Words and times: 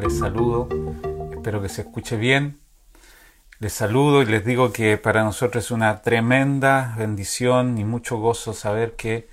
les 0.00 0.18
saludo, 0.18 0.68
espero 1.32 1.62
que 1.62 1.68
se 1.68 1.82
escuche 1.82 2.16
bien. 2.16 2.58
Les 3.58 3.72
saludo 3.72 4.22
y 4.22 4.26
les 4.26 4.44
digo 4.44 4.72
que 4.72 4.98
para 4.98 5.24
nosotros 5.24 5.64
es 5.64 5.70
una 5.70 6.02
tremenda 6.02 6.94
bendición 6.98 7.78
y 7.78 7.84
mucho 7.84 8.18
gozo 8.18 8.52
saber 8.52 8.96
que 8.96 9.28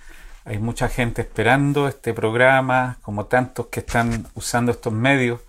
hay 0.45 0.59
mucha 0.59 0.87
gente 0.89 1.21
esperando 1.21 1.87
este 1.87 2.13
programa, 2.13 2.97
como 3.01 3.25
tantos 3.25 3.67
que 3.67 3.81
están 3.81 4.27
usando 4.33 4.71
estos 4.71 4.93
medios 4.93 5.41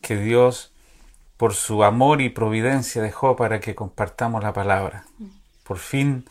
que 0.00 0.16
Dios 0.16 0.72
por 1.36 1.54
su 1.54 1.84
amor 1.84 2.20
y 2.20 2.28
providencia 2.28 3.00
dejó 3.00 3.36
para 3.36 3.60
que 3.60 3.74
compartamos 3.74 4.42
la 4.42 4.52
palabra. 4.52 5.04
Por 5.64 5.78
fin 5.78 6.26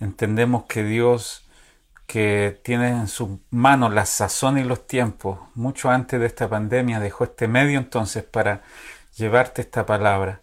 entendemos 0.00 0.64
que 0.64 0.82
Dios 0.84 1.43
que 2.14 2.60
tiene 2.62 2.90
en 2.90 3.08
sus 3.08 3.28
manos 3.50 3.92
la 3.92 4.06
sazón 4.06 4.56
y 4.56 4.62
los 4.62 4.86
tiempos, 4.86 5.40
mucho 5.56 5.90
antes 5.90 6.20
de 6.20 6.26
esta 6.26 6.48
pandemia, 6.48 7.00
dejó 7.00 7.24
este 7.24 7.48
medio 7.48 7.76
entonces 7.76 8.22
para 8.22 8.62
llevarte 9.16 9.62
esta 9.62 9.84
palabra. 9.84 10.40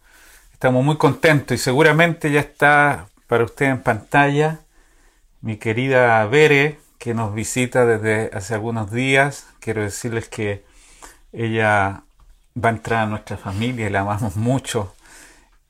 Estamos 0.51 0.83
muy 0.83 0.97
contentos 0.97 1.55
y 1.55 1.57
seguramente 1.57 2.29
ya 2.29 2.41
está 2.41 3.07
para 3.25 3.45
usted 3.45 3.67
en 3.67 3.81
pantalla 3.81 4.59
mi 5.39 5.55
querida 5.55 6.25
Bere, 6.25 6.77
que 6.97 7.13
nos 7.13 7.33
visita 7.33 7.85
desde 7.85 8.37
hace 8.37 8.53
algunos 8.53 8.91
días. 8.91 9.47
Quiero 9.61 9.81
decirles 9.81 10.27
que 10.27 10.65
ella 11.31 12.03
va 12.61 12.67
a 12.67 12.73
entrar 12.73 13.03
a 13.03 13.09
nuestra 13.09 13.37
familia 13.37 13.87
y 13.87 13.91
la 13.91 14.01
amamos 14.01 14.35
mucho 14.35 14.93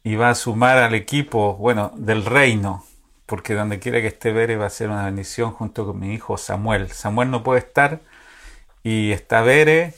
y 0.04 0.16
va 0.16 0.32
a 0.32 0.36
sumar 0.36 0.80
al 0.80 0.96
equipo, 0.96 1.58
bueno, 1.58 1.92
del 1.96 2.26
reino, 2.26 2.88
porque 3.32 3.54
donde 3.54 3.80
quiera 3.80 4.02
que 4.02 4.08
esté 4.08 4.34
Bere 4.34 4.58
va 4.58 4.66
a 4.66 4.70
ser 4.70 4.90
una 4.90 5.06
bendición 5.06 5.54
junto 5.54 5.86
con 5.86 5.98
mi 5.98 6.14
hijo 6.14 6.36
Samuel. 6.38 6.92
Samuel 6.92 7.32
no 7.32 7.44
puede 7.44 7.60
estar 7.60 8.02
y 8.84 9.14
está 9.14 9.42
Bere 9.42 9.94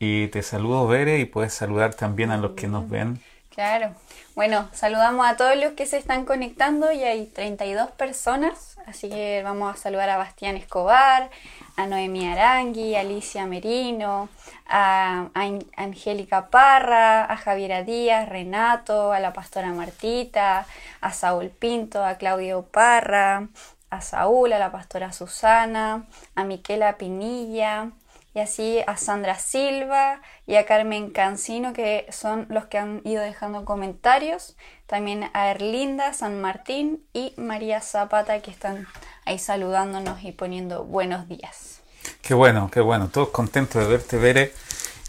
y 0.00 0.26
te 0.28 0.42
saludo 0.42 0.88
Bere 0.88 1.20
y 1.20 1.24
puedes 1.24 1.54
saludar 1.54 1.94
también 1.94 2.32
a 2.32 2.36
los 2.36 2.54
que 2.54 2.66
nos 2.66 2.90
ven. 2.90 3.20
Claro. 3.54 3.94
Bueno, 4.34 4.68
saludamos 4.72 5.24
a 5.28 5.36
todos 5.36 5.56
los 5.56 5.74
que 5.74 5.86
se 5.86 5.96
están 5.96 6.24
conectando 6.24 6.90
y 6.90 7.04
hay 7.04 7.26
32 7.26 7.92
personas, 7.92 8.76
así 8.84 9.08
que 9.08 9.42
vamos 9.44 9.72
a 9.72 9.76
saludar 9.76 10.10
a 10.10 10.16
Bastián 10.16 10.56
Escobar, 10.56 11.30
a 11.76 11.86
Noemí 11.86 12.26
Arangui, 12.26 12.96
a 12.96 13.00
Alicia 13.00 13.46
Merino, 13.46 14.28
a, 14.66 15.28
Angélica 15.76 16.50
Parra, 16.50 17.26
a 17.32 17.36
Javiera 17.36 17.84
Díaz, 17.84 18.28
Renato, 18.28 19.12
a 19.12 19.20
la 19.20 19.32
pastora 19.32 19.68
Martita, 19.68 20.66
a 21.00 21.12
Saúl 21.12 21.50
Pinto, 21.50 22.04
a 22.04 22.16
Claudio 22.16 22.62
Parra, 22.62 23.46
a 23.88 24.00
Saúl, 24.00 24.52
a 24.52 24.58
la 24.58 24.72
pastora 24.72 25.12
Susana, 25.12 26.06
a 26.34 26.42
Miquela 26.42 26.96
Pinilla, 26.96 27.92
y 28.34 28.40
así 28.40 28.80
a 28.86 28.96
Sandra 28.96 29.38
Silva 29.38 30.20
y 30.46 30.56
a 30.56 30.66
Carmen 30.66 31.10
Cancino, 31.10 31.72
que 31.72 32.06
son 32.10 32.46
los 32.48 32.66
que 32.66 32.78
han 32.78 33.00
ido 33.04 33.22
dejando 33.22 33.64
comentarios. 33.64 34.56
También 34.86 35.30
a 35.32 35.50
Erlinda 35.50 36.12
San 36.12 36.40
Martín 36.40 37.04
y 37.12 37.32
María 37.36 37.80
Zapata, 37.80 38.40
que 38.40 38.50
están 38.50 38.86
ahí 39.24 39.38
saludándonos 39.38 40.24
y 40.24 40.32
poniendo 40.32 40.84
buenos 40.84 41.28
días. 41.28 41.80
Qué 42.22 42.34
bueno, 42.34 42.70
qué 42.72 42.80
bueno. 42.80 43.08
Todos 43.08 43.28
contentos 43.28 43.82
de 43.82 43.88
verte, 43.88 44.18
Bere, 44.18 44.52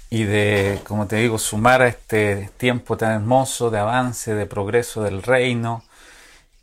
y 0.09 0.23
de, 0.23 0.79
como 0.85 1.07
te 1.07 1.15
digo, 1.15 1.39
sumar 1.39 1.81
a 1.81 1.87
este 1.87 2.51
tiempo 2.57 2.95
tan 2.95 3.11
hermoso 3.11 3.71
de 3.71 3.79
avance, 3.79 4.35
de 4.35 4.45
progreso 4.45 5.03
del 5.03 5.23
reino. 5.23 5.83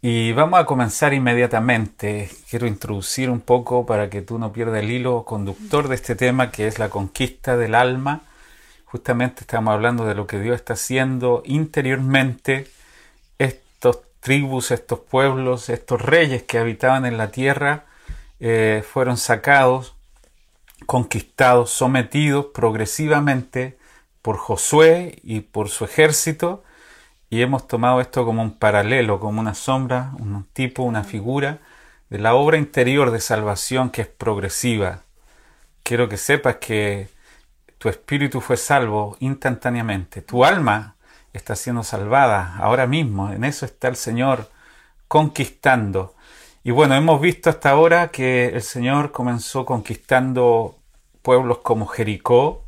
Y 0.05 0.33
vamos 0.33 0.59
a 0.59 0.67
comenzar 0.67 1.15
inmediatamente. 1.15 2.29
Quiero 2.51 2.67
introducir 2.67 3.31
un 3.31 3.41
poco 3.41 3.87
para 3.87 4.11
que 4.11 4.21
tú 4.21 4.37
no 4.37 4.53
pierdas 4.53 4.83
el 4.83 4.91
hilo 4.91 5.25
conductor 5.25 5.87
de 5.87 5.95
este 5.95 6.17
tema 6.17 6.51
que 6.51 6.67
es 6.67 6.81
la 6.81 6.89
conquista 6.89 7.57
del 7.57 7.77
alma. 7.77 8.23
Justamente 8.85 9.43
estamos 9.43 9.73
hablando 9.73 10.05
de 10.05 10.17
lo 10.17 10.27
que 10.27 10.41
Dios 10.41 10.57
está 10.57 10.73
haciendo 10.73 11.45
interiormente. 11.47 12.67
Estos 13.39 14.01
tribus, 14.19 14.73
estos 14.73 14.99
pueblos, 14.99 15.69
estos 15.69 16.03
reyes 16.03 16.43
que 16.43 16.59
habitaban 16.59 17.07
en 17.07 17.17
la 17.17 17.31
tierra 17.31 17.85
eh, 18.41 18.83
fueron 18.85 19.17
sacados, 19.17 19.95
conquistados, 20.85 21.71
sometidos 21.71 22.47
progresivamente 22.47 23.79
por 24.21 24.37
Josué 24.37 25.21
y 25.23 25.43
por 25.43 25.69
su 25.69 25.85
ejército 25.85 26.65
y 27.33 27.41
hemos 27.41 27.67
tomado 27.67 28.03
esto 28.03 28.27
como 28.27 28.43
un 28.43 28.59
paralelo, 28.59 29.19
como 29.19 29.41
una 29.41 29.55
sombra, 29.55 30.13
un 30.19 30.45
tipo, 30.53 30.83
una 30.83 31.03
figura 31.03 31.61
de 32.11 32.19
la 32.19 32.35
obra 32.35 32.59
interior 32.59 33.11
de 33.11 33.21
salvación 33.21 33.89
que 33.89 34.03
es 34.03 34.07
progresiva. 34.07 35.01
Quiero 35.83 36.11
que 36.11 36.19
sepas 36.19 36.57
que 36.57 37.09
tu 37.79 37.89
espíritu 37.89 38.43
fue 38.43 38.59
salvo 38.59 39.17
instantáneamente, 39.21 40.21
tu 40.21 40.45
alma 40.45 40.97
está 41.33 41.57
siendo 41.57 41.83
salvada 41.83 42.55
ahora 42.59 42.87
mismo. 42.87 43.33
En 43.33 43.45
eso 43.45 43.65
está 43.65 43.89
el 43.89 43.97
Señor 43.97 44.51
conquistando. 45.09 46.15
Y 46.63 46.71
bueno, 46.71 46.95
hemos 46.97 47.19
visto 47.19 47.49
hasta 47.49 47.71
ahora 47.71 48.09
que 48.09 48.49
el 48.49 48.63
Señor 48.63 49.11
comenzó 49.11 49.65
conquistando 49.65 50.77
pueblos 51.23 51.61
como 51.63 51.87
Jericó, 51.87 52.67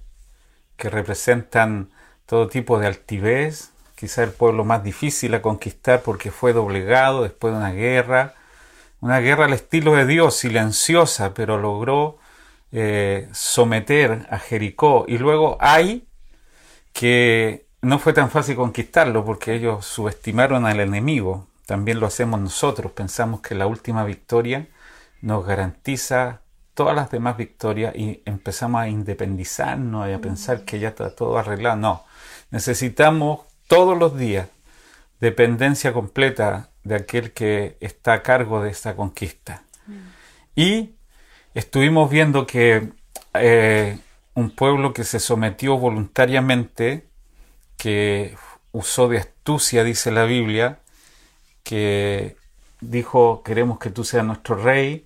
que 0.78 0.88
representan 0.88 1.90
todo 2.24 2.48
tipo 2.48 2.78
de 2.78 2.86
altivez, 2.86 3.73
quizá 4.04 4.22
el 4.22 4.32
pueblo 4.32 4.66
más 4.66 4.84
difícil 4.84 5.32
a 5.34 5.40
conquistar 5.40 6.02
porque 6.02 6.30
fue 6.30 6.52
doblegado 6.52 7.22
después 7.22 7.54
de 7.54 7.58
una 7.58 7.72
guerra, 7.72 8.34
una 9.00 9.20
guerra 9.20 9.46
al 9.46 9.54
estilo 9.54 9.94
de 9.94 10.04
Dios, 10.04 10.36
silenciosa, 10.36 11.32
pero 11.32 11.56
logró 11.56 12.18
eh, 12.70 13.30
someter 13.32 14.26
a 14.28 14.38
Jericó. 14.38 15.06
Y 15.08 15.16
luego 15.16 15.56
hay 15.58 16.06
que 16.92 17.66
no 17.80 17.98
fue 17.98 18.12
tan 18.12 18.30
fácil 18.30 18.56
conquistarlo 18.56 19.24
porque 19.24 19.54
ellos 19.54 19.86
subestimaron 19.86 20.66
al 20.66 20.80
enemigo. 20.80 21.46
También 21.64 21.98
lo 21.98 22.06
hacemos 22.06 22.38
nosotros. 22.38 22.92
Pensamos 22.92 23.40
que 23.40 23.54
la 23.54 23.66
última 23.66 24.04
victoria 24.04 24.68
nos 25.22 25.46
garantiza 25.46 26.42
todas 26.74 26.94
las 26.94 27.10
demás 27.10 27.38
victorias 27.38 27.96
y 27.96 28.22
empezamos 28.26 28.82
a 28.82 28.88
independizarnos 28.88 30.10
y 30.10 30.12
a 30.12 30.20
pensar 30.20 30.66
que 30.66 30.78
ya 30.78 30.88
está 30.88 31.14
todo 31.14 31.38
arreglado. 31.38 31.76
No, 31.76 32.04
necesitamos 32.50 33.46
todos 33.74 33.98
los 33.98 34.16
días 34.16 34.46
dependencia 35.18 35.92
completa 35.92 36.70
de 36.84 36.94
aquel 36.94 37.32
que 37.32 37.76
está 37.80 38.12
a 38.12 38.22
cargo 38.22 38.62
de 38.62 38.70
esta 38.70 38.94
conquista. 38.94 39.64
Y 40.54 40.90
estuvimos 41.54 42.08
viendo 42.08 42.46
que 42.46 42.90
eh, 43.32 43.98
un 44.34 44.50
pueblo 44.50 44.92
que 44.92 45.02
se 45.02 45.18
sometió 45.18 45.76
voluntariamente, 45.76 47.08
que 47.76 48.36
usó 48.70 49.08
de 49.08 49.18
astucia, 49.18 49.82
dice 49.82 50.12
la 50.12 50.24
Biblia, 50.24 50.78
que 51.64 52.36
dijo, 52.80 53.42
queremos 53.42 53.80
que 53.80 53.90
tú 53.90 54.04
seas 54.04 54.24
nuestro 54.24 54.54
rey, 54.54 55.04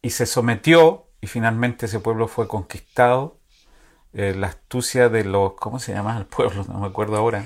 y 0.00 0.10
se 0.10 0.26
sometió, 0.26 1.06
y 1.20 1.26
finalmente 1.26 1.86
ese 1.86 1.98
pueblo 1.98 2.28
fue 2.28 2.46
conquistado. 2.46 3.36
Eh, 4.12 4.32
la 4.36 4.46
astucia 4.46 5.08
de 5.08 5.24
los, 5.24 5.54
¿cómo 5.54 5.80
se 5.80 5.92
llama 5.92 6.16
el 6.16 6.26
pueblo? 6.26 6.64
No 6.68 6.78
me 6.78 6.86
acuerdo 6.86 7.16
ahora. 7.16 7.44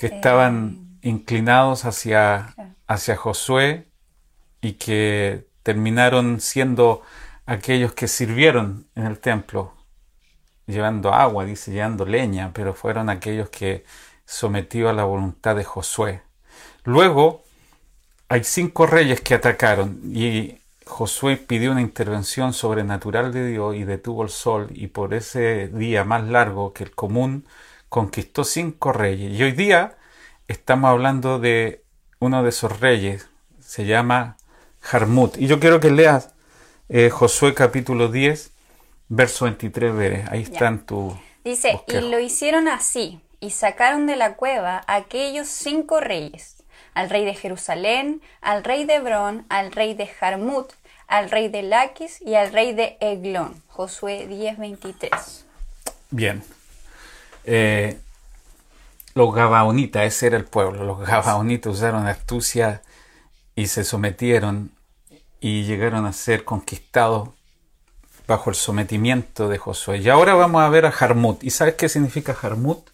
Que 0.00 0.06
estaban 0.06 0.98
eh, 1.02 1.08
inclinados 1.08 1.84
hacia, 1.84 2.54
hacia 2.86 3.16
Josué 3.16 3.86
y 4.62 4.72
que 4.72 5.46
terminaron 5.62 6.40
siendo 6.40 7.02
aquellos 7.44 7.92
que 7.92 8.08
sirvieron 8.08 8.86
en 8.94 9.04
el 9.04 9.18
templo, 9.18 9.74
llevando 10.66 11.12
agua, 11.12 11.44
dice, 11.44 11.70
llevando 11.70 12.06
leña, 12.06 12.52
pero 12.54 12.72
fueron 12.72 13.10
aquellos 13.10 13.50
que 13.50 13.84
sometió 14.24 14.88
a 14.88 14.92
la 14.94 15.04
voluntad 15.04 15.54
de 15.54 15.64
Josué. 15.64 16.22
Luego 16.84 17.42
hay 18.28 18.44
cinco 18.44 18.86
reyes 18.86 19.20
que 19.20 19.34
atacaron 19.34 20.00
y 20.14 20.60
Josué 20.86 21.36
pidió 21.36 21.72
una 21.72 21.82
intervención 21.82 22.52
sobrenatural 22.52 23.32
de 23.32 23.48
Dios 23.48 23.76
y 23.76 23.84
detuvo 23.84 24.22
el 24.22 24.30
sol 24.30 24.68
y 24.70 24.86
por 24.86 25.12
ese 25.12 25.68
día 25.68 26.04
más 26.04 26.24
largo 26.24 26.72
que 26.72 26.84
el 26.84 26.94
común 26.94 27.44
conquistó 27.90 28.44
cinco 28.44 28.92
reyes. 28.92 29.38
Y 29.38 29.42
hoy 29.42 29.52
día 29.52 29.98
estamos 30.48 30.88
hablando 30.88 31.38
de 31.38 31.82
uno 32.20 32.42
de 32.42 32.48
esos 32.48 32.80
reyes, 32.80 33.28
se 33.60 33.84
llama 33.84 34.38
Jarmut. 34.80 35.36
Y 35.36 35.48
yo 35.48 35.60
quiero 35.60 35.80
que 35.80 35.90
leas 35.90 36.30
eh, 36.88 37.10
Josué 37.10 37.52
capítulo 37.52 38.08
10, 38.08 38.52
verso 39.08 39.44
23, 39.44 40.28
ahí 40.30 40.42
está 40.42 40.68
en 40.68 40.86
tu... 40.86 41.18
Dice, 41.44 41.80
y 41.88 42.00
lo 42.00 42.20
hicieron 42.20 42.68
así, 42.68 43.20
y 43.40 43.50
sacaron 43.50 44.06
de 44.06 44.16
la 44.16 44.36
cueva 44.36 44.84
aquellos 44.86 45.48
cinco 45.48 46.00
reyes, 46.00 46.62
al 46.94 47.10
rey 47.10 47.24
de 47.24 47.34
Jerusalén, 47.34 48.22
al 48.40 48.62
rey 48.62 48.84
de 48.84 48.96
Hebrón, 48.96 49.46
al 49.48 49.72
rey 49.72 49.94
de 49.94 50.06
Jarmut, 50.06 50.72
al 51.08 51.28
rey 51.28 51.48
de 51.48 51.62
Laquis 51.62 52.20
y 52.22 52.34
al 52.34 52.52
rey 52.52 52.72
de 52.72 52.98
Eglón. 53.00 53.60
Josué 53.68 54.28
10:23. 54.28 55.44
Bien. 56.10 56.44
Eh, 57.44 57.98
los 59.14 59.34
Gabaonitas, 59.34 60.04
ese 60.04 60.28
era 60.28 60.36
el 60.36 60.44
pueblo. 60.44 60.84
Los 60.84 61.00
Gabaonitas 61.00 61.72
usaron 61.72 62.06
astucia 62.06 62.82
y 63.54 63.66
se 63.66 63.84
sometieron 63.84 64.72
y 65.40 65.64
llegaron 65.64 66.06
a 66.06 66.12
ser 66.12 66.44
conquistados 66.44 67.30
bajo 68.26 68.50
el 68.50 68.56
sometimiento 68.56 69.48
de 69.48 69.58
Josué. 69.58 69.98
Y 69.98 70.08
ahora 70.08 70.34
vamos 70.34 70.62
a 70.62 70.68
ver 70.68 70.86
a 70.86 70.92
Jarmut. 70.92 71.42
¿Y 71.42 71.50
sabes 71.50 71.74
qué 71.74 71.88
significa 71.88 72.34
Jarmut? 72.34 72.90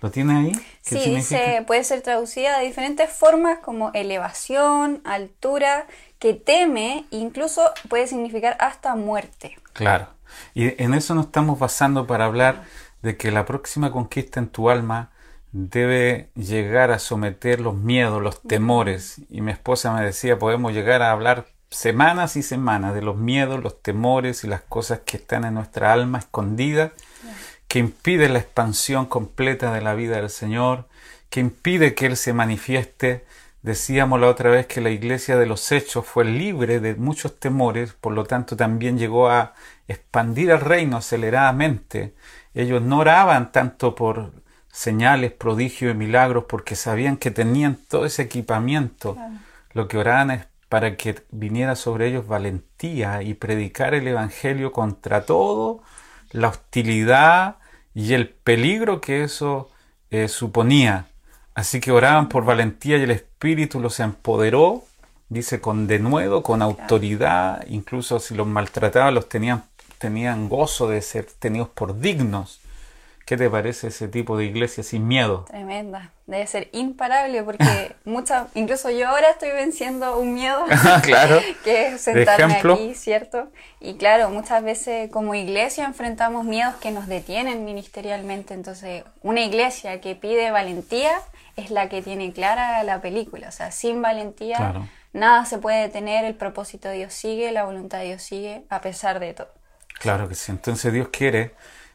¿Lo 0.00 0.10
tiene 0.10 0.38
ahí? 0.38 0.52
sí, 0.80 1.14
dice, 1.14 1.62
puede 1.66 1.84
ser 1.84 2.00
traducida 2.00 2.58
de 2.58 2.64
diferentes 2.64 3.10
formas 3.10 3.58
como 3.58 3.90
elevación, 3.92 5.02
altura, 5.04 5.86
que 6.18 6.32
teme, 6.32 7.04
incluso 7.10 7.70
puede 7.88 8.06
significar 8.06 8.56
hasta 8.60 8.94
muerte. 8.94 9.58
Claro. 9.74 10.08
Y 10.54 10.82
en 10.82 10.94
eso 10.94 11.14
nos 11.14 11.26
estamos 11.26 11.58
basando 11.58 12.06
para 12.06 12.24
hablar 12.24 12.64
de 13.02 13.16
que 13.16 13.30
la 13.30 13.46
próxima 13.46 13.90
conquista 13.90 14.40
en 14.40 14.48
tu 14.48 14.70
alma 14.70 15.10
debe 15.52 16.30
llegar 16.34 16.90
a 16.90 16.98
someter 16.98 17.60
los 17.60 17.74
miedos, 17.74 18.22
los 18.22 18.42
temores. 18.42 19.20
Y 19.30 19.40
mi 19.40 19.52
esposa 19.52 19.92
me 19.92 20.04
decía, 20.04 20.38
podemos 20.38 20.72
llegar 20.72 21.02
a 21.02 21.12
hablar 21.12 21.46
semanas 21.70 22.36
y 22.36 22.42
semanas 22.42 22.94
de 22.94 23.02
los 23.02 23.16
miedos, 23.16 23.62
los 23.62 23.82
temores 23.82 24.44
y 24.44 24.48
las 24.48 24.62
cosas 24.62 25.00
que 25.00 25.16
están 25.16 25.44
en 25.44 25.54
nuestra 25.54 25.92
alma 25.92 26.18
escondidas, 26.18 26.92
que 27.68 27.78
impiden 27.78 28.32
la 28.32 28.40
expansión 28.40 29.06
completa 29.06 29.72
de 29.72 29.80
la 29.80 29.94
vida 29.94 30.16
del 30.16 30.30
Señor, 30.30 30.88
que 31.30 31.40
impide 31.40 31.94
que 31.94 32.06
Él 32.06 32.16
se 32.16 32.32
manifieste. 32.32 33.24
Decíamos 33.62 34.20
la 34.20 34.28
otra 34.28 34.50
vez 34.50 34.66
que 34.66 34.80
la 34.80 34.90
iglesia 34.90 35.36
de 35.36 35.46
los 35.46 35.70
hechos 35.70 36.06
fue 36.06 36.24
libre 36.24 36.80
de 36.80 36.94
muchos 36.96 37.38
temores, 37.38 37.92
por 37.92 38.12
lo 38.12 38.24
tanto 38.24 38.56
también 38.56 38.98
llegó 38.98 39.28
a 39.28 39.54
expandir 39.86 40.50
el 40.50 40.60
reino 40.60 40.96
aceleradamente. 40.96 42.14
Ellos 42.54 42.82
no 42.82 42.98
oraban 42.98 43.52
tanto 43.52 43.94
por 43.94 44.32
señales, 44.72 45.32
prodigios 45.32 45.94
y 45.94 45.96
milagros 45.96 46.44
porque 46.48 46.76
sabían 46.76 47.16
que 47.16 47.30
tenían 47.30 47.78
todo 47.88 48.06
ese 48.06 48.22
equipamiento. 48.22 49.16
Lo 49.72 49.88
que 49.88 49.98
oraban 49.98 50.30
es 50.30 50.46
para 50.68 50.96
que 50.96 51.22
viniera 51.30 51.74
sobre 51.74 52.08
ellos 52.08 52.26
valentía 52.26 53.22
y 53.22 53.34
predicar 53.34 53.94
el 53.94 54.06
Evangelio 54.06 54.72
contra 54.72 55.26
todo, 55.26 55.82
la 56.30 56.48
hostilidad 56.48 57.56
y 57.92 58.14
el 58.14 58.28
peligro 58.28 59.00
que 59.00 59.24
eso 59.24 59.68
eh, 60.10 60.28
suponía. 60.28 61.06
Así 61.54 61.80
que 61.80 61.90
oraban 61.90 62.28
por 62.28 62.44
valentía 62.44 62.96
y 62.98 63.02
el 63.02 63.10
Espíritu 63.10 63.80
los 63.80 63.98
empoderó, 64.00 64.84
dice, 65.28 65.60
con 65.60 65.88
denuedo, 65.88 66.42
con 66.42 66.62
autoridad, 66.62 67.64
incluso 67.68 68.20
si 68.20 68.34
los 68.34 68.46
maltrataban, 68.46 69.14
los 69.14 69.28
tenían, 69.28 69.64
tenían 70.00 70.48
gozo 70.48 70.88
de 70.88 71.02
ser 71.02 71.26
tenidos 71.26 71.68
por 71.68 72.00
dignos. 72.00 72.60
¿Qué 73.26 73.36
te 73.36 73.50
parece 73.50 73.88
ese 73.88 74.08
tipo 74.08 74.36
de 74.38 74.46
iglesia 74.46 74.82
sin 74.82 75.06
miedo? 75.06 75.44
Tremenda. 75.46 76.10
Debe 76.26 76.46
ser 76.46 76.68
imparable 76.72 77.42
porque 77.42 77.94
muchas, 78.04 78.48
incluso 78.54 78.90
yo 78.90 79.08
ahora 79.08 79.30
estoy 79.30 79.50
venciendo 79.50 80.18
un 80.18 80.32
miedo. 80.32 80.64
claro. 81.02 81.38
que 81.64 81.88
es 81.88 82.00
sentarme 82.00 82.54
aquí, 82.54 82.94
¿cierto? 82.94 83.50
Y 83.78 83.94
claro, 83.94 84.30
muchas 84.30 84.64
veces 84.64 85.10
como 85.10 85.34
iglesia 85.34 85.84
enfrentamos 85.84 86.46
miedos 86.46 86.74
que 86.76 86.90
nos 86.90 87.06
detienen 87.06 87.66
ministerialmente. 87.66 88.54
Entonces, 88.54 89.04
una 89.22 89.42
iglesia 89.42 90.00
que 90.00 90.16
pide 90.16 90.50
valentía 90.50 91.12
es 91.56 91.70
la 91.70 91.90
que 91.90 92.00
tiene 92.00 92.32
clara 92.32 92.82
la 92.84 93.02
película. 93.02 93.48
O 93.48 93.52
sea, 93.52 93.70
sin 93.70 94.00
valentía 94.00 94.88
nada 95.12 95.44
se 95.44 95.58
puede 95.58 95.82
detener, 95.82 96.24
el 96.24 96.36
propósito 96.36 96.88
de 96.88 96.96
Dios 96.96 97.12
sigue, 97.12 97.52
la 97.52 97.64
voluntad 97.64 97.98
de 97.98 98.06
Dios 98.06 98.22
sigue, 98.22 98.64
a 98.70 98.80
pesar 98.80 99.20
de 99.20 99.34
todo. 99.34 99.59
Claro 100.00 100.30
que 100.30 100.34
sí. 100.34 100.50
Entonces 100.50 100.94
Dios 100.94 101.08
quiere 101.12 101.54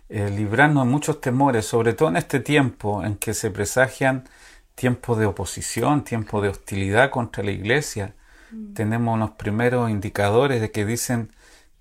eh, 0.09 0.29
librarnos 0.29 0.85
de 0.85 0.91
muchos 0.91 1.19
temores, 1.19 1.65
sobre 1.65 1.93
todo 1.93 2.09
en 2.09 2.17
este 2.17 2.39
tiempo 2.39 3.03
en 3.03 3.15
que 3.15 3.33
se 3.33 3.49
presagian 3.49 4.29
tiempos 4.75 5.17
de 5.17 5.25
oposición, 5.25 6.03
tiempos 6.03 6.43
de 6.43 6.49
hostilidad 6.49 7.09
contra 7.09 7.43
la 7.43 7.49
iglesia. 7.49 8.13
Mm. 8.51 8.73
Tenemos 8.73 9.15
unos 9.15 9.31
primeros 9.31 9.89
indicadores 9.89 10.61
de 10.61 10.69
que 10.69 10.85
dicen 10.85 11.31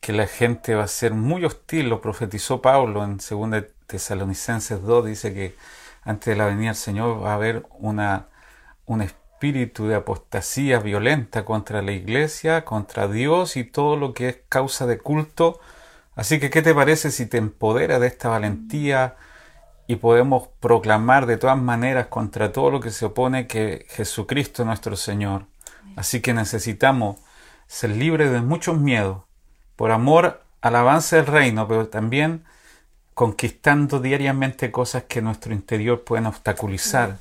que 0.00 0.14
la 0.14 0.26
gente 0.26 0.74
va 0.74 0.84
a 0.84 0.88
ser 0.88 1.12
muy 1.12 1.44
hostil, 1.44 1.90
lo 1.90 2.00
profetizó 2.00 2.62
Pablo 2.62 3.04
en 3.04 3.18
2 3.18 3.64
Tesalonicenses 3.86 4.80
2, 4.82 5.04
dice 5.04 5.34
que 5.34 5.54
antes 6.04 6.24
de 6.24 6.36
la 6.36 6.46
venida 6.46 6.68
del 6.68 6.76
Señor 6.76 7.22
va 7.22 7.32
a 7.32 7.34
haber 7.34 7.66
una, 7.78 8.28
un 8.86 9.02
espíritu 9.02 9.88
de 9.88 9.96
apostasía 9.96 10.78
violenta 10.78 11.44
contra 11.44 11.82
la 11.82 11.92
iglesia, 11.92 12.64
contra 12.64 13.08
Dios 13.08 13.58
y 13.58 13.64
todo 13.64 13.96
lo 13.96 14.14
que 14.14 14.28
es 14.30 14.38
causa 14.48 14.86
de 14.86 14.96
culto 14.96 15.60
Así 16.16 16.38
que, 16.38 16.50
¿qué 16.50 16.62
te 16.62 16.74
parece 16.74 17.10
si 17.10 17.26
te 17.26 17.38
empodera 17.38 17.98
de 17.98 18.06
esta 18.06 18.28
valentía 18.28 19.16
y 19.86 19.96
podemos 19.96 20.48
proclamar 20.60 21.26
de 21.26 21.36
todas 21.36 21.58
maneras 21.58 22.06
contra 22.06 22.52
todo 22.52 22.70
lo 22.70 22.80
que 22.80 22.90
se 22.90 23.06
opone 23.06 23.46
que 23.46 23.86
Jesucristo 23.90 24.62
es 24.62 24.66
nuestro 24.66 24.96
Señor? 24.96 25.46
Así 25.96 26.20
que 26.20 26.34
necesitamos 26.34 27.16
ser 27.66 27.90
libres 27.90 28.30
de 28.30 28.40
muchos 28.40 28.78
miedos, 28.78 29.22
por 29.76 29.90
amor 29.90 30.42
al 30.60 30.76
avance 30.76 31.16
del 31.16 31.26
reino, 31.26 31.66
pero 31.66 31.88
también 31.88 32.44
conquistando 33.14 34.00
diariamente 34.00 34.70
cosas 34.70 35.04
que 35.04 35.22
nuestro 35.22 35.52
interior 35.52 36.04
pueden 36.04 36.26
obstaculizar 36.26 37.18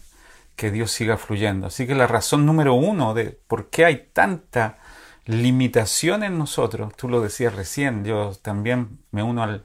que 0.55 0.71
Dios 0.71 0.91
siga 0.91 1.17
fluyendo. 1.17 1.67
Así 1.67 1.87
que 1.87 1.95
la 1.95 2.07
razón 2.07 2.45
número 2.45 2.73
uno 2.73 3.13
de 3.13 3.37
por 3.47 3.69
qué 3.69 3.85
hay 3.85 4.09
tanta 4.13 4.77
limitación 5.25 6.23
en 6.23 6.37
nosotros. 6.37 6.95
Tú 6.95 7.09
lo 7.09 7.21
decías 7.21 7.55
recién, 7.55 8.03
yo 8.03 8.33
también 8.41 8.99
me 9.11 9.23
uno 9.23 9.43
al, 9.43 9.63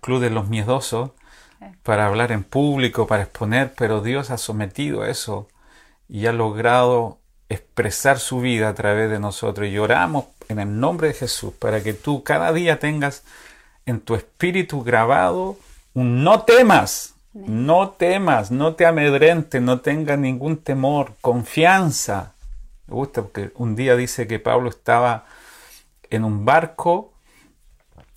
club 0.00 0.20
de 0.20 0.30
los 0.30 0.48
miedosos 0.48 1.10
para 1.82 2.06
hablar 2.06 2.32
en 2.32 2.44
público, 2.44 3.06
para 3.06 3.22
exponer, 3.22 3.72
pero 3.76 4.02
Dios 4.02 4.30
ha 4.30 4.38
sometido 4.38 5.02
a 5.02 5.10
eso 5.10 5.48
y 6.08 6.26
ha 6.26 6.32
logrado 6.32 7.18
expresar 7.48 8.18
su 8.18 8.40
vida 8.40 8.68
a 8.68 8.74
través 8.74 9.10
de 9.10 9.18
nosotros. 9.18 9.68
Y 9.68 9.78
oramos 9.78 10.26
en 10.48 10.58
el 10.58 10.80
nombre 10.80 11.08
de 11.08 11.14
Jesús 11.14 11.52
para 11.58 11.82
que 11.82 11.94
tú 11.94 12.22
cada 12.22 12.52
día 12.52 12.78
tengas 12.78 13.24
en 13.86 14.00
tu 14.00 14.14
espíritu 14.14 14.82
grabado 14.82 15.56
un 15.94 16.22
no 16.22 16.42
temas, 16.42 17.14
no 17.32 17.90
temas, 17.90 18.50
no 18.50 18.74
te 18.74 18.86
amedrentes, 18.86 19.60
no 19.62 19.80
tengas 19.80 20.18
ningún 20.18 20.58
temor, 20.58 21.14
confianza, 21.20 22.34
me 22.90 22.96
gusta 22.96 23.22
porque 23.22 23.52
un 23.54 23.76
día 23.76 23.94
dice 23.96 24.26
que 24.26 24.40
Pablo 24.40 24.68
estaba 24.68 25.24
en 26.10 26.24
un 26.24 26.44
barco 26.44 27.14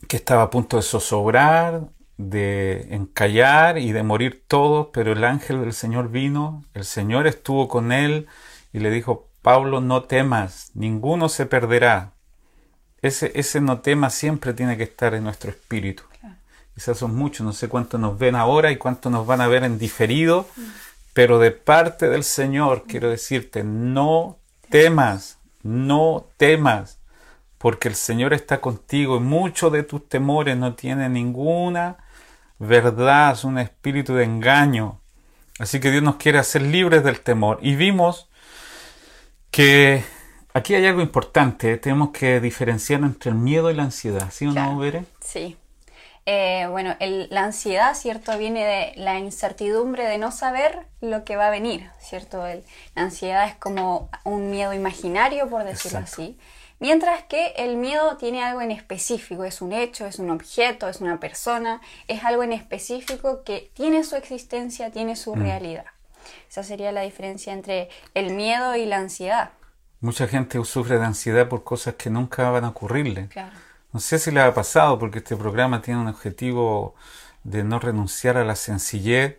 que 0.08 0.18
estaba 0.18 0.44
a 0.44 0.50
punto 0.50 0.78
de 0.78 0.84
zozobrar, 0.84 1.82
de 2.18 2.88
encallar 2.90 3.78
y 3.78 3.92
de 3.92 4.02
morir 4.02 4.44
todos, 4.48 4.88
pero 4.92 5.12
el 5.14 5.24
ángel 5.24 5.62
del 5.62 5.74
Señor 5.74 6.10
vino, 6.10 6.66
el 6.74 6.86
Señor 6.86 7.28
estuvo 7.28 7.68
con 7.68 7.92
él 7.92 8.28
y 8.74 8.80
le 8.80 8.90
dijo, 8.90 9.30
Pablo, 9.44 9.80
no 9.80 10.04
temas, 10.04 10.72
ninguno 10.74 11.30
se 11.30 11.46
perderá. 11.46 12.14
Ese, 13.04 13.32
ese 13.36 13.62
no 13.62 13.82
temas 13.82 14.16
siempre 14.16 14.54
tiene 14.54 14.76
que 14.76 14.84
estar 14.84 15.14
en 15.14 15.24
nuestro 15.24 15.52
espíritu. 15.52 16.04
Quizás 16.74 16.98
son 16.98 17.16
muchos, 17.16 17.46
no 17.46 17.54
sé 17.54 17.68
cuántos 17.68 18.00
nos 18.00 18.18
ven 18.18 18.36
ahora 18.36 18.72
y 18.72 18.78
cuántos 18.78 19.12
nos 19.12 19.28
van 19.28 19.42
a 19.42 19.48
ver 19.48 19.64
en 19.64 19.78
diferido, 19.78 20.48
mm. 20.56 20.62
pero 21.14 21.38
de 21.38 21.52
parte 21.52 22.10
del 22.10 22.24
Señor 22.24 22.86
quiero 22.88 23.12
decirte, 23.12 23.64
no 23.64 24.40
temas, 24.74 25.38
no 25.62 26.26
temas, 26.38 27.00
porque 27.60 27.90
el 27.90 27.94
Señor 27.94 28.34
está 28.34 28.60
contigo 28.60 29.18
y 29.18 29.20
muchos 29.20 29.72
de 29.72 29.84
tus 29.84 30.10
temores 30.10 30.58
no 30.58 30.74
tienen 30.74 31.14
ninguna 31.14 31.98
verdad, 32.58 33.34
es 33.34 33.44
un 33.44 33.60
espíritu 33.60 34.16
de 34.16 34.24
engaño. 34.24 35.00
Así 35.60 35.80
que 35.80 35.92
Dios 35.92 36.02
nos 36.02 36.16
quiere 36.16 36.40
hacer 36.40 36.64
libres 36.64 37.04
del 37.04 37.20
temor. 37.20 37.60
Y 37.62 37.76
vimos 37.76 38.32
que 39.52 40.04
aquí 40.56 40.74
hay 40.74 40.88
algo 40.88 41.02
importante, 41.02 41.78
tenemos 41.78 42.10
que 42.10 42.40
diferenciar 42.40 43.02
entre 43.02 43.30
el 43.30 43.38
miedo 43.38 43.70
y 43.70 43.76
la 43.76 43.84
ansiedad, 43.84 44.32
¿sí 44.32 44.48
o 44.48 44.54
no, 44.54 44.80
Bere? 44.80 45.06
Sí. 45.20 45.56
Eh, 46.26 46.68
bueno, 46.70 46.96
la 47.00 47.44
ansiedad, 47.44 47.96
¿cierto? 47.96 48.38
Viene 48.38 48.66
de 48.66 48.94
la 48.96 49.20
incertidumbre 49.20 50.06
de 50.06 50.18
no 50.18 50.32
saber 50.32 50.88
lo 51.02 51.26
que 51.26 51.36
va 51.36 51.48
a 51.48 51.52
venir, 51.52 51.90
¿cierto? 52.00 52.46
la 52.46 53.02
ansiedad 53.02 53.48
es 53.48 53.56
como 53.56 54.10
un 54.24 54.50
miedo 54.50 54.74
imaginario, 54.74 55.50
por 55.50 55.66
decirlo 55.66 56.00
así. 56.00 56.38
Mientras 56.80 57.24
que 57.24 57.54
el 57.58 57.78
miedo 57.78 58.18
tiene 58.18 58.44
algo 58.44 58.62
en 58.62 58.72
específico, 58.72 59.44
es 59.46 59.62
un 59.62 59.74
hecho, 59.74 60.06
es 60.06 60.20
un 60.20 60.30
objeto, 60.30 60.90
es 60.90 61.02
una 61.02 61.20
persona, 61.20 61.82
es 62.08 62.24
algo 62.24 62.44
en 62.44 62.52
específico 62.52 63.44
que 63.44 63.72
tiene 63.74 64.04
su 64.04 64.16
existencia, 64.16 64.92
tiene 64.92 65.16
su 65.16 65.36
mm. 65.36 65.42
realidad. 65.42 65.86
Esa 66.50 66.64
sería 66.64 66.92
la 66.92 67.02
diferencia 67.02 67.54
entre 67.54 67.90
el 68.14 68.34
miedo 68.34 68.76
y 68.76 68.86
la 68.86 68.98
ansiedad. 68.98 69.52
Mucha 70.02 70.28
gente 70.28 70.64
sufre 70.66 71.00
de 71.00 71.06
ansiedad 71.06 71.48
por 71.48 71.64
cosas 71.64 71.96
que 71.96 72.10
nunca 72.10 72.50
van 72.50 72.66
a 72.66 72.70
ocurrirle. 72.70 73.28
Claro. 73.28 73.56
No 73.94 74.00
sé 74.00 74.20
si 74.20 74.32
le 74.32 74.42
ha 74.42 74.54
pasado 74.54 75.00
porque 75.00 75.20
este 75.20 75.36
programa 75.38 75.82
tiene 75.82 76.02
un 76.02 76.08
objetivo 76.08 76.96
de 77.44 77.64
no 77.64 77.80
renunciar 77.80 78.38
a 78.38 78.44
la 78.44 78.56
sencillez, 78.56 79.38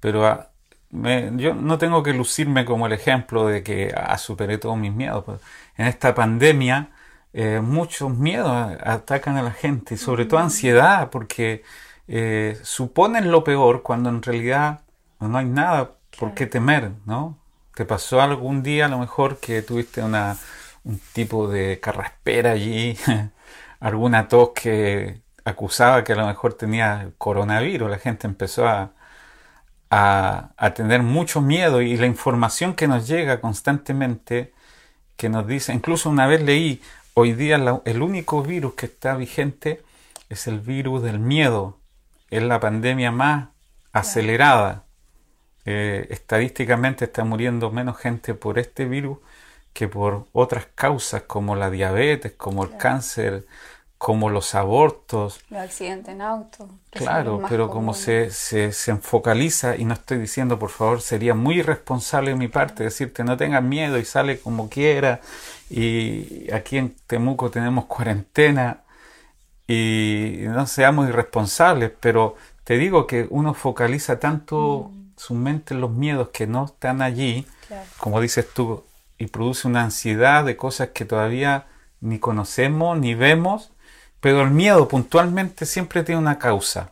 pero 0.00 0.26
ah, 0.26 0.50
yo 0.90 1.54
no 1.54 1.78
tengo 1.78 2.02
que 2.02 2.12
lucirme 2.12 2.64
como 2.64 2.86
el 2.86 2.92
ejemplo 2.92 3.46
de 3.46 3.62
que 3.62 3.92
ah, 3.96 4.18
superé 4.18 4.58
todos 4.58 4.76
mis 4.76 4.92
miedos. 4.92 5.24
Pues. 5.24 5.40
En 5.76 5.86
esta 5.86 6.14
pandemia 6.14 6.90
eh, 7.32 7.60
muchos 7.60 8.10
miedos 8.16 8.50
atacan 8.82 9.36
a 9.36 9.42
la 9.42 9.52
gente, 9.52 9.94
y 9.94 9.98
sobre 9.98 10.24
todo 10.24 10.40
ansiedad, 10.40 11.10
porque 11.10 11.64
eh, 12.08 12.58
suponen 12.62 13.30
lo 13.30 13.44
peor 13.44 13.82
cuando 13.82 14.08
en 14.08 14.22
realidad 14.22 14.80
no 15.20 15.36
hay 15.38 15.44
nada 15.46 15.92
por 16.18 16.34
qué 16.34 16.46
temer, 16.46 16.92
¿no? 17.04 17.36
Te 17.74 17.84
pasó 17.84 18.22
algún 18.22 18.62
día 18.62 18.86
a 18.86 18.88
lo 18.88 18.98
mejor 18.98 19.38
que 19.38 19.62
tuviste 19.62 20.02
una, 20.02 20.36
un 20.84 20.98
tipo 21.12 21.48
de 21.48 21.78
carraspera 21.80 22.52
allí 22.52 22.96
alguna 23.80 24.28
tos 24.28 24.50
que 24.54 25.20
acusaba 25.44 26.04
que 26.04 26.12
a 26.12 26.16
lo 26.16 26.26
mejor 26.26 26.54
tenía 26.54 27.10
coronavirus. 27.18 27.90
La 27.90 27.98
gente 27.98 28.26
empezó 28.26 28.66
a, 28.66 28.92
a, 29.90 30.74
tener 30.74 31.02
mucho 31.02 31.40
miedo 31.40 31.82
y 31.82 31.96
la 31.96 32.06
información 32.06 32.74
que 32.74 32.88
nos 32.88 33.06
llega 33.06 33.40
constantemente, 33.40 34.52
que 35.16 35.28
nos 35.28 35.46
dice, 35.46 35.72
incluso 35.72 36.10
una 36.10 36.26
vez 36.26 36.42
leí, 36.42 36.82
hoy 37.14 37.32
día 37.32 37.80
el 37.84 38.02
único 38.02 38.42
virus 38.42 38.74
que 38.74 38.86
está 38.86 39.16
vigente 39.16 39.82
es 40.28 40.46
el 40.46 40.60
virus 40.60 41.02
del 41.02 41.18
miedo. 41.18 41.78
Es 42.30 42.42
la 42.42 42.60
pandemia 42.60 43.12
más 43.12 43.48
acelerada. 43.92 44.84
Eh, 45.64 46.06
estadísticamente 46.10 47.06
está 47.06 47.24
muriendo 47.24 47.70
menos 47.70 47.98
gente 47.98 48.34
por 48.34 48.58
este 48.58 48.84
virus 48.84 49.18
que 49.76 49.88
por 49.88 50.24
otras 50.32 50.68
causas 50.74 51.24
como 51.26 51.54
la 51.54 51.68
diabetes, 51.68 52.32
como 52.32 52.64
el 52.64 52.78
cáncer, 52.78 53.44
como 53.98 54.30
los 54.30 54.54
abortos. 54.54 55.38
Los 55.50 55.60
accidentes 55.60 56.14
en 56.14 56.22
auto. 56.22 56.70
Claro, 56.90 57.42
pero 57.46 57.68
como 57.68 57.92
se, 57.92 58.30
se, 58.30 58.72
se, 58.72 58.90
enfocaliza, 58.90 59.76
y 59.76 59.84
no 59.84 59.92
estoy 59.92 60.16
diciendo, 60.16 60.58
por 60.58 60.70
favor, 60.70 61.02
sería 61.02 61.34
muy 61.34 61.58
irresponsable 61.58 62.30
de 62.30 62.36
mi 62.36 62.48
parte 62.48 62.84
decirte 62.84 63.22
no 63.22 63.36
tengas 63.36 63.62
miedo 63.62 63.98
y 63.98 64.06
sale 64.06 64.40
como 64.40 64.70
quiera, 64.70 65.20
y 65.68 66.50
aquí 66.52 66.78
en 66.78 66.96
Temuco 67.06 67.50
tenemos 67.50 67.84
cuarentena, 67.84 68.80
y 69.68 70.36
no 70.46 70.66
seamos 70.66 71.06
irresponsables, 71.06 71.92
pero 72.00 72.36
te 72.64 72.78
digo 72.78 73.06
que 73.06 73.26
uno 73.28 73.52
focaliza 73.52 74.18
tanto 74.20 74.90
mm. 74.90 75.10
su 75.18 75.34
mente 75.34 75.74
en 75.74 75.82
los 75.82 75.90
miedos 75.90 76.30
que 76.30 76.46
no 76.46 76.64
están 76.64 77.02
allí, 77.02 77.46
como 77.98 78.22
dices 78.22 78.48
tú, 78.54 78.82
y 79.18 79.26
produce 79.26 79.68
una 79.68 79.82
ansiedad 79.82 80.44
de 80.44 80.56
cosas 80.56 80.90
que 80.90 81.04
todavía 81.04 81.66
ni 82.00 82.18
conocemos 82.18 82.98
ni 82.98 83.14
vemos 83.14 83.72
pero 84.26 84.42
el 84.42 84.50
miedo 84.50 84.88
puntualmente 84.88 85.66
siempre 85.66 86.02
tiene 86.02 86.20
una 86.20 86.38
causa. 86.38 86.90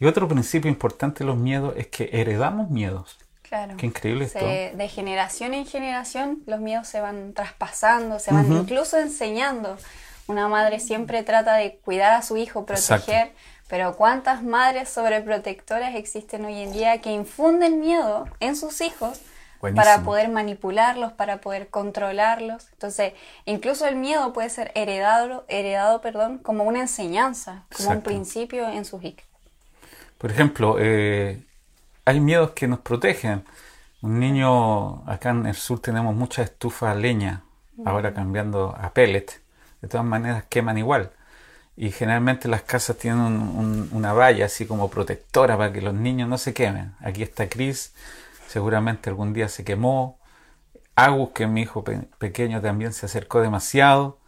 Y 0.00 0.06
otro 0.06 0.26
principio 0.26 0.68
importante 0.68 1.20
de 1.20 1.26
los 1.26 1.36
miedos 1.36 1.74
es 1.76 1.86
que 1.86 2.10
heredamos 2.12 2.70
miedos. 2.70 3.18
Claro. 3.42 3.76
Qué 3.76 3.86
increíble 3.86 4.24
esto. 4.24 4.44
De 4.44 4.88
generación 4.88 5.54
en 5.54 5.64
generación 5.64 6.42
los 6.46 6.58
miedos 6.58 6.88
se 6.88 7.00
van 7.00 7.34
traspasando, 7.34 8.18
se 8.18 8.32
van 8.32 8.50
incluso 8.52 8.98
enseñando. 8.98 9.76
Una 10.26 10.48
madre 10.48 10.80
siempre 10.80 11.22
trata 11.22 11.54
de 11.54 11.76
cuidar 11.84 12.14
a 12.14 12.22
su 12.22 12.36
hijo, 12.36 12.66
proteger, 12.66 13.32
pero 13.68 13.96
¿cuántas 13.96 14.42
madres 14.42 14.88
sobreprotectoras 14.88 15.94
existen 15.94 16.44
hoy 16.46 16.62
en 16.62 16.72
día 16.72 17.00
que 17.00 17.12
infunden 17.12 17.78
miedo 17.78 18.26
en 18.40 18.56
sus 18.56 18.80
hijos 18.80 19.20
para 19.70 20.02
poder 20.02 20.28
manipularlos, 20.28 21.12
para 21.12 21.40
poder 21.40 21.68
controlarlos. 21.68 22.68
Entonces, 22.72 23.12
incluso 23.44 23.86
el 23.86 23.94
miedo 23.94 24.32
puede 24.32 24.50
ser 24.50 24.72
heredado, 24.74 25.44
heredado 25.46 26.00
perdón, 26.00 26.38
como 26.38 26.64
una 26.64 26.80
enseñanza, 26.80 27.62
como 27.76 27.90
un 27.90 28.02
principio 28.02 28.68
en 28.68 28.84
sus 28.84 29.04
hijos. 29.04 29.24
Por 30.18 30.30
ejemplo, 30.30 30.76
eh, 30.80 31.44
hay 32.04 32.20
miedos 32.20 32.50
que 32.50 32.66
nos 32.66 32.80
protegen. 32.80 33.44
Un 34.02 34.18
niño, 34.18 35.08
acá 35.08 35.30
en 35.30 35.46
el 35.46 35.54
sur 35.54 35.80
tenemos 35.80 36.14
mucha 36.14 36.42
estufa 36.42 36.92
leña, 36.94 37.44
ahora 37.84 38.12
cambiando 38.12 38.74
a 38.76 38.90
pellet. 38.90 39.40
De 39.80 39.88
todas 39.88 40.04
maneras 40.04 40.44
queman 40.48 40.78
igual. 40.78 41.10
Y 41.76 41.90
generalmente 41.92 42.48
las 42.48 42.62
casas 42.62 42.98
tienen 42.98 43.88
una 43.92 44.12
valla 44.12 44.46
así 44.46 44.66
como 44.66 44.90
protectora 44.90 45.56
para 45.56 45.72
que 45.72 45.80
los 45.80 45.94
niños 45.94 46.28
no 46.28 46.36
se 46.36 46.52
quemen. 46.52 46.94
Aquí 47.00 47.22
está 47.22 47.48
Chris 47.48 47.92
seguramente 48.52 49.08
algún 49.08 49.32
día 49.32 49.48
se 49.48 49.64
quemó. 49.64 50.20
Agus, 50.94 51.30
que 51.30 51.46
mi 51.46 51.62
hijo 51.62 51.84
pequeño 52.18 52.60
también 52.60 52.92
se 52.92 53.06
acercó 53.06 53.40
demasiado. 53.40 54.18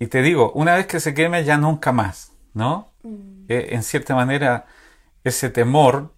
Y 0.00 0.08
te 0.08 0.22
digo, 0.22 0.50
una 0.52 0.74
vez 0.74 0.86
que 0.86 0.98
se 0.98 1.14
queme 1.14 1.44
ya 1.44 1.56
nunca 1.56 1.92
más, 1.92 2.32
¿no? 2.52 2.92
Mm. 3.04 3.44
Eh, 3.48 3.68
en 3.70 3.84
cierta 3.84 4.16
manera, 4.16 4.66
ese 5.22 5.50
temor 5.50 6.12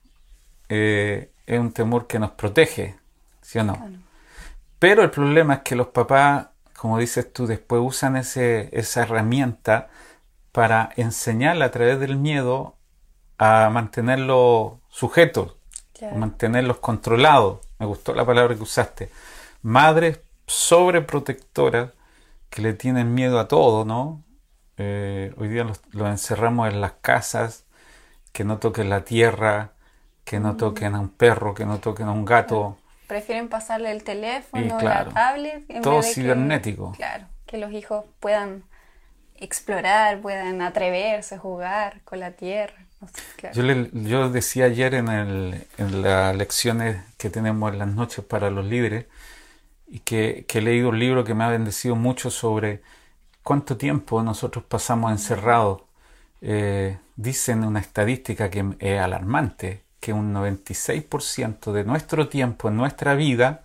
eh, 0.70 1.30
es 1.44 1.60
un 1.60 1.72
temor 1.72 2.06
que 2.06 2.18
nos 2.18 2.30
protege, 2.30 2.96
¿sí 3.42 3.58
o 3.58 3.64
no? 3.64 3.76
Pero 4.78 5.02
el 5.02 5.10
problema 5.10 5.54
es 5.54 5.60
que 5.60 5.76
los 5.76 5.88
papás, 5.88 6.48
como 6.74 6.98
dices 6.98 7.30
tú, 7.32 7.46
después 7.46 7.82
usan 7.84 8.16
ese, 8.16 8.70
esa 8.72 9.02
herramienta 9.02 9.88
para 10.52 10.88
enseñarle 10.96 11.66
a 11.66 11.70
través 11.70 12.00
del 12.00 12.16
miedo 12.16 12.76
a 13.36 13.68
mantenerlo 13.70 14.80
sujeto, 14.88 15.55
mantenerlos 16.14 16.78
controlados. 16.78 17.60
Me 17.78 17.86
gustó 17.86 18.14
la 18.14 18.24
palabra 18.24 18.54
que 18.54 18.62
usaste. 18.62 19.10
Madres 19.62 20.20
sobreprotectoras 20.46 21.90
que 22.50 22.62
le 22.62 22.72
tienen 22.72 23.14
miedo 23.14 23.38
a 23.38 23.48
todo, 23.48 23.84
¿no? 23.84 24.22
Eh, 24.78 25.34
hoy 25.38 25.48
día 25.48 25.64
los, 25.64 25.80
encerramos 25.92 26.68
en 26.72 26.80
las 26.80 26.92
casas, 26.92 27.64
que 28.32 28.44
no 28.44 28.58
toquen 28.58 28.90
la 28.90 29.04
tierra, 29.04 29.72
que 30.24 30.38
no 30.38 30.52
mm. 30.52 30.56
toquen 30.56 30.94
a 30.94 31.00
un 31.00 31.08
perro, 31.08 31.54
que 31.54 31.64
no 31.64 31.78
toquen 31.78 32.08
a 32.08 32.12
un 32.12 32.24
gato. 32.24 32.76
Prefieren 33.06 33.48
pasarle 33.48 33.92
el 33.92 34.04
teléfono, 34.04 34.80
la 34.80 35.06
tablet. 35.06 35.64
En 35.68 35.82
todo 35.82 36.02
cibernético. 36.02 36.92
claro, 36.92 37.26
que 37.46 37.56
los 37.56 37.72
hijos 37.72 38.04
puedan 38.20 38.64
explorar, 39.36 40.20
puedan 40.20 40.60
atreverse, 40.62 41.38
jugar 41.38 42.00
con 42.02 42.20
la 42.20 42.32
tierra. 42.32 42.85
Yo, 43.52 43.62
yo 43.92 44.30
decía 44.30 44.64
ayer 44.66 44.94
en, 44.94 45.08
el, 45.08 45.66
en 45.76 46.02
las 46.02 46.34
lecciones 46.34 47.02
que 47.18 47.30
tenemos 47.30 47.72
en 47.72 47.78
las 47.78 47.88
noches 47.88 48.24
para 48.24 48.50
los 48.50 48.64
líderes 48.64 49.06
y 49.86 50.00
que, 50.00 50.46
he 50.48 50.60
leído 50.60 50.88
un 50.88 50.98
libro 50.98 51.24
que 51.24 51.34
me 51.34 51.44
ha 51.44 51.48
bendecido 51.48 51.94
mucho 51.94 52.30
sobre 52.30 52.82
cuánto 53.42 53.76
tiempo 53.76 54.22
nosotros 54.22 54.64
pasamos 54.64 55.12
encerrados. 55.12 55.82
Eh, 56.40 56.98
dicen 57.16 57.64
una 57.64 57.80
estadística 57.80 58.50
que 58.50 58.64
es 58.78 59.00
alarmante, 59.00 59.82
que 60.00 60.12
un 60.12 60.34
96% 60.34 61.72
de 61.72 61.84
nuestro 61.84 62.28
tiempo 62.28 62.68
en 62.68 62.76
nuestra 62.76 63.14
vida 63.14 63.64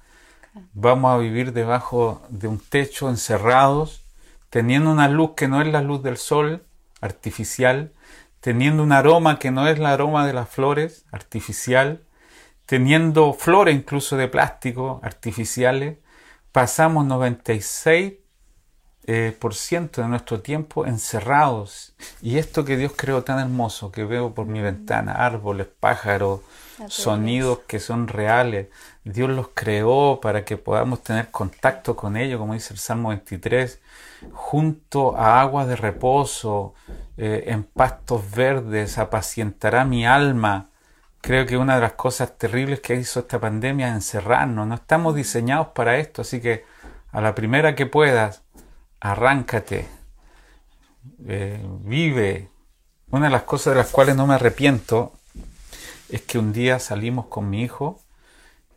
vamos 0.74 1.14
a 1.14 1.18
vivir 1.18 1.54
debajo 1.54 2.22
de 2.30 2.48
un 2.48 2.60
techo 2.60 3.10
encerrados, 3.10 4.04
teniendo 4.50 4.92
una 4.92 5.08
luz 5.08 5.32
que 5.36 5.48
no 5.48 5.62
es 5.62 5.68
la 5.68 5.82
luz 5.82 6.04
del 6.04 6.18
sol 6.18 6.64
artificial, 7.02 7.92
teniendo 8.41 8.83
un 8.83 8.91
aroma 8.91 9.39
que 9.39 9.51
no 9.51 9.67
es 9.67 9.77
el 9.77 9.86
aroma 9.86 10.27
de 10.27 10.33
las 10.33 10.50
flores, 10.50 11.05
artificial, 11.12 12.01
teniendo 12.65 13.33
flores 13.33 13.75
incluso 13.75 14.17
de 14.17 14.27
plástico, 14.27 15.00
artificiales, 15.03 15.98
pasamos 16.51 17.05
96% 17.05 18.17
eh, 19.07 19.36
por 19.39 19.55
ciento 19.55 20.01
de 20.01 20.07
nuestro 20.07 20.41
tiempo 20.41 20.86
encerrados. 20.86 21.93
Y 22.21 22.38
esto 22.38 22.65
que 22.65 22.77
Dios 22.77 22.93
creó 22.95 23.24
tan 23.24 23.39
hermoso, 23.39 23.91
que 23.91 24.05
veo 24.05 24.33
por 24.33 24.45
mi 24.45 24.62
ventana, 24.62 25.13
árboles, 25.13 25.67
pájaros, 25.79 26.41
sonidos 26.88 27.60
que 27.67 27.79
son 27.79 28.07
reales, 28.07 28.67
Dios 29.03 29.29
los 29.29 29.50
creó 29.53 30.19
para 30.21 30.45
que 30.45 30.57
podamos 30.57 31.03
tener 31.03 31.29
contacto 31.29 31.95
con 31.95 32.17
ellos, 32.17 32.39
como 32.39 32.53
dice 32.53 32.74
el 32.74 32.79
Salmo 32.79 33.10
23, 33.10 33.79
junto 34.31 35.17
a 35.17 35.41
aguas 35.41 35.67
de 35.67 35.75
reposo, 35.75 36.74
eh, 37.24 37.51
en 37.51 37.66
pastos 37.66 38.32
verdes, 38.32 38.98
apacientará 38.98 39.86
mi 39.86 40.08
alma. 40.08 40.72
Creo 41.22 41.46
que 41.46 41.56
una 41.56 41.75
de 41.75 41.82
las 41.82 41.94
cosas 41.94 42.36
terribles 42.36 42.80
que 42.80 42.96
hizo 42.96 43.20
esta 43.20 43.40
pandemia 43.40 43.90
es 43.90 43.94
encerrarnos. 43.94 44.66
No 44.66 44.74
estamos 44.74 45.13
diseñados 45.13 45.68
para 45.68 45.98
esto, 45.98 46.24
así 46.24 46.42
que 46.42 46.66
a 47.12 47.22
la 47.22 47.36
primera 47.36 47.75
que 47.75 47.86
puedas, 47.86 48.42
arráncate, 49.00 49.88
eh, 51.28 51.63
vive. 51.82 52.50
Una 53.12 53.28
de 53.28 53.32
las 53.34 53.44
cosas 53.44 53.75
de 53.75 53.82
las 53.82 53.92
cuales 53.92 54.16
no 54.16 54.25
me 54.25 54.34
arrepiento 54.34 55.13
es 56.10 56.24
que 56.24 56.40
un 56.40 56.51
día 56.51 56.80
salimos 56.80 57.28
con 57.28 57.51
mi 57.51 57.62
hijo 57.62 58.01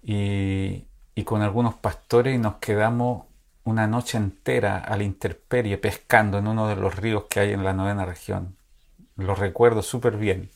y, 0.02 0.84
y 1.14 1.24
con 1.24 1.40
algunos 1.40 1.76
pastores 1.76 2.34
y 2.34 2.38
nos 2.38 2.56
quedamos 2.56 3.24
una 3.64 3.86
noche 3.86 4.18
entera 4.18 4.78
a 4.78 4.96
la 4.96 5.02
intemperie 5.02 5.78
pescando 5.78 6.38
en 6.38 6.46
uno 6.46 6.68
de 6.68 6.76
los 6.76 6.96
ríos 6.96 7.24
que 7.28 7.40
hay 7.40 7.52
en 7.52 7.64
la 7.64 7.72
novena 7.72 8.04
región. 8.04 8.56
Lo 9.16 9.34
recuerdo 9.34 9.82
súper 9.82 10.16
bien. 10.16 10.50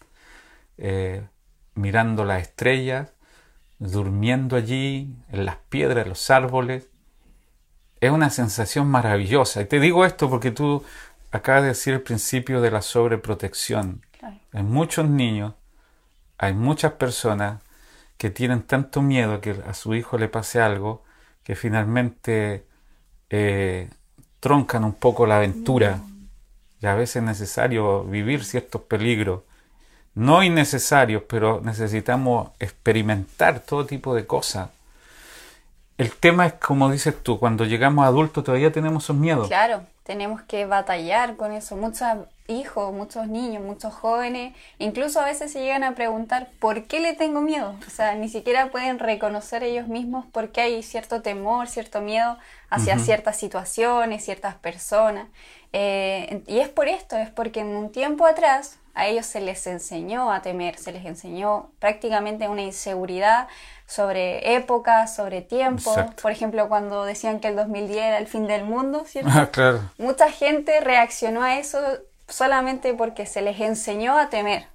Eh, 0.76 1.26
mirando 1.74 2.24
las 2.24 2.42
estrellas, 2.42 3.12
durmiendo 3.78 4.56
allí, 4.56 5.16
en 5.30 5.46
las 5.46 5.56
piedras, 5.56 6.04
en 6.04 6.10
los 6.10 6.30
árboles. 6.30 6.88
Es 8.00 8.10
una 8.10 8.30
sensación 8.30 8.88
maravillosa. 8.88 9.62
Y 9.62 9.64
te 9.64 9.80
digo 9.80 10.04
esto 10.04 10.28
porque 10.28 10.50
tú 10.50 10.84
acabas 11.32 11.62
de 11.62 11.68
decir 11.68 11.94
el 11.94 12.02
principio 12.02 12.60
de 12.60 12.70
la 12.70 12.82
sobreprotección. 12.82 14.04
Hay 14.52 14.62
muchos 14.62 15.08
niños, 15.08 15.54
hay 16.36 16.52
muchas 16.52 16.92
personas 16.92 17.62
que 18.18 18.30
tienen 18.30 18.62
tanto 18.62 19.00
miedo 19.00 19.40
que 19.40 19.56
a 19.66 19.74
su 19.74 19.94
hijo 19.94 20.18
le 20.18 20.28
pase 20.28 20.60
algo 20.60 21.04
que 21.44 21.54
finalmente 21.54 22.67
eh, 23.30 23.88
troncan 24.40 24.85
un 24.85 24.94
poco 24.94 25.26
la 25.26 25.37
aventura 25.37 26.00
y 26.80 26.87
a 26.87 26.94
veces 26.94 27.16
es 27.16 27.23
necesario 27.23 28.04
vivir 28.04 28.44
ciertos 28.44 28.82
peligros, 28.82 29.42
no 30.14 30.42
innecesarios, 30.42 31.23
pero 31.28 31.61
necesitamos 31.62 32.50
experimentar 32.58 33.61
todo 33.61 33.87
tipo 33.87 34.14
de 34.14 34.26
cosas. 34.26 34.70
El 35.97 36.12
tema 36.12 36.47
es, 36.47 36.52
como 36.54 36.90
dices 36.90 37.14
tú, 37.23 37.40
cuando 37.40 37.64
llegamos 37.64 38.04
adultos 38.04 38.44
todavía 38.44 38.73
tenemos 38.73 39.04
esos 39.04 39.16
miedos. 39.16 39.49
Claro, 39.49 39.82
tenemos 40.04 40.42
que 40.42 40.64
batallar 40.64 41.37
con 41.37 41.52
eso. 41.52 41.76
Muchos 41.76 42.02
hijos, 42.49 42.93
muchos 42.93 43.28
niños, 43.28 43.62
muchos 43.62 43.95
jóvenes, 43.95 44.55
incluso 44.78 45.21
a 45.21 45.26
veces 45.26 45.52
se 45.52 45.61
llegan 45.61 45.85
a 45.85 45.95
preguntar 45.95 46.49
¿por 46.59 46.85
qué 46.85 46.99
le 46.99 47.12
tengo 47.12 47.43
miedo? 47.43 47.76
O 47.87 47.90
sea, 47.90 48.14
ni 48.14 48.28
siquiera 48.28 48.71
pueden 48.71 48.99
reconocer 48.99 49.62
ellos 49.62 49.87
mismos 49.87 50.25
por 50.26 50.50
qué 50.50 50.62
hay 50.62 50.83
cierto 50.83 51.21
temor, 51.21 51.69
cierto 51.69 52.00
miedo 52.00 52.38
hacia 52.71 52.99
ciertas 52.99 53.37
situaciones, 53.37 54.25
ciertas 54.25 54.55
personas. 54.55 55.28
Eh, 55.75 56.43
y 56.47 56.61
es 56.61 56.69
por 56.71 56.88
esto, 56.88 57.17
es 57.17 57.28
porque 57.28 57.61
en 57.61 57.69
un 57.69 57.93
tiempo 57.93 58.26
atrás 58.26 58.78
a 58.95 59.07
ellos 59.07 59.26
se 59.26 59.40
les 59.40 59.67
enseñó 59.67 60.33
a 60.33 60.43
temer, 60.43 60.76
se 60.78 60.90
les 60.90 61.05
enseñó 61.05 61.71
prácticamente 61.78 62.49
una 62.49 62.62
inseguridad 62.62 63.47
sobre 63.87 64.55
épocas, 64.57 65.14
sobre 65.14 65.40
tiempo. 65.40 65.95
Por 66.21 66.33
ejemplo, 66.33 66.69
cuando 66.69 67.05
decían 67.05 67.40
que 67.40 67.49
el 67.49 67.57
2010 67.57 67.97
era 67.97 68.19
el 68.19 68.26
fin 68.26 68.47
del 68.47 68.64
mundo, 68.64 69.05
¿cierto? 69.07 69.31
Ah, 69.33 69.50
claro. 69.52 69.83
Mucha 69.99 70.31
gente 70.31 70.81
reaccionó 70.81 71.43
a 71.43 71.59
eso 71.59 71.78
solamente 72.28 72.94
porque 72.94 73.26
se 73.26 73.42
les 73.42 73.61
enseñó 73.61 74.18
a 74.18 74.28
temer. 74.28 74.66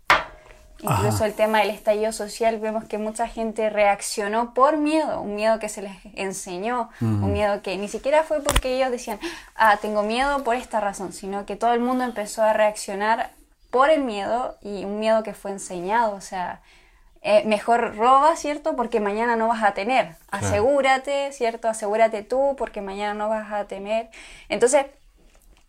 Incluso 0.83 1.23
el 1.23 1.33
tema 1.33 1.59
del 1.59 1.69
estallido 1.69 2.11
social, 2.11 2.59
vemos 2.59 2.83
que 2.83 2.97
mucha 2.97 3.29
gente 3.29 3.69
reaccionó 3.69 4.53
por 4.53 4.75
miedo, 4.75 5.21
un 5.21 5.35
miedo 5.35 5.57
que 5.57 5.69
se 5.69 5.81
les 5.81 5.95
enseñó, 6.15 6.89
un 6.99 7.31
miedo 7.31 7.61
que 7.61 7.77
ni 7.77 7.87
siquiera 7.87 8.23
fue 8.23 8.41
porque 8.41 8.75
ellos 8.75 8.91
decían, 8.91 9.17
ah, 9.55 9.77
tengo 9.81 10.03
miedo 10.03 10.43
por 10.43 10.57
esta 10.57 10.81
razón, 10.81 11.13
sino 11.13 11.45
que 11.45 11.55
todo 11.55 11.71
el 11.73 11.79
mundo 11.79 12.03
empezó 12.03 12.43
a 12.43 12.51
reaccionar 12.51 13.31
por 13.71 13.89
el 13.89 14.03
miedo 14.03 14.57
y 14.61 14.83
un 14.83 14.99
miedo 14.99 15.23
que 15.23 15.33
fue 15.33 15.51
enseñado, 15.51 16.15
o 16.15 16.21
sea, 16.21 16.61
eh, 17.21 17.43
mejor 17.45 17.95
roba, 17.95 18.35
¿cierto? 18.35 18.75
Porque 18.75 18.99
mañana 18.99 19.37
no 19.37 19.47
vas 19.47 19.63
a 19.63 19.73
tener. 19.73 20.17
Asegúrate, 20.29 21.31
¿cierto? 21.31 21.69
Asegúrate 21.69 22.23
tú 22.23 22.55
porque 22.57 22.81
mañana 22.81 23.13
no 23.13 23.29
vas 23.29 23.49
a 23.53 23.63
temer. 23.63 24.09
Entonces, 24.49 24.87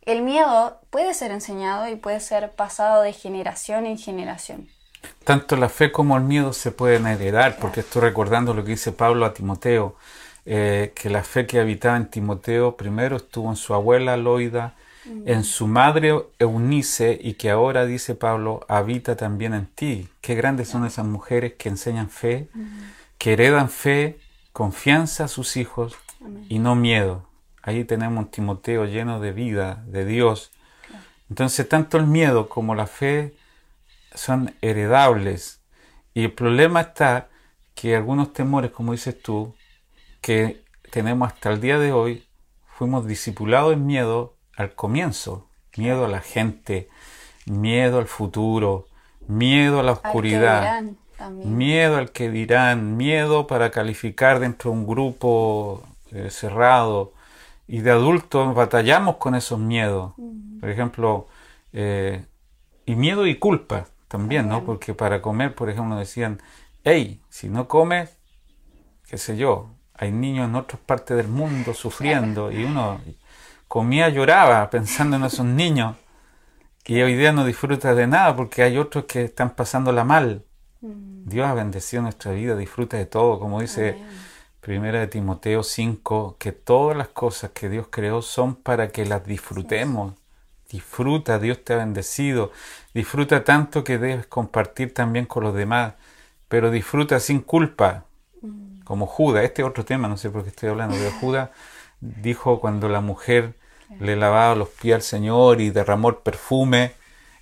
el 0.07 0.23
miedo 0.23 0.81
puede 0.91 1.15
ser 1.15 1.31
enseñado 1.31 1.89
y 1.89 1.97
puede 1.97 2.21
ser 2.21 2.51
pasado 2.51 3.03
de 3.03 3.13
generación 3.13 3.87
en 3.87 3.99
generación. 3.99 4.69
Tanto 5.25 5.57
la 5.57 5.69
fe 5.69 5.93
como 5.93 6.17
el 6.17 6.25
miedo 6.25 6.53
se 6.53 6.71
pueden 6.71 7.07
heredar, 7.07 7.59
porque 7.59 7.81
estoy 7.81 8.03
recordando 8.03 8.55
lo 8.55 8.65
que 8.65 8.73
dice 8.73 8.93
Pablo 8.93 9.27
a 9.27 9.35
Timoteo, 9.35 9.97
eh, 10.47 10.93
que 10.95 11.09
la 11.09 11.23
fe 11.25 11.47
que 11.47 11.61
habitaba 11.61 11.97
en 11.97 12.11
Timoteo 12.11 12.77
primero 12.77 13.17
estuvo 13.17 13.49
en 13.51 13.57
su 13.57 13.75
abuela 13.75 14.17
Loida, 14.17 14.75
en 15.27 15.45
su 15.45 15.67
madre 15.67 16.15
Eunice 16.39 17.19
y 17.21 17.35
que 17.35 17.51
ahora, 17.51 17.85
dice 17.85 18.15
Pablo, 18.15 18.65
habita 18.69 19.17
también 19.17 19.53
en 19.53 19.67
ti. 19.67 20.09
Qué 20.23 20.35
grandes 20.35 20.69
son 20.69 20.87
esas 20.87 21.05
mujeres 21.05 21.55
que 21.59 21.69
enseñan 21.69 22.09
fe, 22.09 22.49
que 23.19 23.35
heredan 23.35 23.69
fe, 23.69 24.19
confianza 24.53 25.25
a 25.25 25.29
sus 25.29 25.59
hijos 25.59 25.95
y 26.49 26.59
no 26.59 26.75
miedo. 26.75 27.27
Ahí 27.67 27.85
tenemos 27.85 28.25
un 28.25 28.31
Timoteo 28.31 28.85
lleno 28.85 29.21
de 29.21 29.33
vida, 29.33 29.83
de 29.87 30.05
Dios. 30.05 30.53
Entonces, 31.31 31.67
tanto 31.67 31.97
el 31.97 32.07
miedo 32.07 32.51
como 32.51 32.75
la 32.75 32.87
fe 32.87 33.35
son 34.15 34.55
heredables. 34.61 35.63
Y 36.13 36.25
el 36.25 36.33
problema 36.33 36.83
está 36.83 37.29
que 37.75 37.97
algunos 37.97 38.35
temores, 38.35 38.71
como 38.71 38.93
dices 38.93 39.21
tú, 39.21 39.55
que 40.21 40.63
tenemos 40.91 41.33
hasta 41.33 41.51
el 41.53 41.61
día 41.63 41.79
de 41.79 41.93
hoy, 41.93 42.27
fuimos 42.67 43.07
discipulados 43.07 43.73
en 43.73 43.87
miedo 43.87 44.35
al 44.57 44.75
comienzo, 44.75 45.49
miedo 45.75 46.05
a 46.05 46.09
la 46.09 46.21
gente, 46.21 46.89
miedo 47.47 47.99
al 47.99 48.07
futuro, 48.07 48.87
miedo 49.27 49.81
a 49.81 49.83
la 49.83 49.93
oscuridad, 49.93 50.83
miedo 51.33 51.97
al 51.97 52.13
que 52.13 52.31
dirán, 52.31 52.99
miedo 52.99 53.47
para 53.47 53.71
calificar 53.71 54.39
dentro 54.39 54.71
de 54.71 54.77
un 54.77 54.87
grupo 54.87 55.83
eh, 56.13 56.29
cerrado. 56.31 57.14
Y 57.67 57.81
de 57.81 57.91
adultos 57.91 58.55
batallamos 58.55 59.17
con 59.17 59.35
esos 59.35 59.59
miedos. 59.59 60.15
Por 60.61 60.69
ejemplo, 60.69 61.29
eh, 61.73 62.25
y 62.87 62.95
miedo 62.95 63.27
y 63.27 63.37
culpa 63.37 63.87
también, 64.09 64.49
¿no? 64.49 64.65
Porque 64.65 64.95
para 64.95 65.23
comer, 65.23 65.55
por 65.55 65.71
ejemplo, 65.71 65.97
decían, 65.97 66.41
hey, 66.85 67.21
si 67.29 67.49
no 67.49 67.67
comes, 67.67 68.17
qué 69.09 69.19
sé 69.19 69.37
yo, 69.37 69.71
hay 69.95 70.13
niños 70.13 70.49
en 70.49 70.57
otras 70.57 70.81
partes 70.81 71.17
del 71.17 71.29
mundo 71.29 71.73
sufriendo 71.75 72.51
y 72.51 72.65
uno 72.65 73.01
comía, 73.69 74.09
lloraba 74.09 74.69
pensando 74.71 75.17
en 75.17 75.25
esos 75.25 75.47
niños 75.47 75.97
que 76.83 77.03
hoy 77.03 77.15
día 77.15 77.33
no 77.33 77.45
disfruta 77.45 77.95
de 77.95 78.07
nada 78.07 78.37
porque 78.37 78.63
hay 78.63 78.77
otros 78.77 79.05
que 79.05 79.25
están 79.25 79.51
pasándola 79.51 80.05
mal. 80.05 80.45
Dios 80.81 81.47
ha 81.47 81.55
bendecido 81.55 82.03
nuestra 82.03 82.33
vida, 82.33 82.57
disfruta 82.57 82.99
de 82.99 83.07
todo, 83.07 83.41
como 83.41 83.61
dice 83.61 83.97
Primera 84.65 85.01
de 85.01 85.09
Timoteo 85.09 85.63
5, 85.63 86.37
que 86.39 86.51
todas 86.51 86.97
las 86.97 87.09
cosas 87.09 87.51
que 87.51 87.69
Dios 87.69 87.89
creó 87.91 88.23
son 88.23 88.55
para 88.55 88.89
que 88.89 89.05
las 89.05 89.27
disfrutemos. 89.27 90.15
Disfruta, 90.71 91.39
Dios 91.39 91.63
te 91.63 91.75
ha 91.75 91.77
bendecido. 91.77 92.51
Disfruta 92.95 93.45
tanto 93.45 93.85
que 93.85 93.99
debes 93.99 94.27
compartir 94.27 94.95
también 94.95 95.27
con 95.27 95.45
los 95.45 95.55
demás, 95.55 95.93
pero 96.49 96.71
disfruta 96.71 97.21
sin 97.21 97.41
culpa, 97.41 98.07
mm. 98.41 98.81
como 98.85 99.07
Judas. 99.07 99.45
Este 99.45 99.61
es 99.61 99.69
otro 99.69 99.85
tema, 99.85 100.09
no 100.09 100.17
sé 100.17 100.31
por 100.31 100.45
qué 100.45 100.49
estoy 100.49 100.71
hablando, 100.71 100.97
de 100.97 101.11
Judas 101.11 101.51
dijo 102.01 102.59
cuando 102.59 102.89
la 102.89 103.03
mujer 103.03 103.53
le 104.01 104.17
lavaba 104.17 104.55
los 104.55 104.71
pies 104.71 104.95
al 104.95 105.03
Señor 105.03 105.61
y 105.61 105.69
derramó 105.69 106.09
el 106.09 106.17
perfume, 106.17 106.93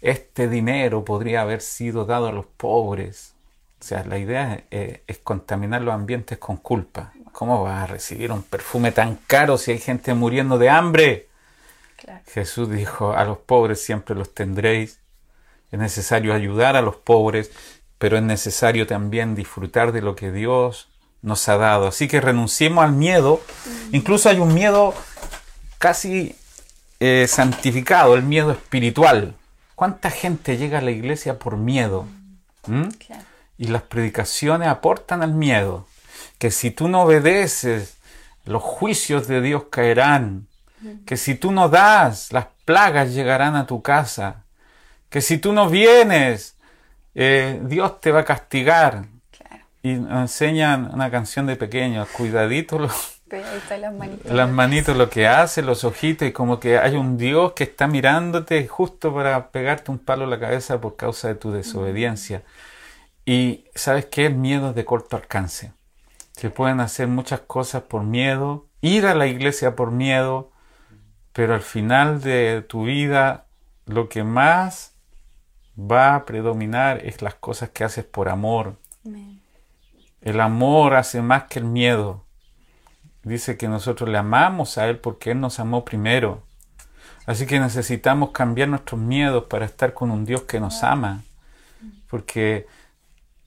este 0.00 0.48
dinero 0.48 1.04
podría 1.04 1.42
haber 1.42 1.60
sido 1.60 2.04
dado 2.04 2.26
a 2.26 2.32
los 2.32 2.46
pobres. 2.46 3.31
O 3.82 3.84
sea, 3.84 4.04
la 4.04 4.16
idea 4.16 4.62
es, 4.70 5.18
contaminar 5.24 5.82
los 5.82 5.92
ambientes 5.92 6.38
con 6.38 6.56
culpa. 6.56 7.12
¿Cómo 7.32 7.64
vas 7.64 7.82
a 7.82 7.86
recibir 7.88 8.30
un 8.30 8.44
perfume 8.44 8.92
tan 8.92 9.16
caro 9.26 9.58
si 9.58 9.72
hay 9.72 9.80
gente 9.80 10.14
muriendo 10.14 10.56
de 10.56 10.70
hambre? 10.70 11.26
Jesús 12.32 12.70
dijo, 12.70 13.12
a 13.12 13.24
los 13.24 13.38
pobres 13.38 13.84
siempre 13.84 14.14
los 14.14 14.34
tendréis. 14.34 15.00
Es 15.72 15.80
necesario 15.80 16.32
ayudar 16.32 16.76
a 16.76 16.82
los 16.82 16.94
pobres, 16.94 17.50
pero 17.98 18.16
es 18.16 18.22
necesario 18.22 18.86
también 18.86 19.34
disfrutar 19.34 19.90
de 19.90 20.00
lo 20.00 20.14
que 20.14 20.30
Dios 20.30 20.88
nos 21.20 21.48
ha 21.48 21.56
dado. 21.56 21.88
Así 21.88 22.06
que 22.06 22.20
renunciemos 22.20 22.84
al 22.84 22.92
miedo. 22.92 23.40
Mm. 23.66 23.96
Incluso 23.96 24.28
hay 24.28 24.38
un 24.38 24.54
miedo 24.54 24.94
casi 25.78 26.36
eh, 27.00 27.26
santificado, 27.28 28.14
el 28.14 28.22
miedo 28.22 28.52
espiritual. 28.52 29.34
¿Cuánta 29.74 30.08
gente 30.08 30.56
llega 30.56 30.78
a 30.78 30.82
la 30.82 30.92
iglesia 30.92 31.40
por 31.40 31.56
miedo? 31.56 32.06
¿Mm? 32.68 32.90
Y 33.62 33.68
las 33.68 33.82
predicaciones 33.82 34.66
aportan 34.66 35.22
al 35.22 35.34
miedo. 35.34 35.86
Que 36.38 36.50
si 36.50 36.72
tú 36.72 36.88
no 36.88 37.02
obedeces, 37.02 37.96
los 38.44 38.60
juicios 38.60 39.28
de 39.28 39.40
Dios 39.40 39.66
caerán. 39.70 40.48
Que 41.06 41.16
si 41.16 41.36
tú 41.36 41.52
no 41.52 41.68
das, 41.68 42.32
las 42.32 42.46
plagas 42.64 43.14
llegarán 43.14 43.54
a 43.54 43.68
tu 43.68 43.80
casa. 43.80 44.42
Que 45.10 45.20
si 45.20 45.38
tú 45.38 45.52
no 45.52 45.68
vienes, 45.68 46.56
eh, 47.14 47.60
Dios 47.62 48.00
te 48.00 48.10
va 48.10 48.22
a 48.22 48.24
castigar. 48.24 49.04
Y 49.80 49.90
enseñan 49.92 50.92
una 50.92 51.08
canción 51.12 51.46
de 51.46 51.54
pequeños, 51.54 52.08
cuidadito 52.08 52.80
las 52.80 53.20
manitos. 53.92 54.32
Las 54.32 54.50
manitos, 54.50 54.96
lo 54.96 55.08
que 55.08 55.28
hace, 55.28 55.62
los 55.62 55.84
ojitos, 55.84 56.26
y 56.26 56.32
como 56.32 56.58
que 56.58 56.78
hay 56.78 56.96
un 56.96 57.16
Dios 57.16 57.52
que 57.52 57.62
está 57.62 57.86
mirándote 57.86 58.66
justo 58.66 59.14
para 59.14 59.52
pegarte 59.52 59.92
un 59.92 60.00
palo 60.00 60.24
en 60.24 60.30
la 60.30 60.40
cabeza 60.40 60.80
por 60.80 60.96
causa 60.96 61.28
de 61.28 61.36
tu 61.36 61.52
desobediencia. 61.52 62.42
Y 63.24 63.64
sabes 63.74 64.06
qué? 64.06 64.26
El 64.26 64.36
miedo 64.36 64.70
es 64.70 64.74
de 64.74 64.84
corto 64.84 65.16
alcance. 65.16 65.72
Se 66.32 66.50
pueden 66.50 66.80
hacer 66.80 67.08
muchas 67.08 67.40
cosas 67.40 67.82
por 67.82 68.02
miedo, 68.02 68.66
ir 68.80 69.06
a 69.06 69.14
la 69.14 69.26
iglesia 69.26 69.76
por 69.76 69.90
miedo, 69.90 70.50
pero 71.32 71.54
al 71.54 71.60
final 71.60 72.20
de 72.20 72.64
tu 72.66 72.84
vida 72.84 73.46
lo 73.86 74.08
que 74.08 74.24
más 74.24 74.94
va 75.78 76.14
a 76.14 76.24
predominar 76.24 77.04
es 77.04 77.22
las 77.22 77.34
cosas 77.34 77.70
que 77.70 77.84
haces 77.84 78.04
por 78.04 78.28
amor. 78.28 78.76
El 80.20 80.40
amor 80.40 80.94
hace 80.94 81.22
más 81.22 81.44
que 81.44 81.58
el 81.58 81.64
miedo 81.64 82.24
dice 83.24 83.56
que 83.56 83.68
nosotros 83.68 84.08
le 84.08 84.18
amamos 84.18 84.78
a 84.78 84.88
Él 84.88 84.98
porque 84.98 85.30
Él 85.30 85.40
nos 85.40 85.60
amó 85.60 85.84
primero. 85.84 86.42
Así 87.26 87.46
que 87.46 87.60
necesitamos 87.60 88.30
cambiar 88.30 88.68
nuestros 88.68 89.00
miedos 89.00 89.44
para 89.44 89.64
estar 89.64 89.94
con 89.94 90.10
un 90.10 90.24
Dios 90.24 90.42
que 90.42 90.60
nos 90.60 90.82
ama. 90.82 91.22
Porque 92.08 92.66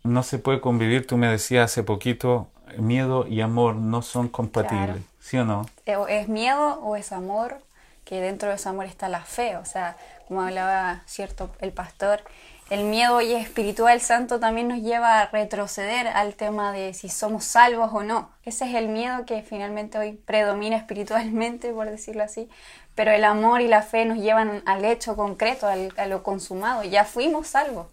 no 0.06 0.24
se 0.24 0.40
puede 0.40 0.62
convivir, 0.62 1.06
tú 1.06 1.18
me 1.18 1.28
decías 1.28 1.72
hace 1.72 1.84
poquito, 1.84 2.48
miedo 2.78 3.28
y 3.28 3.42
amor 3.42 3.76
no 3.76 4.02
son 4.02 4.30
compatibles, 4.30 5.02
¿sí 5.20 5.38
o 5.38 5.46
no? 5.46 5.66
Es 5.86 6.30
miedo 6.30 6.80
o 6.82 6.96
es 6.96 7.12
amor, 7.12 7.58
que 8.06 8.22
dentro 8.22 8.50
de 8.50 8.56
ese 8.56 8.70
amor 8.70 8.86
está 8.86 9.10
la 9.10 9.22
fe, 9.22 9.58
o 9.58 9.66
sea, 9.66 9.98
como 10.28 10.42
hablaba 10.42 11.02
cierto 11.06 11.50
el 11.60 11.72
pastor, 11.72 12.22
el 12.70 12.84
miedo 12.84 13.22
y 13.22 13.34
espiritual 13.34 14.02
santo 14.02 14.40
también 14.40 14.68
nos 14.68 14.80
lleva 14.80 15.20
a 15.20 15.28
retroceder 15.28 16.08
al 16.08 16.34
tema 16.34 16.72
de 16.72 16.96
si 16.96 17.10
somos 17.10 17.46
salvos 17.46 17.92
o 17.94 18.02
no. 18.02 18.32
Ese 18.44 18.66
es 18.66 18.74
el 18.74 18.88
miedo 18.88 19.24
que 19.28 19.44
finalmente 19.44 20.00
hoy 20.00 20.14
predomina 20.14 20.76
espiritualmente, 20.76 21.72
por 21.72 21.88
decirlo 21.88 22.24
así. 22.24 22.50
Pero 22.96 23.12
el 23.12 23.24
amor 23.24 23.62
y 23.62 23.68
la 23.68 23.84
fe 23.84 24.06
nos 24.06 24.18
llevan 24.18 24.64
al 24.66 24.84
hecho 24.84 25.16
concreto, 25.16 25.68
a 25.68 26.06
lo 26.08 26.24
consumado. 26.24 26.84
Ya 26.84 27.06
fuimos 27.06 27.48
salvos. 27.48 27.86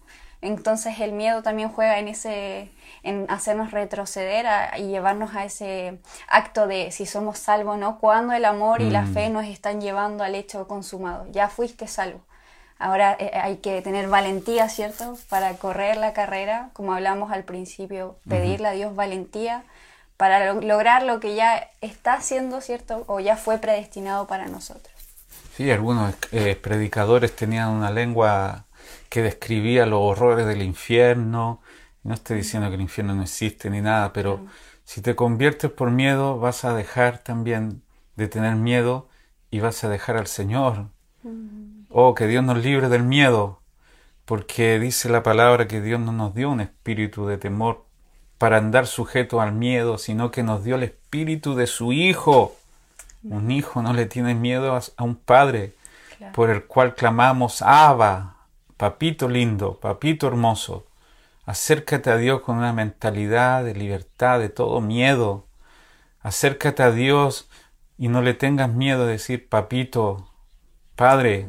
Entonces 0.43 0.99
el 0.99 1.13
miedo 1.13 1.41
también 1.41 1.69
juega 1.69 1.99
en 1.99 2.09
ese 2.09 2.69
en 3.01 3.25
hacernos 3.29 3.71
retroceder 3.71 4.45
y 4.77 4.83
llevarnos 4.83 5.35
a 5.35 5.43
ese 5.43 5.99
acto 6.27 6.67
de 6.67 6.91
si 6.91 7.05
somos 7.05 7.37
salvos 7.37 7.75
o 7.75 7.77
no, 7.77 7.99
cuando 7.99 8.33
el 8.33 8.45
amor 8.45 8.81
y 8.81 8.89
la 8.89 9.05
fe 9.05 9.29
mm. 9.29 9.33
nos 9.33 9.45
están 9.45 9.81
llevando 9.81 10.23
al 10.23 10.35
hecho 10.35 10.67
consumado. 10.67 11.25
Ya 11.31 11.49
fuiste 11.49 11.87
salvo. 11.87 12.21
Ahora 12.79 13.15
eh, 13.19 13.31
hay 13.33 13.57
que 13.57 13.81
tener 13.81 14.07
valentía, 14.07 14.67
¿cierto? 14.69 15.17
Para 15.29 15.53
correr 15.55 15.97
la 15.97 16.13
carrera, 16.13 16.69
como 16.73 16.93
hablamos 16.93 17.31
al 17.31 17.43
principio, 17.43 18.17
pedirle 18.27 18.67
a 18.67 18.71
Dios 18.71 18.95
valentía 18.95 19.63
para 20.17 20.53
lograr 20.53 21.03
lo 21.03 21.19
que 21.19 21.35
ya 21.35 21.69
está 21.81 22.13
haciendo, 22.13 22.61
¿cierto? 22.61 23.03
O 23.07 23.19
ya 23.19 23.35
fue 23.35 23.57
predestinado 23.57 24.27
para 24.27 24.47
nosotros. 24.47 24.93
Sí, 25.55 25.69
algunos 25.69 26.15
eh, 26.31 26.55
predicadores 26.55 27.35
tenían 27.35 27.69
una 27.69 27.91
lengua 27.91 28.65
que 29.13 29.21
describía 29.21 29.85
los 29.85 29.99
horrores 30.01 30.47
del 30.47 30.63
infierno. 30.63 31.61
No 32.01 32.15
estoy 32.15 32.37
diciendo 32.37 32.69
que 32.69 32.75
el 32.75 32.81
infierno 32.81 33.13
no 33.13 33.21
existe 33.21 33.69
ni 33.69 33.79
nada, 33.79 34.11
pero 34.11 34.47
si 34.85 35.03
te 35.03 35.15
conviertes 35.15 35.69
por 35.69 35.91
miedo, 35.91 36.39
vas 36.39 36.65
a 36.65 36.73
dejar 36.73 37.19
también 37.19 37.83
de 38.15 38.27
tener 38.27 38.55
miedo 38.55 39.07
y 39.51 39.59
vas 39.59 39.83
a 39.83 39.89
dejar 39.89 40.17
al 40.17 40.25
Señor. 40.25 40.87
Oh, 41.89 42.15
que 42.15 42.25
Dios 42.25 42.43
nos 42.43 42.63
libre 42.63 42.89
del 42.89 43.03
miedo, 43.03 43.61
porque 44.25 44.79
dice 44.79 45.09
la 45.09 45.21
palabra 45.21 45.67
que 45.67 45.79
Dios 45.79 45.99
no 45.99 46.11
nos 46.11 46.33
dio 46.33 46.49
un 46.49 46.61
espíritu 46.61 47.27
de 47.27 47.37
temor 47.37 47.85
para 48.39 48.57
andar 48.57 48.87
sujeto 48.87 49.41
al 49.41 49.53
miedo, 49.53 49.99
sino 49.99 50.31
que 50.31 50.41
nos 50.41 50.63
dio 50.63 50.73
el 50.73 50.81
espíritu 50.81 51.53
de 51.53 51.67
su 51.67 51.93
Hijo. 51.93 52.55
Un 53.21 53.51
hijo 53.51 53.83
no 53.83 53.93
le 53.93 54.07
tiene 54.07 54.33
miedo 54.33 54.75
a, 54.75 55.03
un 55.03 55.17
padre 55.17 55.75
por 56.33 56.49
el 56.49 56.63
cual 56.63 56.95
clamamos, 56.95 57.61
Abba, 57.61 58.32
papito 58.77 59.29
lindo, 59.29 59.79
papito 59.79 60.27
hermoso. 60.27 60.85
Acércate 61.45 62.09
a 62.09 62.17
Dios 62.17 62.41
con 62.41 62.57
una 62.57 62.73
mentalidad 62.73 63.63
de 63.63 63.75
libertad, 63.75 64.39
de 64.39 64.49
todo 64.49 64.81
miedo. 64.81 65.45
Acércate 66.21 66.83
a 66.83 66.91
Dios 66.91 67.49
y 67.97 68.07
no 68.07 68.21
le 68.21 68.33
tengas 68.33 68.69
miedo 68.69 69.05
de 69.05 69.13
decir, 69.13 69.49
papito, 69.49 70.29
padre, 70.95 71.47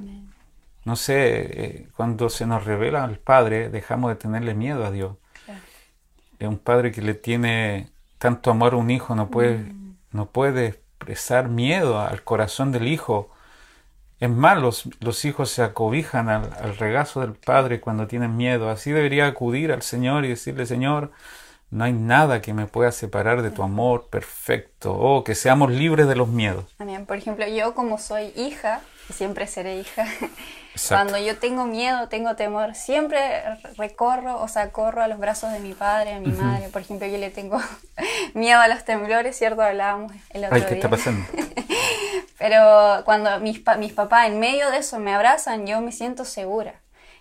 no 0.85 0.97
sé, 0.97 1.65
eh, 1.65 1.89
cuando 1.97 2.29
se 2.29 2.47
nos 2.47 2.65
revela 2.65 3.05
al 3.05 3.19
Padre, 3.19 3.71
dejamos 3.71 4.11
de 4.11 4.17
tenerle 4.17 4.55
miedo 4.55 4.85
a 4.85 4.91
Dios. 4.91 5.17
Es 6.39 6.49
un 6.49 6.59
padre 6.59 6.93
que 6.93 7.01
le 7.01 7.15
tiene 7.15 7.89
tanto 8.19 8.51
amor 8.51 8.75
a 8.75 8.77
un 8.77 8.91
hijo, 8.91 9.15
no 9.15 9.31
puede, 9.31 9.59
mm. 9.59 9.97
no 10.13 10.27
puede 10.27 10.67
expresar 10.67 11.49
miedo 11.49 12.01
al 12.01 12.23
corazón 12.23 12.71
del 12.73 12.89
hijo. 12.89 13.31
Es 14.25 14.31
más, 14.31 14.57
los, 14.59 15.25
hijos 15.27 15.51
se 15.51 15.63
acobijan 15.63 16.31
al, 16.31 16.51
al, 16.59 16.79
regazo 16.79 17.21
del 17.21 17.35
padre 17.35 17.83
cuando 17.83 18.07
tienen 18.07 18.39
miedo. 18.39 18.71
Así 18.71 18.91
debería 18.91 19.27
acudir 19.27 19.71
al 19.71 19.83
Señor 19.83 20.25
y 20.25 20.29
decirle, 20.29 20.65
Señor, 20.65 21.11
no 21.69 21.85
hay 21.85 21.93
nada 21.93 22.41
que 22.41 22.55
me 22.55 22.65
pueda 22.65 22.91
separar 22.91 23.43
de 23.43 23.51
tu 23.51 23.63
amor 23.63 24.07
perfecto. 24.09 24.95
Oh, 24.95 25.25
que 25.25 25.35
seamos 25.35 25.73
libres 25.73 26.09
de 26.09 26.17
los 26.17 26.29
miedos. 26.29 26.65
Amén. 26.79 27.05
Por 27.05 27.19
ejemplo, 27.19 27.47
yo 27.47 27.75
como 27.75 27.99
soy 27.99 28.33
hija, 28.35 28.81
siempre 29.12 29.47
seré 29.47 29.81
hija. 29.81 30.07
Cuando 30.88 31.19
yo 31.19 31.38
tengo 31.38 31.67
miedo, 31.67 32.09
tengo 32.09 32.35
temor, 32.35 32.75
siempre 32.75 33.43
recorro, 33.77 34.40
o 34.43 34.49
sea, 34.49 34.73
corro 34.73 35.03
a 35.03 35.09
los 35.09 35.19
brazos 35.19 35.53
de 35.53 35.61
mi 35.61 35.73
padre, 35.73 36.14
a 36.14 36.21
mi 36.21 36.33
madre. 36.33 36.69
Por 36.69 36.83
ejemplo, 36.83 37.07
yo 37.07 37.17
le 37.19 37.31
tengo 37.31 37.61
miedo 38.35 38.59
a 38.61 38.67
los 38.67 38.85
temblores, 38.85 39.37
¿cierto? 39.37 39.62
Hablábamos 39.62 40.12
el 40.31 40.45
otro 40.45 40.57
Ay, 40.57 40.64
¿qué 40.69 40.75
está 40.75 40.90
pasando? 40.90 41.25
Pero 42.38 43.05
cuando 43.05 43.38
mis, 43.38 43.62
mis 43.79 43.93
papás 43.93 44.27
en 44.27 44.40
medio 44.40 44.71
de 44.71 44.79
eso 44.79 44.99
me 44.99 45.14
abrazan, 45.14 45.67
yo 45.67 45.81
me 45.81 45.93
siento 45.93 46.25
segura. 46.25 46.75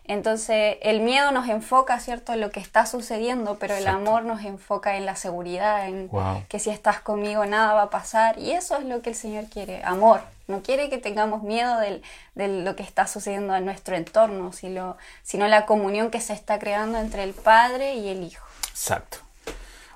Entonces, 0.06 0.78
el 0.82 1.00
miedo 1.00 1.32
nos 1.32 1.48
enfoca, 1.48 2.00
¿cierto?, 2.00 2.34
en 2.34 2.42
lo 2.42 2.52
que 2.52 2.60
está 2.60 2.86
sucediendo, 2.86 3.58
pero 3.58 3.76
el 3.76 3.88
amor 3.88 4.24
nos 4.24 4.44
enfoca 4.44 4.98
en 4.98 5.06
la 5.06 5.16
seguridad, 5.16 5.88
en 5.88 6.10
que 6.50 6.60
si 6.60 6.70
estás 6.70 7.00
conmigo 7.00 7.46
nada 7.46 7.74
va 7.74 7.84
a 7.84 7.90
pasar. 7.90 8.38
Y 8.38 8.52
eso 8.52 8.78
es 8.78 8.86
lo 8.86 9.02
que 9.02 9.12
el 9.12 9.16
Señor 9.16 9.46
quiere, 9.46 9.82
amor. 9.84 10.22
No 10.48 10.62
quiere 10.62 10.90
que 10.90 10.98
tengamos 10.98 11.42
miedo 11.42 11.78
de 11.80 12.02
lo 12.36 12.76
que 12.76 12.84
está 12.84 13.08
sucediendo 13.08 13.56
en 13.56 13.64
nuestro 13.64 13.96
entorno, 13.96 14.52
sino, 14.52 14.98
sino 15.24 15.48
la 15.48 15.66
comunión 15.66 16.12
que 16.12 16.20
se 16.20 16.34
está 16.34 16.60
creando 16.60 16.98
entre 16.98 17.24
el 17.24 17.34
Padre 17.34 17.96
y 17.96 18.10
el 18.10 18.24
Hijo. 18.24 18.46
Exacto. 18.70 19.20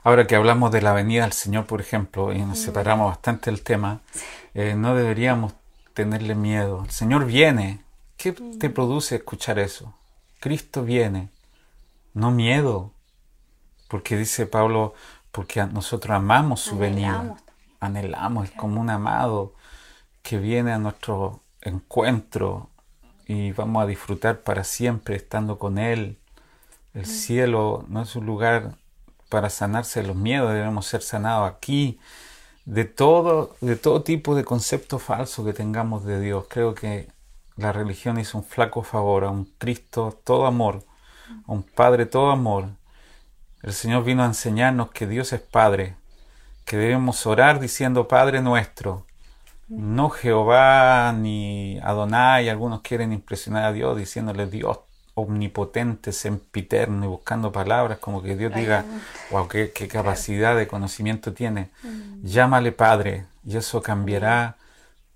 Ahora 0.04 0.26
que 0.26 0.38
hablamos 0.38 0.72
de 0.72 0.82
la 0.82 0.94
venida 0.94 1.24
del 1.24 1.34
Señor, 1.34 1.66
por 1.66 1.82
ejemplo, 1.82 2.32
y 2.32 2.40
nos 2.40 2.60
separamos 2.60 3.10
bastante 3.10 3.52
del 3.52 3.62
tema, 3.62 4.00
eh, 4.54 4.74
no 4.74 4.96
deberíamos 4.96 5.54
tenerle 5.94 6.34
miedo. 6.34 6.84
El 6.86 6.92
Señor 6.92 7.26
viene. 7.26 7.82
¿Qué 8.16 8.32
te 8.32 8.70
produce 8.70 9.18
escuchar 9.18 9.60
eso? 9.60 9.94
Cristo 10.48 10.86
viene, 10.86 11.28
no 12.14 12.32
miedo, 12.32 12.94
porque 13.90 14.16
dice 14.16 14.46
Pablo, 14.46 14.94
porque 15.34 15.66
nosotros 15.66 16.16
amamos 16.16 16.62
su 16.62 16.78
venida, 16.78 17.36
anhelamos, 17.82 18.46
es 18.46 18.52
como 18.52 18.80
un 18.80 18.90
amado 18.90 19.54
que 20.24 20.38
viene 20.38 20.72
a 20.72 20.78
nuestro 20.78 21.42
encuentro 21.62 22.70
y 23.26 23.52
vamos 23.52 23.84
a 23.84 23.88
disfrutar 23.88 24.40
para 24.40 24.64
siempre 24.64 25.18
estando 25.18 25.60
con 25.60 25.78
Él. 25.78 26.18
El 26.94 27.02
mm. 27.02 27.06
cielo 27.06 27.84
no 27.90 28.02
es 28.02 28.16
un 28.16 28.26
lugar 28.26 28.76
para 29.28 29.50
sanarse 29.50 30.02
de 30.02 30.08
los 30.08 30.16
miedos, 30.16 30.54
debemos 30.54 30.88
ser 30.88 31.02
sanados 31.02 31.52
aquí 31.52 32.00
de 32.64 32.86
todo, 32.86 33.58
de 33.60 33.76
todo 33.76 34.02
tipo 34.02 34.34
de 34.34 34.46
concepto 34.46 34.98
falso 34.98 35.44
que 35.44 35.52
tengamos 35.52 36.06
de 36.06 36.22
Dios. 36.22 36.46
Creo 36.48 36.74
que 36.74 37.10
la 37.58 37.72
religión 37.72 38.20
hizo 38.20 38.38
un 38.38 38.44
flaco 38.44 38.84
favor 38.84 39.24
a 39.24 39.30
un 39.30 39.46
Cristo 39.58 40.20
todo 40.24 40.46
amor, 40.46 40.84
a 41.48 41.52
un 41.52 41.64
Padre 41.64 42.06
todo 42.06 42.30
amor. 42.30 42.70
El 43.64 43.74
Señor 43.74 44.04
vino 44.04 44.24
a 44.24 44.28
enseñarnos 44.28 44.92
que 44.92 45.08
Dios 45.08 45.34
es 45.34 45.42
Padre, 45.42 45.96
que 46.66 46.78
debemos 46.78 47.26
orar 47.26 47.60
diciendo 47.60 48.08
Padre 48.08 48.42
nuestro. 48.42 49.06
No 49.68 50.10
Jehová 50.10 51.12
ni 51.14 51.80
Adonai, 51.80 52.48
algunos 52.48 52.82
quieren 52.82 53.12
impresionar 53.12 53.66
a 53.66 53.74
Dios 53.74 53.98
diciéndole 53.98 54.46
Dios 54.46 54.80
omnipotente, 55.16 56.12
sempiterno 56.12 57.06
y 57.06 57.08
buscando 57.08 57.52
palabras 57.52 57.98
como 57.98 58.22
que 58.22 58.36
Dios 58.36 58.54
diga, 58.54 58.86
wow, 59.32 59.48
qué, 59.48 59.72
qué 59.72 59.88
capacidad 59.88 60.56
de 60.56 60.68
conocimiento 60.68 61.34
tiene. 61.34 61.72
Mm. 61.82 62.24
Llámale 62.24 62.72
Padre 62.72 63.26
y 63.44 63.58
eso 63.58 63.82
cambiará 63.82 64.58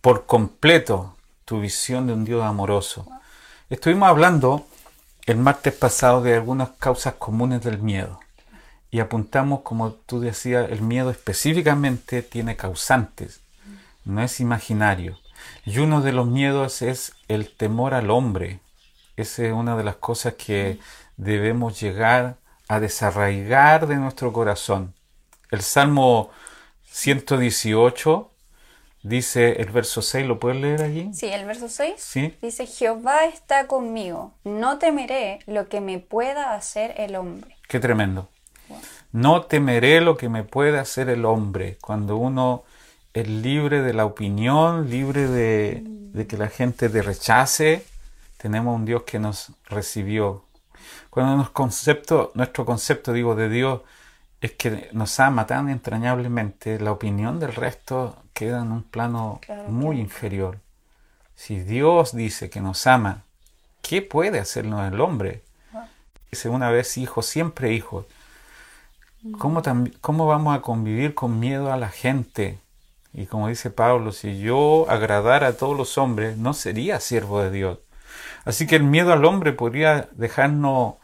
por 0.01 0.25
completo 0.25 1.15
tu 1.45 1.61
visión 1.61 2.07
de 2.07 2.13
un 2.13 2.25
Dios 2.25 2.43
amoroso. 2.43 3.07
Estuvimos 3.69 4.09
hablando 4.09 4.65
el 5.25 5.37
martes 5.37 5.73
pasado 5.73 6.21
de 6.21 6.35
algunas 6.35 6.71
causas 6.71 7.15
comunes 7.15 7.61
del 7.63 7.79
miedo 7.79 8.19
y 8.91 8.99
apuntamos, 8.99 9.61
como 9.61 9.93
tú 9.93 10.19
decías, 10.19 10.69
el 10.69 10.81
miedo 10.81 11.09
específicamente 11.09 12.21
tiene 12.21 12.57
causantes, 12.57 13.41
no 14.03 14.21
es 14.21 14.39
imaginario. 14.39 15.17
Y 15.65 15.79
uno 15.79 16.01
de 16.01 16.11
los 16.11 16.27
miedos 16.27 16.81
es 16.81 17.13
el 17.27 17.55
temor 17.55 17.93
al 17.93 18.09
hombre. 18.09 18.59
Esa 19.15 19.45
es 19.45 19.53
una 19.53 19.77
de 19.77 19.83
las 19.83 19.95
cosas 19.95 20.33
que 20.33 20.79
debemos 21.17 21.79
llegar 21.79 22.37
a 22.67 22.79
desarraigar 22.79 23.87
de 23.87 23.95
nuestro 23.95 24.33
corazón. 24.33 24.93
El 25.49 25.61
Salmo 25.61 26.29
118 26.85 28.30
Dice 29.03 29.53
el 29.61 29.71
verso 29.71 30.01
6, 30.01 30.27
¿lo 30.27 30.39
puedes 30.39 30.61
leer 30.61 30.83
allí? 30.83 31.09
Sí, 31.13 31.27
el 31.27 31.45
verso 31.45 31.67
6 31.67 31.95
¿Sí? 31.97 32.35
dice, 32.41 32.67
Jehová 32.67 33.25
está 33.25 33.65
conmigo, 33.65 34.33
no 34.43 34.77
temeré 34.77 35.39
lo 35.47 35.69
que 35.69 35.81
me 35.81 35.97
pueda 35.97 36.53
hacer 36.53 36.93
el 36.97 37.15
hombre. 37.15 37.55
Qué 37.67 37.79
tremendo. 37.79 38.29
No 39.11 39.41
temeré 39.43 40.01
lo 40.01 40.17
que 40.17 40.29
me 40.29 40.43
pueda 40.43 40.81
hacer 40.81 41.09
el 41.09 41.25
hombre. 41.25 41.77
Cuando 41.81 42.15
uno 42.15 42.63
es 43.13 43.27
libre 43.27 43.81
de 43.81 43.93
la 43.93 44.05
opinión, 44.05 44.89
libre 44.89 45.27
de, 45.27 45.81
de 45.83 46.27
que 46.27 46.37
la 46.37 46.47
gente 46.47 46.87
te 46.87 47.01
rechace, 47.01 47.83
tenemos 48.37 48.75
un 48.75 48.85
Dios 48.85 49.03
que 49.03 49.19
nos 49.19 49.51
recibió. 49.65 50.45
Cuando 51.09 51.35
nos 51.35 51.49
concepto, 51.49 52.31
nuestro 52.35 52.65
concepto, 52.65 53.11
digo, 53.13 53.35
de 53.35 53.49
Dios 53.49 53.81
es 54.39 54.53
que 54.53 54.89
nos 54.93 55.19
ama 55.19 55.45
tan 55.45 55.69
entrañablemente, 55.69 56.79
la 56.79 56.91
opinión 56.91 57.39
del 57.39 57.53
resto 57.53 58.15
queda 58.33 58.61
en 58.61 58.71
un 58.71 58.83
plano 58.83 59.39
muy 59.67 59.99
inferior. 59.99 60.59
Si 61.35 61.59
Dios 61.59 62.15
dice 62.15 62.49
que 62.49 62.61
nos 62.61 62.85
ama, 62.87 63.23
¿qué 63.81 64.01
puede 64.01 64.39
hacernos 64.39 64.91
el 64.91 64.99
hombre? 65.01 65.41
Ah. 65.73 65.87
Dice 66.29 66.49
una 66.49 66.69
vez 66.69 66.97
hijo, 66.97 67.21
siempre 67.21 67.73
hijo. 67.73 68.05
Mm. 69.23 69.31
¿Cómo, 69.33 69.61
¿Cómo 70.01 70.27
vamos 70.27 70.57
a 70.57 70.61
convivir 70.61 71.15
con 71.15 71.39
miedo 71.39 71.71
a 71.71 71.77
la 71.77 71.89
gente? 71.89 72.59
Y 73.13 73.25
como 73.25 73.49
dice 73.49 73.69
Pablo, 73.69 74.11
si 74.11 74.39
yo 74.39 74.85
agradara 74.89 75.47
a 75.47 75.53
todos 75.53 75.77
los 75.77 75.97
hombres, 75.97 76.37
no 76.37 76.53
sería 76.53 76.99
siervo 76.99 77.41
de 77.41 77.51
Dios. 77.51 77.79
Así 78.45 78.67
que 78.67 78.75
el 78.75 78.83
miedo 78.83 79.13
al 79.13 79.25
hombre 79.25 79.53
podría 79.53 80.09
dejarnos 80.13 80.95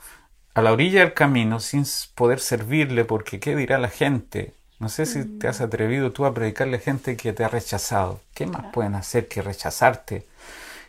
a 0.53 0.61
la 0.61 0.71
orilla 0.71 1.01
del 1.01 1.13
camino 1.13 1.59
sin 1.59 1.85
poder 2.15 2.39
servirle 2.39 3.05
porque 3.05 3.39
qué 3.39 3.55
dirá 3.55 3.77
la 3.77 3.89
gente. 3.89 4.53
No 4.79 4.89
sé 4.89 5.05
si 5.05 5.25
te 5.25 5.47
has 5.47 5.59
mm. 5.59 5.63
atrevido 5.63 6.11
tú 6.11 6.25
a 6.25 6.33
predicarle 6.33 6.77
a 6.77 6.81
gente 6.81 7.17
que 7.17 7.33
te 7.33 7.43
ha 7.43 7.49
rechazado. 7.49 8.21
¿Qué 8.33 8.45
más 8.45 8.65
pueden 8.71 8.95
hacer 8.95 9.27
que 9.27 9.41
rechazarte? 9.41 10.27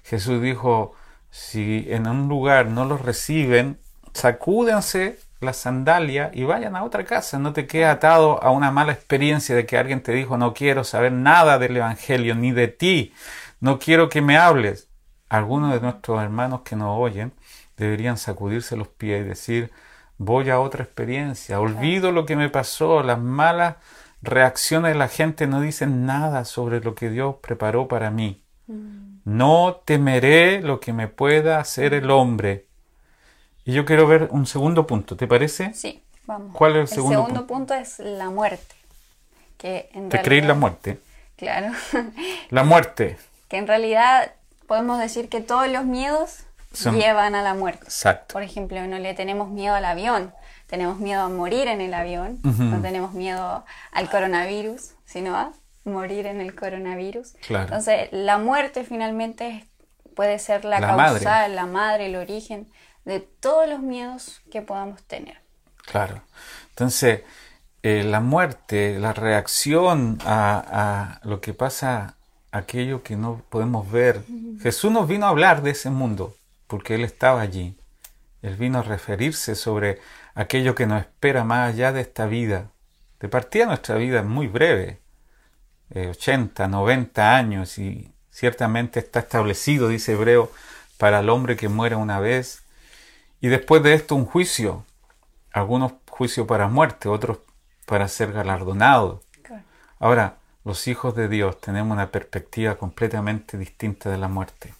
Jesús 0.05 0.42
dijo, 0.42 0.94
si 1.31 1.87
en 1.88 2.07
un 2.07 2.29
lugar 2.29 2.66
no 2.66 2.85
los 2.85 3.01
reciben, 3.03 3.79
sacúdense 4.12 5.18
la 5.40 5.53
sandalia 5.53 6.31
y 6.35 6.44
vayan 6.44 6.77
a 6.77 6.85
otra 6.85 7.05
casa. 7.05 7.38
No 7.38 7.53
te 7.53 7.66
quedes 7.66 7.88
atado 7.88 8.42
a 8.42 8.51
una 8.51 8.70
mala 8.70 8.92
experiencia 8.92 9.55
de 9.55 9.66
que 9.66 9.79
alguien 9.79 10.03
te 10.03 10.12
dijo 10.12 10.37
no 10.37 10.55
quiero 10.55 10.85
saber 10.85 11.12
nada 11.12 11.59
del 11.59 11.77
Evangelio 11.77 12.35
ni 12.35 12.53
de 12.53 12.68
ti. 12.68 13.12
No 13.61 13.79
quiero 13.79 14.09
que 14.09 14.20
me 14.20 14.37
hables. 14.37 14.88
Algunos 15.29 15.72
de 15.72 15.81
nuestros 15.81 16.22
hermanos 16.22 16.62
que 16.62 16.77
nos 16.77 16.98
oyen 16.98 17.33
deberían 17.77 18.16
sacudirse 18.16 18.77
los 18.77 18.88
pies 18.88 19.24
y 19.24 19.29
decir 19.29 19.70
voy 20.19 20.51
a 20.51 20.61
otra 20.61 20.85
experiencia. 20.85 21.61
Olvido 21.61 22.13
lo 22.13 22.27
que 22.27 22.37
me 22.37 22.51
pasó. 22.51 23.03
Las 23.03 23.19
malas 23.19 23.77
reacciones 24.21 24.93
de 24.93 24.99
la 24.99 25.09
gente 25.09 25.47
no 25.47 25.61
dicen 25.61 26.05
nada 26.05 26.45
sobre 26.45 26.81
lo 26.81 26.95
que 26.95 27.11
Dios 27.11 27.37
preparó 27.41 27.89
para 27.89 28.11
mí. 28.11 28.43
Mm. 28.67 29.21
No 29.25 29.83
temeré 29.85 30.61
lo 30.61 30.81
que 30.81 30.93
me 30.93 31.09
pueda 31.09 31.59
hacer 31.59 31.95
el 31.95 32.11
hombre 32.11 32.69
y 33.69 33.73
yo 33.75 33.85
quiero 33.85 34.07
ver 34.07 34.29
un 34.31 34.47
segundo 34.47 34.87
punto, 34.87 35.15
¿te 35.15 35.27
parece? 35.27 35.75
Sí, 35.75 36.03
vamos. 36.25 36.57
¿Cuál 36.57 36.77
es 36.77 36.91
el, 36.91 36.97
segundo, 36.97 37.19
punto? 37.19 37.21
El 37.21 37.37
segundo 37.37 37.47
punto? 37.47 37.75
es 37.75 37.99
la 37.99 38.31
muerte. 38.31 38.75
Que 39.59 39.91
en 39.93 40.09
¿Te 40.09 40.41
la 40.41 40.55
muerte? 40.55 40.99
Claro. 41.37 41.75
La 42.49 42.65
muerte. 42.65 43.19
que 43.49 43.59
en 43.59 43.67
realidad 43.67 44.33
podemos 44.67 44.99
decir 44.99 45.29
que 45.29 45.43
todos 45.43 45.69
los 45.69 45.85
miedos 45.85 46.45
llevan 46.73 47.35
a 47.35 47.43
la 47.43 47.55
muerte. 47.55 47.85
Exacto. 47.85 48.33
Por 48.33 48.43
ejemplo, 48.43 48.81
no 48.87 48.99
le 48.99 49.15
tenemos 49.15 49.51
miedo 49.51 49.75
al 49.75 49.85
avión, 49.85 50.33
tenemos 50.67 50.99
miedo 50.99 51.23
a 51.23 51.29
morir 51.29 51.69
en 51.69 51.81
el 51.81 51.95
avión, 51.95 52.39
no 52.43 52.81
tenemos 52.81 53.13
miedo 53.15 53.65
al 53.93 54.11
coronavirus, 54.11 54.93
sino 55.05 55.37
a 55.37 55.53
morir 55.85 56.27
en 56.27 56.41
el 56.41 56.55
coronavirus. 56.55 57.33
Claro. 57.47 57.65
Entonces, 57.65 58.09
la 58.13 58.39
muerte 58.39 58.85
finalmente 58.85 59.67
puede 60.15 60.39
ser 60.39 60.65
la, 60.65 60.81
causa, 60.81 61.49
la 61.49 61.67
madre, 61.67 62.07
el 62.07 62.17
origen 62.17 62.69
de 63.05 63.21
todos 63.21 63.69
los 63.69 63.81
miedos 63.81 64.41
que 64.51 64.63
podamos 64.63 65.03
tener. 65.05 65.41
Claro. 65.87 66.23
Entonces, 66.71 67.23
eh, 67.83 68.03
la 68.05 68.21
muerte, 68.21 68.99
la 68.99 69.13
reacción 69.13 70.19
a, 70.25 71.21
lo 71.23 71.41
que 71.41 71.55
pasa, 71.55 72.17
aquello 72.51 73.03
que 73.03 73.17
no 73.17 73.43
podemos 73.49 73.91
ver. 73.91 74.23
Jesús 74.61 74.91
nos 74.91 75.09
vino 75.09 75.27
a 75.27 75.31
hablar 75.31 75.63
de 75.63 75.71
ese 75.71 75.91
mundo, 75.91 76.35
porque 76.69 76.95
Él 76.95 77.05
estaba 77.05 77.41
allí. 77.41 77.77
Él 78.43 78.55
vino 78.55 78.79
a 78.79 78.83
referirse 78.83 79.57
sobre 79.57 79.99
aquello 80.37 80.77
que 80.77 80.87
nos 80.87 81.01
espera 81.01 81.43
más 81.43 81.75
allá 81.75 81.93
de 81.93 82.03
esta 82.03 82.27
vida. 82.27 82.71
De 83.19 83.29
partida 83.29 83.67
nuestra 83.67 83.97
vida 83.97 84.21
es 84.21 84.25
muy 84.25 84.47
breve, 84.47 85.01
80, 85.93 86.65
eh, 86.65 86.69
90 86.69 87.37
años, 87.37 87.79
y 87.79 88.13
ciertamente 88.31 89.01
está 89.01 89.19
establecido, 89.19 89.89
dice 89.89 90.13
Hebreo, 90.13 90.53
para 90.99 91.19
el 91.19 91.29
hombre 91.29 91.57
que 91.57 91.69
muere 91.69 91.97
una 91.97 92.21
vez 92.21 92.63
y 93.41 93.49
después 93.49 93.83
de 93.83 93.95
esto 93.95 94.17
un 94.17 94.25
juicio, 94.25 94.85
algunos 95.53 95.93
juicios 96.11 96.47
para 96.47 96.69
muerte, 96.69 97.09
otros 97.09 97.39
para 97.87 98.09
ser 98.09 98.33
galardonados. 98.33 99.21
Ahora, 100.01 100.37
los 100.65 100.89
hijos 100.89 101.15
de 101.15 101.29
Dios 101.29 101.61
tenemos 101.61 101.95
una 101.95 102.11
perspectiva 102.11 102.77
completamente 102.77 103.57
distinta 103.57 104.11
de 104.11 104.19
la 104.19 104.29
muerte. 104.29 104.75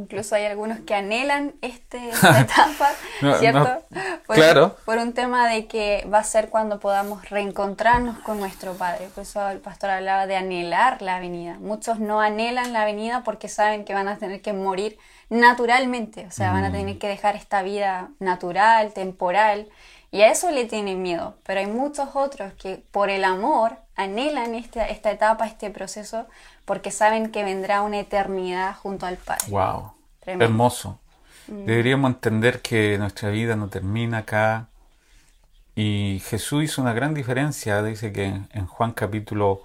Incluso 0.00 0.34
hay 0.34 0.46
algunos 0.46 0.80
que 0.80 0.94
anhelan 0.94 1.54
este, 1.60 2.08
esta 2.10 2.40
etapa, 2.40 2.90
¿cierto? 3.38 3.82
por, 4.26 4.36
claro. 4.36 4.76
Por 4.84 4.98
un 4.98 5.12
tema 5.12 5.48
de 5.48 5.66
que 5.66 6.06
va 6.12 6.18
a 6.18 6.24
ser 6.24 6.48
cuando 6.48 6.80
podamos 6.80 7.28
reencontrarnos 7.28 8.18
con 8.20 8.40
nuestro 8.40 8.72
Padre. 8.74 9.08
Por 9.14 9.22
eso 9.22 9.46
el 9.50 9.58
pastor 9.58 9.90
hablaba 9.90 10.26
de 10.26 10.36
anhelar 10.36 11.02
la 11.02 11.20
venida. 11.20 11.58
Muchos 11.60 11.98
no 12.00 12.20
anhelan 12.20 12.72
la 12.72 12.84
venida 12.84 13.22
porque 13.24 13.48
saben 13.48 13.84
que 13.84 13.92
van 13.92 14.08
a 14.08 14.16
tener 14.16 14.40
que 14.40 14.52
morir 14.52 14.98
naturalmente, 15.30 16.26
o 16.26 16.32
sea, 16.32 16.50
van 16.50 16.64
a 16.64 16.72
tener 16.72 16.96
mm. 16.96 16.98
que 16.98 17.06
dejar 17.06 17.36
esta 17.36 17.62
vida 17.62 18.10
natural, 18.18 18.92
temporal, 18.92 19.68
y 20.12 20.22
a 20.22 20.30
eso 20.30 20.50
le 20.50 20.64
tienen 20.64 21.02
miedo, 21.02 21.36
pero 21.44 21.60
hay 21.60 21.66
muchos 21.66 22.08
otros 22.14 22.52
que 22.54 22.82
por 22.90 23.10
el 23.10 23.24
amor 23.24 23.76
anhelan 23.94 24.54
esta, 24.54 24.86
esta 24.88 25.10
etapa, 25.12 25.46
este 25.46 25.70
proceso, 25.70 26.26
porque 26.64 26.90
saben 26.90 27.30
que 27.30 27.44
vendrá 27.44 27.82
una 27.82 28.00
eternidad 28.00 28.76
junto 28.76 29.06
al 29.06 29.18
Padre. 29.18 29.44
¡Wow! 29.48 29.92
Hermoso. 30.26 30.98
Mm. 31.46 31.64
Deberíamos 31.64 32.10
entender 32.12 32.60
que 32.60 32.98
nuestra 32.98 33.30
vida 33.30 33.54
no 33.54 33.68
termina 33.68 34.18
acá. 34.18 34.68
Y 35.76 36.20
Jesús 36.26 36.64
hizo 36.64 36.82
una 36.82 36.92
gran 36.92 37.14
diferencia, 37.14 37.82
dice 37.82 38.12
que 38.12 38.24
en, 38.24 38.66
Juan 38.66 38.92
capítulo 38.92 39.62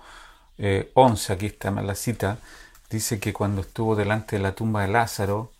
11, 0.94 1.34
eh, 1.34 1.36
aquí 1.36 1.46
está 1.48 1.72
la 1.72 1.96
cita, 1.96 2.38
dice 2.90 3.20
que 3.20 3.34
cuando 3.34 3.62
estuvo 3.62 3.96
delante 3.96 4.38
de 4.38 4.44
la 4.44 4.54
tumba 4.54 4.84
de 4.84 4.90
Lázaro, 4.90 5.52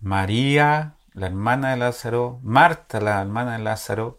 María, 0.00 0.95
la 1.16 1.28
hermana 1.28 1.70
de 1.70 1.78
Lázaro, 1.78 2.38
Marta, 2.42 3.00
la 3.00 3.22
hermana 3.22 3.54
de 3.56 3.64
Lázaro, 3.64 4.18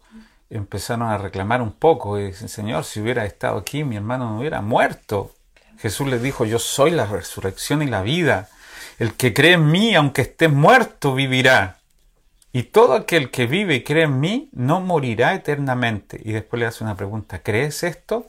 empezaron 0.50 1.08
a 1.08 1.16
reclamar 1.16 1.62
un 1.62 1.70
poco 1.70 2.18
y 2.18 2.26
dicen, 2.26 2.48
Señor, 2.48 2.84
si 2.84 3.00
hubiera 3.00 3.24
estado 3.24 3.56
aquí, 3.56 3.84
mi 3.84 3.94
hermano 3.94 4.28
no 4.28 4.40
hubiera 4.40 4.60
muerto. 4.62 5.32
Jesús 5.78 6.08
les 6.08 6.20
dijo, 6.20 6.44
yo 6.44 6.58
soy 6.58 6.90
la 6.90 7.06
resurrección 7.06 7.82
y 7.82 7.86
la 7.86 8.02
vida. 8.02 8.48
El 8.98 9.14
que 9.14 9.32
cree 9.32 9.52
en 9.52 9.70
mí, 9.70 9.94
aunque 9.94 10.22
esté 10.22 10.48
muerto, 10.48 11.14
vivirá. 11.14 11.78
Y 12.52 12.64
todo 12.64 12.94
aquel 12.94 13.30
que 13.30 13.46
vive 13.46 13.76
y 13.76 13.84
cree 13.84 14.04
en 14.04 14.18
mí, 14.18 14.48
no 14.52 14.80
morirá 14.80 15.34
eternamente. 15.34 16.20
Y 16.24 16.32
después 16.32 16.58
le 16.58 16.66
hace 16.66 16.82
una 16.82 16.96
pregunta, 16.96 17.44
¿crees 17.44 17.84
esto? 17.84 18.26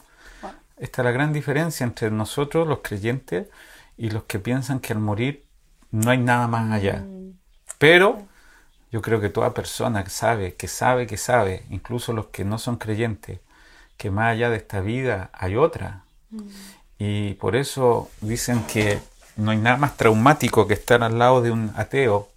Esta 0.77 1.01
es 1.01 1.05
la 1.05 1.11
gran 1.11 1.33
diferencia 1.33 1.83
entre 1.83 2.11
nosotros, 2.11 2.67
los 2.67 2.79
creyentes, 2.83 3.47
y 3.97 4.11
los 4.11 4.25
que 4.25 4.37
piensan 4.37 4.79
que 4.79 4.93
al 4.93 4.99
morir 4.99 5.45
no 5.89 6.11
hay 6.11 6.19
nada 6.19 6.47
más 6.47 6.71
allá. 6.71 6.97
Mm. 6.99 7.33
Pero 7.79 8.28
yo 8.91 9.01
creo 9.01 9.21
que 9.21 9.29
toda 9.29 9.53
persona 9.53 10.03
que 10.03 10.09
sabe, 10.09 10.55
que 10.55 10.67
sabe, 10.67 11.07
que 11.07 11.17
sabe, 11.17 11.63
incluso 11.69 12.13
los 12.13 12.27
que 12.27 12.43
no 12.43 12.57
son 12.57 12.77
creyentes, 12.77 13.39
que 13.97 14.09
más 14.09 14.31
allá 14.31 14.49
de 14.49 14.57
esta 14.57 14.81
vida 14.81 15.29
hay 15.33 15.55
otra. 15.55 16.03
Mm. 16.31 16.49
Y 16.97 17.33
por 17.35 17.55
eso 17.55 18.09
dicen 18.21 18.63
que 18.63 18.99
no 19.35 19.51
hay 19.51 19.57
nada 19.57 19.77
más 19.77 19.95
traumático 19.95 20.67
que 20.67 20.73
estar 20.73 21.03
al 21.03 21.17
lado 21.17 21.41
de 21.41 21.51
un 21.51 21.71
ateo 21.75 22.29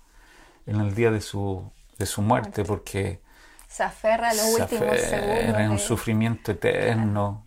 en 0.66 0.80
el 0.80 0.94
día 0.94 1.10
de 1.10 1.20
su, 1.20 1.70
de 1.98 2.06
su 2.06 2.22
muerte, 2.22 2.64
porque 2.64 3.20
se 3.68 3.82
aferra 3.82 4.30
a 4.30 4.34
los 4.34 4.44
últimos 4.60 5.00
segundos. 5.00 5.60
Es 5.60 5.70
un 5.70 5.78
sufrimiento 5.78 6.52
eterno. 6.52 7.46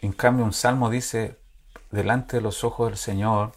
En 0.00 0.12
cambio, 0.12 0.44
un 0.44 0.52
salmo 0.52 0.90
dice, 0.90 1.38
delante 1.90 2.36
de 2.36 2.42
los 2.42 2.64
ojos 2.64 2.88
del 2.90 2.98
Señor 2.98 3.52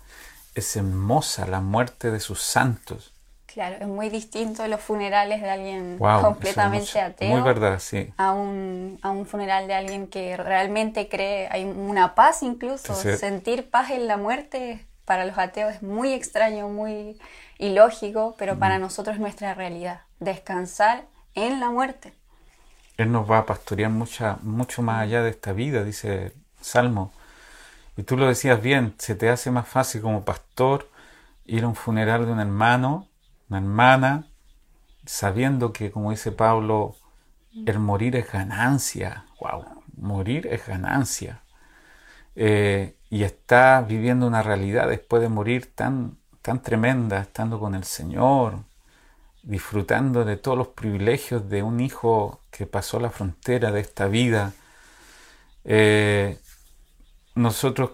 es 0.55 0.75
hermosa 0.75 1.45
la 1.45 1.59
muerte 1.59 2.09
de 2.09 2.19
sus 2.19 2.41
santos. 2.41 3.13
Claro, 3.57 3.77
es 3.79 3.87
muy 3.87 4.09
distinto 4.09 4.67
los 4.67 4.79
funerales 4.79 5.41
de 5.41 5.49
alguien 5.49 5.97
completamente 5.97 7.01
ateo. 7.01 7.29
Muy 7.29 7.41
verdad, 7.41 7.79
sí. 7.79 8.13
A 8.15 8.31
un, 8.31 8.99
a 9.01 9.09
un 9.09 9.25
funeral 9.25 9.65
de 9.65 9.73
alguien 9.73 10.05
que 10.05 10.37
realmente 10.37 11.09
cree, 11.09 11.47
hay 11.49 11.65
una 11.65 12.13
paz 12.13 12.43
incluso. 12.43 12.93
Sentir 12.93 13.67
paz 13.67 13.89
en 13.89 14.05
la 14.05 14.15
muerte 14.15 14.85
para 15.05 15.25
los 15.25 15.39
ateos 15.39 15.73
es 15.73 15.81
muy 15.81 16.13
extraño, 16.13 16.69
muy 16.69 17.17
ilógico, 17.57 18.35
pero 18.37 18.59
para 18.59 18.77
nosotros 18.77 19.15
es 19.15 19.19
nuestra 19.19 19.55
realidad. 19.55 20.01
Descansar 20.19 21.05
en 21.33 21.59
la 21.59 21.71
muerte. 21.71 22.13
Él 22.97 23.11
nos 23.11 23.27
va 23.27 23.39
a 23.39 23.45
pastorear 23.47 23.89
mucha, 23.89 24.37
mucho 24.43 24.83
más 24.83 25.01
allá 25.01 25.23
de 25.23 25.31
esta 25.31 25.51
vida, 25.51 25.83
dice 25.83 26.31
Salmo. 26.61 27.11
Y 27.97 28.03
tú 28.03 28.17
lo 28.17 28.27
decías 28.27 28.61
bien, 28.61 28.93
se 28.99 29.15
te 29.15 29.29
hace 29.31 29.49
más 29.49 29.67
fácil 29.67 30.03
como 30.03 30.23
pastor 30.25 30.87
ir 31.47 31.63
a 31.63 31.67
un 31.67 31.75
funeral 31.75 32.27
de 32.27 32.31
un 32.33 32.39
hermano 32.39 33.06
una 33.49 33.59
hermana, 33.59 34.27
sabiendo 35.05 35.71
que, 35.73 35.91
como 35.91 36.11
dice 36.11 36.31
Pablo, 36.31 36.95
el 37.65 37.79
morir 37.79 38.15
es 38.15 38.31
ganancia. 38.31 39.25
¡Wow! 39.39 39.83
Morir 39.97 40.47
es 40.47 40.67
ganancia. 40.67 41.41
Eh, 42.35 42.95
y 43.09 43.23
está 43.23 43.81
viviendo 43.81 44.27
una 44.27 44.43
realidad 44.43 44.87
después 44.87 45.21
de 45.21 45.29
morir 45.29 45.73
tan, 45.73 46.17
tan 46.41 46.61
tremenda, 46.61 47.21
estando 47.21 47.59
con 47.59 47.73
el 47.73 47.83
Señor, 47.83 48.59
disfrutando 49.43 50.25
de 50.25 50.37
todos 50.37 50.57
los 50.57 50.67
privilegios 50.67 51.49
de 51.49 51.63
un 51.63 51.79
hijo 51.79 52.41
que 52.51 52.65
pasó 52.67 52.99
la 52.99 53.09
frontera 53.09 53.71
de 53.71 53.79
esta 53.79 54.07
vida. 54.07 54.53
Eh, 55.63 56.37
nosotros 57.33 57.91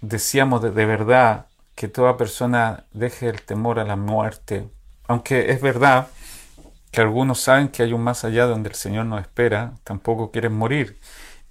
decíamos 0.00 0.62
de 0.62 0.70
verdad 0.86 1.46
que 1.74 1.88
toda 1.88 2.16
persona 2.16 2.84
deje 2.92 3.28
el 3.28 3.42
temor 3.42 3.78
a 3.78 3.84
la 3.84 3.96
muerte 3.96 4.68
aunque 5.08 5.50
es 5.50 5.60
verdad 5.60 6.08
que 6.92 7.00
algunos 7.00 7.40
saben 7.40 7.68
que 7.68 7.82
hay 7.82 7.92
un 7.92 8.02
más 8.04 8.24
allá 8.24 8.46
donde 8.46 8.68
el 8.68 8.74
Señor 8.74 9.06
nos 9.06 9.22
espera, 9.22 9.72
tampoco 9.82 10.30
quieren 10.30 10.52
morir. 10.52 10.98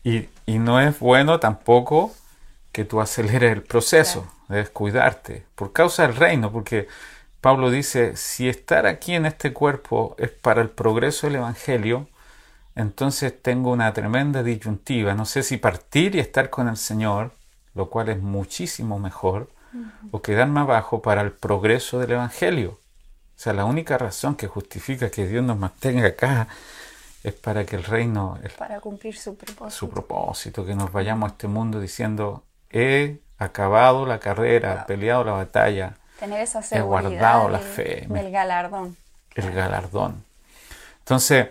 Y, 0.04 0.30
no 0.48 0.80
es 0.82 1.00
bueno 1.00 1.40
tampoco 1.40 2.14
que 2.72 2.86
tú 2.86 3.02
aceleres 3.02 3.52
el 3.54 3.64
proceso, 3.64 4.28
de 4.48 4.58
debes 4.58 4.70
cuidarte, 4.70 5.46
por 5.56 5.74
causa 5.74 6.04
del 6.04 6.16
reino, 6.16 6.52
porque 6.52 6.88
Pablo 7.40 7.72
dice, 7.72 8.16
si 8.18 8.50
estar 8.50 8.86
aquí 8.86 9.16
en 9.16 9.26
este 9.26 9.54
cuerpo 9.54 10.16
es 10.20 10.30
para 10.30 10.62
el 10.62 10.70
progreso 10.70 11.28
del 11.28 11.38
Evangelio, 11.38 12.08
entonces 12.76 13.42
tengo 13.42 13.72
una 13.72 13.92
tremenda 13.94 14.44
disyuntiva. 14.44 15.16
No 15.16 15.26
sé 15.26 15.42
si 15.42 15.58
partir 15.58 16.16
y 16.16 16.20
estar 16.20 16.50
con 16.50 16.68
el 16.68 16.78
Señor, 16.78 17.32
lo 17.74 17.90
cual 17.90 18.10
es 18.10 18.22
muchísimo 18.22 19.00
mejor, 19.00 19.50
o 20.12 20.22
quedarme 20.22 20.60
abajo 20.60 21.02
para 21.02 21.22
el 21.22 21.32
progreso 21.32 22.00
del 22.00 22.12
Evangelio 22.12 22.81
sea, 23.42 23.54
la 23.54 23.66
única 23.66 23.98
razón 23.98 24.36
que 24.36 24.48
justifica 24.48 25.10
que 25.10 25.26
Dios 25.28 25.44
nos 25.44 25.58
mantenga 25.58 26.08
acá 26.08 26.48
es 27.24 27.34
para 27.34 27.66
que 27.66 27.76
el 27.76 27.84
reino, 27.84 28.38
para 28.58 28.80
cumplir 28.80 29.18
su 29.18 29.36
propósito. 29.36 29.70
su 29.72 29.90
propósito, 29.90 30.66
que 30.66 30.76
nos 30.76 30.92
vayamos 30.92 31.30
a 31.30 31.32
este 31.34 31.48
mundo 31.48 31.80
diciendo, 31.80 32.44
he 32.70 33.18
acabado 33.38 34.06
la 34.06 34.20
carrera, 34.20 34.82
he 34.84 34.88
peleado 34.88 35.24
la 35.24 35.32
batalla, 35.34 35.98
Tener 36.20 36.42
esa 36.42 36.62
he 36.76 36.82
guardado 36.82 37.50
la 37.50 37.60
fe, 37.60 38.06
del 38.08 38.32
galardón. 38.32 38.96
el 39.36 39.52
galardón. 39.52 40.24
Entonces, 41.00 41.48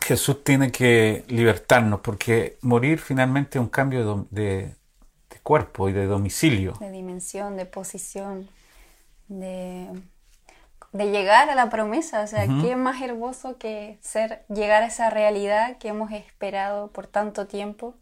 Jesús 0.00 0.42
tiene 0.44 0.70
que 0.72 1.24
libertarnos 1.28 2.00
porque 2.00 2.58
morir 2.62 2.98
finalmente 3.00 3.58
es 3.58 3.62
un 3.62 3.68
cambio 3.68 4.00
de, 4.00 4.06
dom- 4.06 4.26
de- 4.30 4.74
de 5.30 5.38
cuerpo 5.42 5.88
y 5.88 5.92
de 5.92 6.06
domicilio. 6.06 6.74
de 6.80 6.90
dimensión, 6.90 7.56
de 7.56 7.66
posición, 7.66 8.48
de, 9.28 9.88
de 10.92 11.10
llegar 11.10 11.50
a 11.50 11.54
la 11.54 11.70
promesa. 11.70 12.22
O 12.22 12.26
sea, 12.26 12.46
qué 12.62 12.76
más 12.76 13.00
hermoso 13.02 13.58
que 13.58 13.98
ser, 14.00 14.44
llegar 14.48 14.82
a 14.82 14.86
esa 14.86 15.10
realidad 15.10 15.78
que 15.78 15.88
hemos 15.88 16.12
esperado 16.12 16.88
por 16.88 17.06
tanto 17.06 17.46
tiempo 17.46 17.94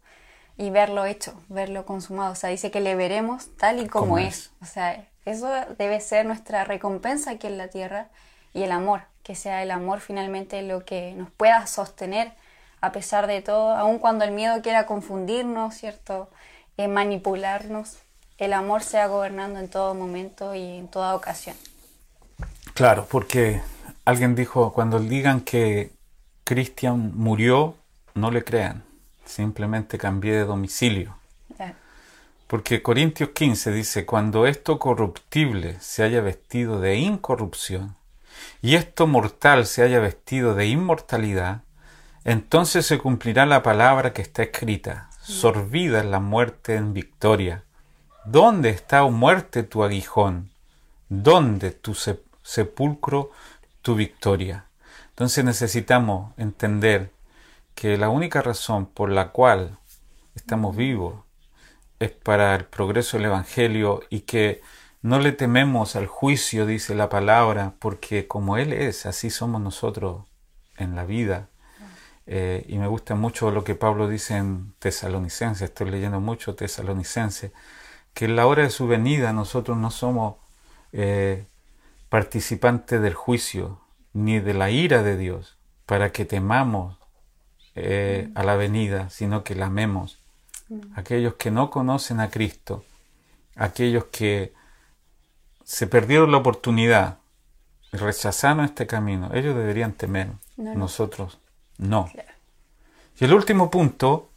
y 0.57 0.69
verlo 0.71 1.05
hecho, 1.05 1.39
verlo 1.47 1.85
consumado. 1.85 2.33
O 2.33 2.35
sea, 2.35 2.49
dice 2.49 2.71
que 2.71 2.81
le 2.81 2.95
veremos 2.95 3.55
tal 3.57 3.79
y 3.79 3.87
como, 3.87 4.05
Como 4.05 4.17
es. 4.19 4.37
es. 4.37 4.51
O 4.61 4.65
sea, 4.65 5.05
eso 5.25 5.49
debe 5.77 6.01
ser 6.01 6.25
nuestra 6.25 6.63
recompensa 6.63 7.31
aquí 7.31 7.47
en 7.47 7.57
la 7.57 7.67
tierra 7.67 8.07
y 8.53 8.63
el 8.63 8.71
amor, 8.71 9.01
que 9.23 9.35
sea 9.35 9.61
el 9.61 9.71
amor 9.71 9.99
finalmente 9.99 10.61
lo 10.63 10.83
que 10.83 11.13
nos 11.13 11.29
pueda 11.29 11.65
sostener 11.67 12.33
a 12.81 12.91
pesar 12.91 13.27
de 13.27 13.41
todo, 13.41 13.75
aun 13.75 13.99
cuando 13.99 14.23
el 14.23 14.31
miedo 14.31 14.61
quiera 14.61 14.85
confundirnos, 14.85 15.75
¿cierto? 15.75 16.29
Eh, 16.77 16.87
manipularnos, 16.87 17.97
el 18.37 18.53
amor 18.53 18.83
sea 18.83 19.07
gobernando 19.07 19.59
en 19.59 19.69
todo 19.69 19.93
momento 19.93 20.55
y 20.55 20.77
en 20.77 20.87
toda 20.87 21.13
ocasión. 21.15 21.57
Claro, 22.79 23.05
porque 23.11 23.61
alguien 24.05 24.35
dijo, 24.35 24.71
cuando 24.71 25.01
digan 25.01 25.41
que 25.41 25.91
Cristian 26.45 27.11
murió, 27.13 27.75
no 28.15 28.31
le 28.31 28.45
crean, 28.45 28.85
simplemente 29.25 29.97
cambié 29.97 30.31
de 30.31 30.45
domicilio. 30.45 31.17
Claro. 31.57 31.75
Porque 32.47 32.81
Corintios 32.81 33.31
15 33.31 33.73
dice, 33.73 34.05
cuando 34.05 34.47
esto 34.47 34.79
corruptible 34.79 35.75
se 35.81 36.03
haya 36.03 36.21
vestido 36.21 36.79
de 36.79 36.95
incorrupción 36.95 37.97
y 38.61 38.75
esto 38.75 39.07
mortal 39.07 39.65
se 39.65 39.83
haya 39.83 39.99
vestido 39.99 40.55
de 40.55 40.67
inmortalidad, 40.67 41.63
entonces 42.23 42.85
se 42.85 42.97
cumplirá 42.97 43.45
la 43.45 43.61
palabra 43.61 44.13
que 44.13 44.21
está 44.21 44.43
escrita, 44.43 45.09
sorbida 45.21 45.99
es 45.99 46.05
la 46.05 46.21
muerte 46.21 46.75
en 46.75 46.93
victoria. 46.93 47.65
¿Dónde 48.23 48.69
está, 48.69 49.03
oh 49.03 49.11
muerte, 49.11 49.63
tu 49.63 49.83
aguijón? 49.83 50.49
¿Dónde 51.09 51.71
tu 51.71 51.93
sepulcro, 52.49 53.31
tu 53.83 53.95
victoria? 53.95 54.65
Entonces 55.09 55.45
necesitamos 55.45 56.33
entender 56.37 57.11
que 57.75 57.97
la 57.97 58.09
única 58.09 58.41
razón 58.41 58.87
por 58.87 59.11
la 59.11 59.29
cual 59.29 59.77
estamos 60.33 60.75
vivos 60.75 61.15
es 61.99 62.11
para 62.11 62.55
el 62.55 62.65
progreso 62.65 63.17
del 63.17 63.27
Evangelio 63.27 64.01
y 64.09 64.21
que 64.21 64.61
no 65.01 65.19
le 65.19 65.31
tememos 65.31 65.95
al 65.95 66.07
juicio, 66.07 66.65
dice 66.65 66.95
la 66.95 67.09
palabra, 67.09 67.73
porque 67.79 68.27
como 68.27 68.57
Él 68.57 68.73
es, 68.73 69.05
así 69.05 69.29
somos 69.29 69.61
nosotros 69.61 70.25
en 70.77 70.95
la 70.95 71.05
vida. 71.05 71.49
Eh, 72.25 72.65
y 72.67 72.77
me 72.77 72.87
gusta 72.87 73.15
mucho 73.15 73.51
lo 73.51 73.63
que 73.63 73.75
Pablo 73.75 74.07
dice 74.07 74.37
en 74.37 74.73
Tesalonicense, 74.79 75.65
estoy 75.65 75.91
leyendo 75.91 76.19
mucho 76.19 76.55
Tesalonicense, 76.55 77.51
que 78.13 78.25
en 78.25 78.35
la 78.35 78.47
hora 78.47 78.63
de 78.63 78.69
su 78.69 78.87
venida 78.87 79.33
nosotros 79.33 79.77
no 79.77 79.91
somos 79.91 80.35
eh, 80.91 81.45
participantes 82.09 83.01
del 83.01 83.13
juicio 83.13 83.79
ni 84.13 84.39
de 84.39 84.53
la 84.53 84.69
ira 84.71 85.03
de 85.03 85.17
Dios, 85.17 85.57
para 85.85 86.11
que 86.11 86.25
temamos 86.25 86.97
eh, 87.75 88.29
a 88.35 88.43
la 88.43 88.55
venida, 88.55 89.09
sino 89.09 89.43
que 89.43 89.55
la 89.55 89.67
amemos. 89.67 90.19
Aquellos 90.95 91.35
que 91.35 91.49
no 91.49 91.69
conocen 91.71 92.19
a 92.19 92.29
Cristo, 92.29 92.83
aquellos 93.55 94.05
que 94.05 94.53
se 95.63 95.87
perdieron 95.87 96.31
la 96.31 96.37
oportunidad 96.37 97.17
rechazaron 97.91 98.65
este 98.65 98.85
camino, 98.85 99.31
ellos 99.33 99.55
deberían 99.55 99.93
temer, 99.93 100.27
No, 100.57 100.73
no. 100.73 100.75
nosotros 100.75 101.39
no. 101.77 102.09
Claro. 102.11 102.29
Y 103.19 103.25
el 103.25 103.33
último 103.33 103.71
punto 103.71 104.29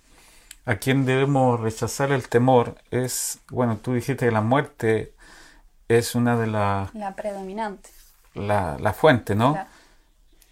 a 0.64 0.76
quien 0.76 1.04
debemos 1.04 1.60
rechazar 1.60 2.12
el 2.12 2.28
temor 2.28 2.76
es, 2.90 3.40
bueno, 3.50 3.76
tú 3.76 3.92
dijiste 3.94 4.26
que 4.26 4.32
la 4.32 4.40
muerte 4.40 5.12
es 5.98 6.14
una 6.14 6.36
de 6.36 6.46
las 6.46 6.94
La 6.94 7.14
predominante. 7.14 7.90
la, 8.34 8.76
la 8.80 8.92
fuente, 8.92 9.34
¿no? 9.34 9.52
Claro. 9.54 9.68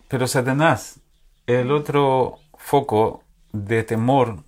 Pero 0.08 0.26
Satanás, 0.26 1.00
el 1.46 1.70
otro 1.72 2.38
foco 2.56 3.22
de 3.52 3.82
temor 3.84 4.44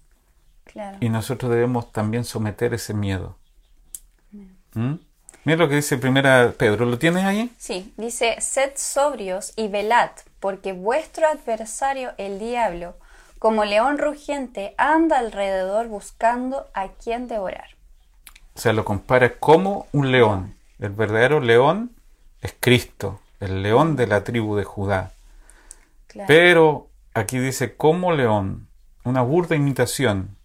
Claro. 0.65 0.97
y 1.01 1.09
nosotros 1.11 1.51
debemos 1.51 1.93
también 1.93 2.25
someter 2.25 2.73
ese 2.75 2.95
miedo. 2.95 3.37
¿Mm? 4.75 4.95
Mira 5.45 5.59
lo 5.59 5.69
que 5.69 5.77
dice 5.77 5.99
primera 5.99 6.53
Pedro, 6.57 6.87
¿lo 6.87 6.99
tienes 6.99 7.25
ahí? 7.25 7.53
Sí, 7.59 7.93
dice, 7.97 8.37
sed 8.41 8.73
sobrios 8.77 9.53
y 9.57 9.69
velad, 9.69 10.11
porque 10.41 10.73
vuestro 10.73 11.27
adversario, 11.29 12.13
el 12.17 12.39
diablo, 12.39 12.97
como 13.39 13.65
león 13.65 13.99
rugiente, 13.99 14.75
anda 14.79 15.19
alrededor 15.19 15.89
buscando 15.89 16.69
a 16.75 16.89
quien 16.89 17.27
devorar. 17.29 17.71
O 18.55 18.61
sea, 18.61 18.73
lo 18.73 18.85
compara 18.85 19.35
como 19.39 19.87
un 19.93 20.13
león. 20.13 20.55
El 20.83 20.91
verdadero 20.91 21.39
león 21.39 21.93
es 22.41 22.57
Cristo, 22.59 23.21
el 23.39 23.63
león 23.63 23.95
de 23.95 24.09
la 24.09 24.25
tribu 24.25 24.57
de 24.57 24.65
Judá. 24.65 25.13
Claro. 26.09 26.27
Pero 26.27 26.89
aquí 27.15 27.39
dice 27.39 27.77
como 27.77 28.11
león, 28.11 28.67
una 29.05 29.23
burda 29.23 29.55
imitación. 29.55 30.37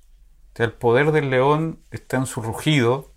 O 0.54 0.58
sea, 0.58 0.67
el 0.67 0.73
poder 0.73 1.12
del 1.12 1.32
león 1.32 1.80
está 1.89 2.17
en 2.17 2.28
su 2.28 2.43
rugido 2.43 3.10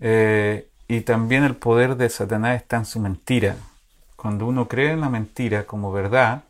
eh, 0.00 0.70
y 0.88 1.02
también 1.02 1.44
el 1.44 1.54
poder 1.54 1.96
de 1.96 2.08
Satanás 2.08 2.62
está 2.62 2.78
en 2.78 2.86
su 2.86 2.98
mentira. 2.98 3.56
Cuando 4.16 4.46
uno 4.46 4.68
cree 4.68 4.92
en 4.92 5.02
la 5.02 5.10
mentira 5.10 5.64
como 5.64 5.92
verdad, 5.92 6.44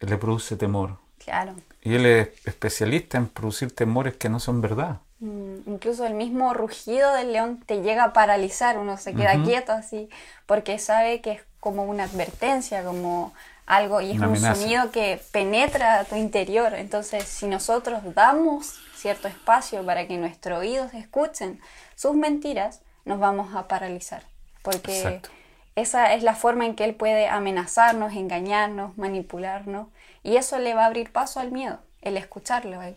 le 0.00 0.16
produce 0.16 0.56
temor. 0.56 0.96
Claro. 1.24 1.54
Y 1.80 1.94
él 1.94 2.06
es 2.06 2.30
especialista 2.44 3.18
en 3.18 3.28
producir 3.28 3.72
temores 3.72 4.16
que 4.16 4.28
no 4.28 4.40
son 4.40 4.60
verdad. 4.60 4.98
Mm, 5.20 5.56
Incluso 5.66 6.06
el 6.06 6.14
mismo 6.14 6.52
rugido 6.54 7.12
del 7.14 7.32
león 7.32 7.62
te 7.66 7.80
llega 7.82 8.04
a 8.04 8.12
paralizar, 8.12 8.78
uno 8.78 8.96
se 8.98 9.14
queda 9.14 9.42
quieto 9.42 9.72
así, 9.72 10.08
porque 10.46 10.78
sabe 10.78 11.20
que 11.20 11.32
es 11.32 11.42
como 11.60 11.84
una 11.84 12.04
advertencia, 12.04 12.84
como 12.84 13.32
algo, 13.66 14.00
y 14.00 14.10
es 14.12 14.18
Una 14.18 14.28
un 14.28 14.36
amenaza. 14.36 14.54
sonido 14.60 14.90
que 14.92 15.20
penetra 15.32 16.00
a 16.00 16.04
tu 16.04 16.16
interior. 16.16 16.74
Entonces, 16.74 17.24
si 17.24 17.46
nosotros 17.46 18.00
damos 18.14 18.74
cierto 18.94 19.26
espacio 19.28 19.84
para 19.84 20.06
que 20.06 20.16
nuestros 20.18 20.58
oídos 20.60 20.94
escuchen 20.94 21.60
sus 21.96 22.14
mentiras, 22.14 22.80
nos 23.04 23.18
vamos 23.18 23.54
a 23.54 23.68
paralizar, 23.68 24.22
porque 24.62 24.96
Exacto. 24.98 25.30
esa 25.76 26.12
es 26.14 26.22
la 26.22 26.34
forma 26.34 26.66
en 26.66 26.74
que 26.76 26.84
él 26.84 26.94
puede 26.94 27.28
amenazarnos, 27.28 28.12
engañarnos, 28.14 28.96
manipularnos, 28.98 29.88
y 30.22 30.36
eso 30.36 30.58
le 30.58 30.74
va 30.74 30.82
a 30.84 30.86
abrir 30.86 31.10
paso 31.12 31.40
al 31.40 31.52
miedo, 31.52 31.78
el 32.02 32.16
escucharlo 32.16 32.80
a 32.80 32.88
él. 32.88 32.96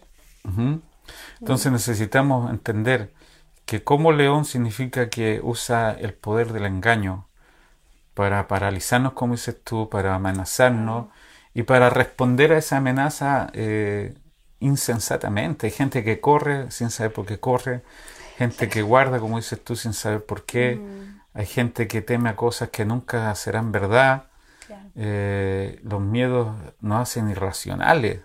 Entonces 1.39 1.71
necesitamos 1.71 2.49
entender 2.51 3.13
que 3.65 3.83
como 3.83 4.11
león 4.11 4.45
significa 4.45 5.09
que 5.09 5.41
usa 5.43 5.91
el 5.91 6.13
poder 6.13 6.53
del 6.53 6.65
engaño 6.65 7.27
para 8.13 8.47
paralizarnos, 8.47 9.13
como 9.13 9.33
dices 9.33 9.57
tú, 9.63 9.89
para 9.89 10.15
amenazarnos 10.15 11.07
y 11.53 11.63
para 11.63 11.89
responder 11.89 12.51
a 12.51 12.57
esa 12.57 12.77
amenaza 12.77 13.49
eh, 13.53 14.15
insensatamente. 14.59 15.67
Hay 15.67 15.71
gente 15.71 16.03
que 16.03 16.19
corre 16.19 16.71
sin 16.71 16.89
saber 16.89 17.13
por 17.13 17.25
qué 17.25 17.39
corre, 17.39 17.83
gente 18.37 18.69
que 18.69 18.81
guarda, 18.81 19.19
como 19.19 19.37
dices 19.37 19.63
tú, 19.63 19.75
sin 19.75 19.93
saber 19.93 20.25
por 20.25 20.45
qué. 20.45 20.81
Hay 21.33 21.45
gente 21.45 21.87
que 21.87 22.01
teme 22.01 22.29
a 22.29 22.35
cosas 22.35 22.69
que 22.69 22.85
nunca 22.85 23.33
serán 23.35 23.71
verdad. 23.71 24.25
Eh, 24.95 25.79
los 25.83 26.01
miedos 26.01 26.55
nos 26.81 27.01
hacen 27.01 27.29
irracionales. 27.29 28.21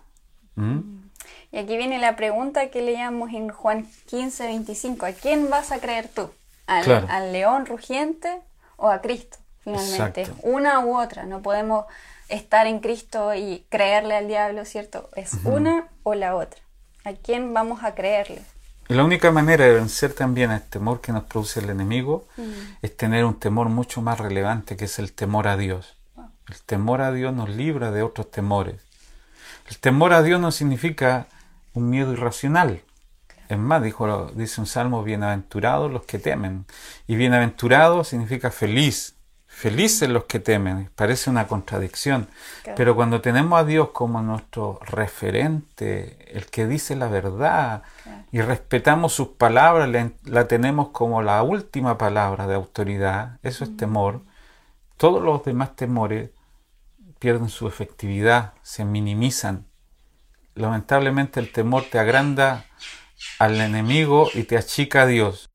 ¿Mm? 0.56 0.93
Y 1.54 1.58
aquí 1.58 1.76
viene 1.76 2.00
la 2.00 2.16
pregunta 2.16 2.66
que 2.68 2.82
leíamos 2.82 3.32
en 3.32 3.48
Juan 3.48 3.86
15, 4.06 4.44
25. 4.48 5.06
¿A 5.06 5.12
quién 5.12 5.50
vas 5.50 5.70
a 5.70 5.78
creer 5.78 6.08
tú? 6.08 6.28
¿Al, 6.66 6.82
Claro. 6.82 7.06
al 7.08 7.32
león 7.32 7.64
rugiente 7.66 8.40
o 8.76 8.90
a 8.90 9.00
Cristo? 9.00 9.36
Finalmente, 9.62 10.22
Exacto. 10.22 10.40
una 10.48 10.80
u 10.80 10.98
otra. 11.00 11.26
No 11.26 11.42
podemos 11.42 11.84
estar 12.28 12.66
en 12.66 12.80
Cristo 12.80 13.36
y 13.36 13.64
creerle 13.68 14.16
al 14.16 14.26
diablo, 14.26 14.64
¿cierto? 14.64 15.08
Es 15.14 15.34
una 15.44 15.86
o 16.02 16.14
la 16.14 16.34
otra. 16.34 16.58
¿A 17.04 17.12
quién 17.12 17.54
vamos 17.54 17.84
a 17.84 17.94
creerle? 17.94 18.42
La 18.88 19.04
única 19.04 19.30
manera 19.30 19.64
de 19.64 19.74
vencer 19.74 20.12
también 20.12 20.50
el 20.50 20.60
temor 20.60 21.00
que 21.00 21.12
nos 21.12 21.22
produce 21.22 21.60
el 21.60 21.70
enemigo 21.70 22.26
es 22.82 22.96
tener 22.96 23.24
un 23.24 23.38
temor 23.38 23.68
mucho 23.68 24.02
más 24.02 24.18
relevante 24.18 24.76
que 24.76 24.86
es 24.86 24.98
el 24.98 25.12
temor 25.12 25.46
a 25.46 25.56
Dios. 25.56 25.96
El 26.48 26.60
temor 26.66 27.00
a 27.00 27.12
Dios 27.12 27.32
nos 27.32 27.48
libra 27.48 27.92
de 27.92 28.02
otros 28.02 28.28
temores. 28.32 28.80
El 29.70 29.78
temor 29.78 30.12
a 30.12 30.22
Dios 30.22 30.40
no 30.40 30.50
significa 30.50 31.28
un 31.74 31.90
miedo 31.90 32.12
irracional. 32.12 32.82
Es 33.48 33.58
más, 33.58 33.82
dijo, 33.82 34.28
dice 34.34 34.60
un 34.60 34.66
salmo, 34.66 35.04
bienaventurados 35.04 35.92
los 35.92 36.04
que 36.04 36.18
temen. 36.18 36.64
Y 37.06 37.16
bienaventurado 37.16 38.04
significa 38.04 38.50
feliz. 38.50 39.16
Felices 39.46 40.08
los 40.08 40.24
que 40.24 40.40
temen. 40.40 40.90
Parece 40.96 41.30
una 41.30 41.46
contradicción. 41.46 42.28
Pero 42.74 42.96
cuando 42.96 43.20
tenemos 43.20 43.60
a 43.60 43.64
Dios 43.64 43.90
como 43.90 44.20
nuestro 44.22 44.80
referente, 44.82 46.36
el 46.36 46.46
que 46.46 46.66
dice 46.66 46.96
la 46.96 47.08
verdad, 47.08 47.82
y 48.32 48.40
respetamos 48.40 49.12
sus 49.12 49.28
palabras, 49.28 49.88
la, 50.24 50.48
tenemos 50.48 50.88
como 50.88 51.22
la 51.22 51.42
última 51.42 51.98
palabra 51.98 52.46
de 52.46 52.54
autoridad, 52.54 53.38
eso 53.42 53.62
es 53.62 53.76
temor. 53.76 54.22
Todos 54.96 55.22
los 55.22 55.44
demás 55.44 55.76
temores 55.76 56.30
pierden 57.20 57.48
su 57.48 57.68
efectividad, 57.68 58.54
se 58.62 58.84
minimizan. 58.84 59.66
Lamentablemente 60.54 61.40
el 61.40 61.50
temor 61.52 61.84
te 61.90 61.98
agranda 61.98 62.64
al 63.38 63.60
enemigo 63.60 64.28
y 64.34 64.44
te 64.44 64.56
achica 64.56 65.02
a 65.02 65.06
Dios. 65.06 65.50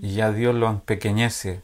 Y 0.00 0.14
ya 0.14 0.32
Dios 0.32 0.54
lo 0.54 0.68
empequeñece. 0.68 1.62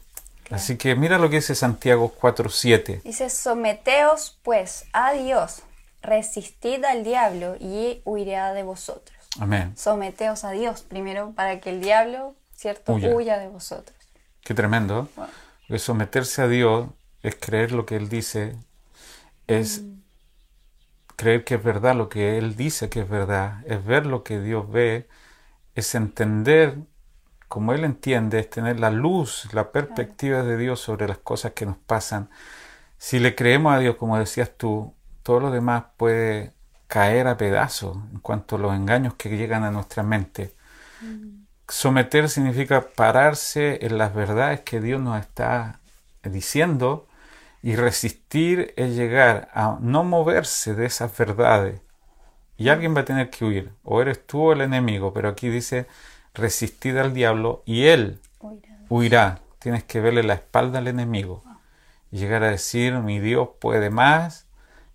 Así 0.49 0.77
que 0.77 0.95
mira 0.95 1.17
lo 1.17 1.29
que 1.29 1.37
dice 1.37 1.55
Santiago 1.55 2.13
4.7. 2.19 3.03
Dice, 3.03 3.29
someteos 3.29 4.37
pues 4.43 4.85
a 4.91 5.13
Dios, 5.13 5.61
resistid 6.01 6.83
al 6.83 7.03
diablo 7.03 7.55
y 7.59 8.01
huirá 8.03 8.53
de 8.53 8.63
vosotros. 8.63 9.17
Amén. 9.39 9.73
Someteos 9.77 10.43
a 10.43 10.51
Dios 10.51 10.81
primero 10.81 11.31
para 11.31 11.61
que 11.61 11.69
el 11.69 11.81
diablo, 11.81 12.35
¿cierto?, 12.53 12.93
huya, 12.93 13.37
de 13.37 13.47
vosotros. 13.47 13.97
Qué 14.41 14.53
tremendo. 14.53 15.07
someterse 15.77 16.41
a 16.41 16.47
Dios 16.47 16.87
es 17.23 17.35
creer 17.35 17.71
lo 17.71 17.85
que 17.85 17.95
Él 17.95 18.09
dice, 18.09 18.55
es 19.47 19.81
mm. 19.81 20.00
Creer 21.21 21.43
que 21.43 21.55
es 21.55 21.63
verdad 21.63 21.95
lo 21.95 22.09
que 22.09 22.39
Él 22.39 22.55
dice 22.55 22.89
que 22.89 23.01
es 23.01 23.09
verdad, 23.09 23.63
es 23.67 23.85
ver 23.85 24.07
lo 24.07 24.23
que 24.23 24.41
Dios 24.41 24.71
ve, 24.71 25.07
es 25.75 25.93
entender 25.93 26.79
como 27.47 27.73
Él 27.73 27.83
entiende, 27.83 28.39
es 28.39 28.49
tener 28.49 28.79
la 28.79 28.89
luz, 28.89 29.47
la 29.53 29.71
perspectiva 29.71 30.41
de 30.41 30.57
Dios 30.57 30.79
sobre 30.79 31.07
las 31.07 31.19
cosas 31.19 31.51
que 31.51 31.67
nos 31.67 31.77
pasan. 31.77 32.31
Si 32.97 33.19
le 33.19 33.35
creemos 33.35 33.71
a 33.71 33.77
Dios, 33.77 33.97
como 33.97 34.17
decías 34.17 34.49
tú, 34.57 34.95
todo 35.21 35.39
lo 35.39 35.51
demás 35.51 35.83
puede 35.95 36.53
caer 36.87 37.27
a 37.27 37.37
pedazos 37.37 37.97
en 38.11 38.19
cuanto 38.19 38.55
a 38.55 38.59
los 38.59 38.73
engaños 38.73 39.13
que 39.13 39.29
llegan 39.29 39.63
a 39.63 39.69
nuestra 39.69 40.01
mente. 40.01 40.55
Mm. 41.01 41.43
Someter 41.67 42.29
significa 42.29 42.87
pararse 42.95 43.85
en 43.85 43.99
las 43.99 44.15
verdades 44.15 44.61
que 44.61 44.81
Dios 44.81 44.99
nos 44.99 45.19
está 45.19 45.81
diciendo 46.23 47.07
y 47.63 47.75
resistir 47.75 48.73
es 48.75 48.95
llegar 48.95 49.49
a 49.53 49.77
no 49.81 50.03
moverse 50.03 50.73
de 50.73 50.85
esas 50.85 51.15
verdades. 51.15 51.81
Y 52.57 52.69
alguien 52.69 52.95
va 52.95 53.01
a 53.01 53.05
tener 53.05 53.29
que 53.29 53.45
huir, 53.45 53.71
o 53.83 54.01
eres 54.01 54.25
tú 54.25 54.41
o 54.41 54.53
el 54.53 54.61
enemigo, 54.61 55.13
pero 55.13 55.29
aquí 55.29 55.49
dice 55.49 55.87
resistid 56.33 56.97
al 56.97 57.13
diablo 57.13 57.63
y 57.65 57.85
él 57.85 58.19
huirá. 58.89 59.39
Tienes 59.59 59.83
que 59.83 59.99
verle 59.99 60.23
la 60.23 60.33
espalda 60.35 60.79
al 60.79 60.87
enemigo 60.87 61.43
y 62.11 62.17
llegar 62.17 62.43
a 62.43 62.51
decir, 62.51 62.93
mi 62.95 63.19
Dios 63.19 63.49
puede 63.59 63.89
más, 63.89 64.47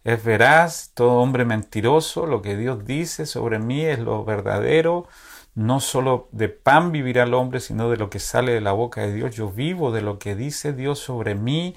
es 0.05 0.23
veraz, 0.23 0.91
todo 0.95 1.15
hombre 1.15 1.45
mentiroso, 1.45 2.27
lo 2.27 2.43
que 2.43 2.57
Dios 2.57 2.85
dice 2.85 3.27
sobre 3.27 3.59
mí 3.59 3.85
es 3.85 3.99
lo 3.99 4.25
verdadero, 4.25 5.09
no 5.55 5.81
solo 5.81 6.29
de 6.33 6.49
pan 6.49 6.93
vivirá 6.93 7.23
el 7.23 7.35
hombre, 7.35 7.61
sino 7.61 7.89
de 7.91 7.97
lo 7.97 8.11
que 8.11 8.19
sale 8.19 8.53
de 8.53 8.61
la 8.61 8.73
boca 8.73 9.01
de 9.01 9.13
Dios. 9.13 9.35
Yo 9.35 9.51
vivo 9.51 9.91
de 9.91 10.03
lo 10.03 10.19
que 10.19 10.37
dice 10.37 10.73
Dios 10.73 10.99
sobre 10.99 11.35
mí 11.35 11.77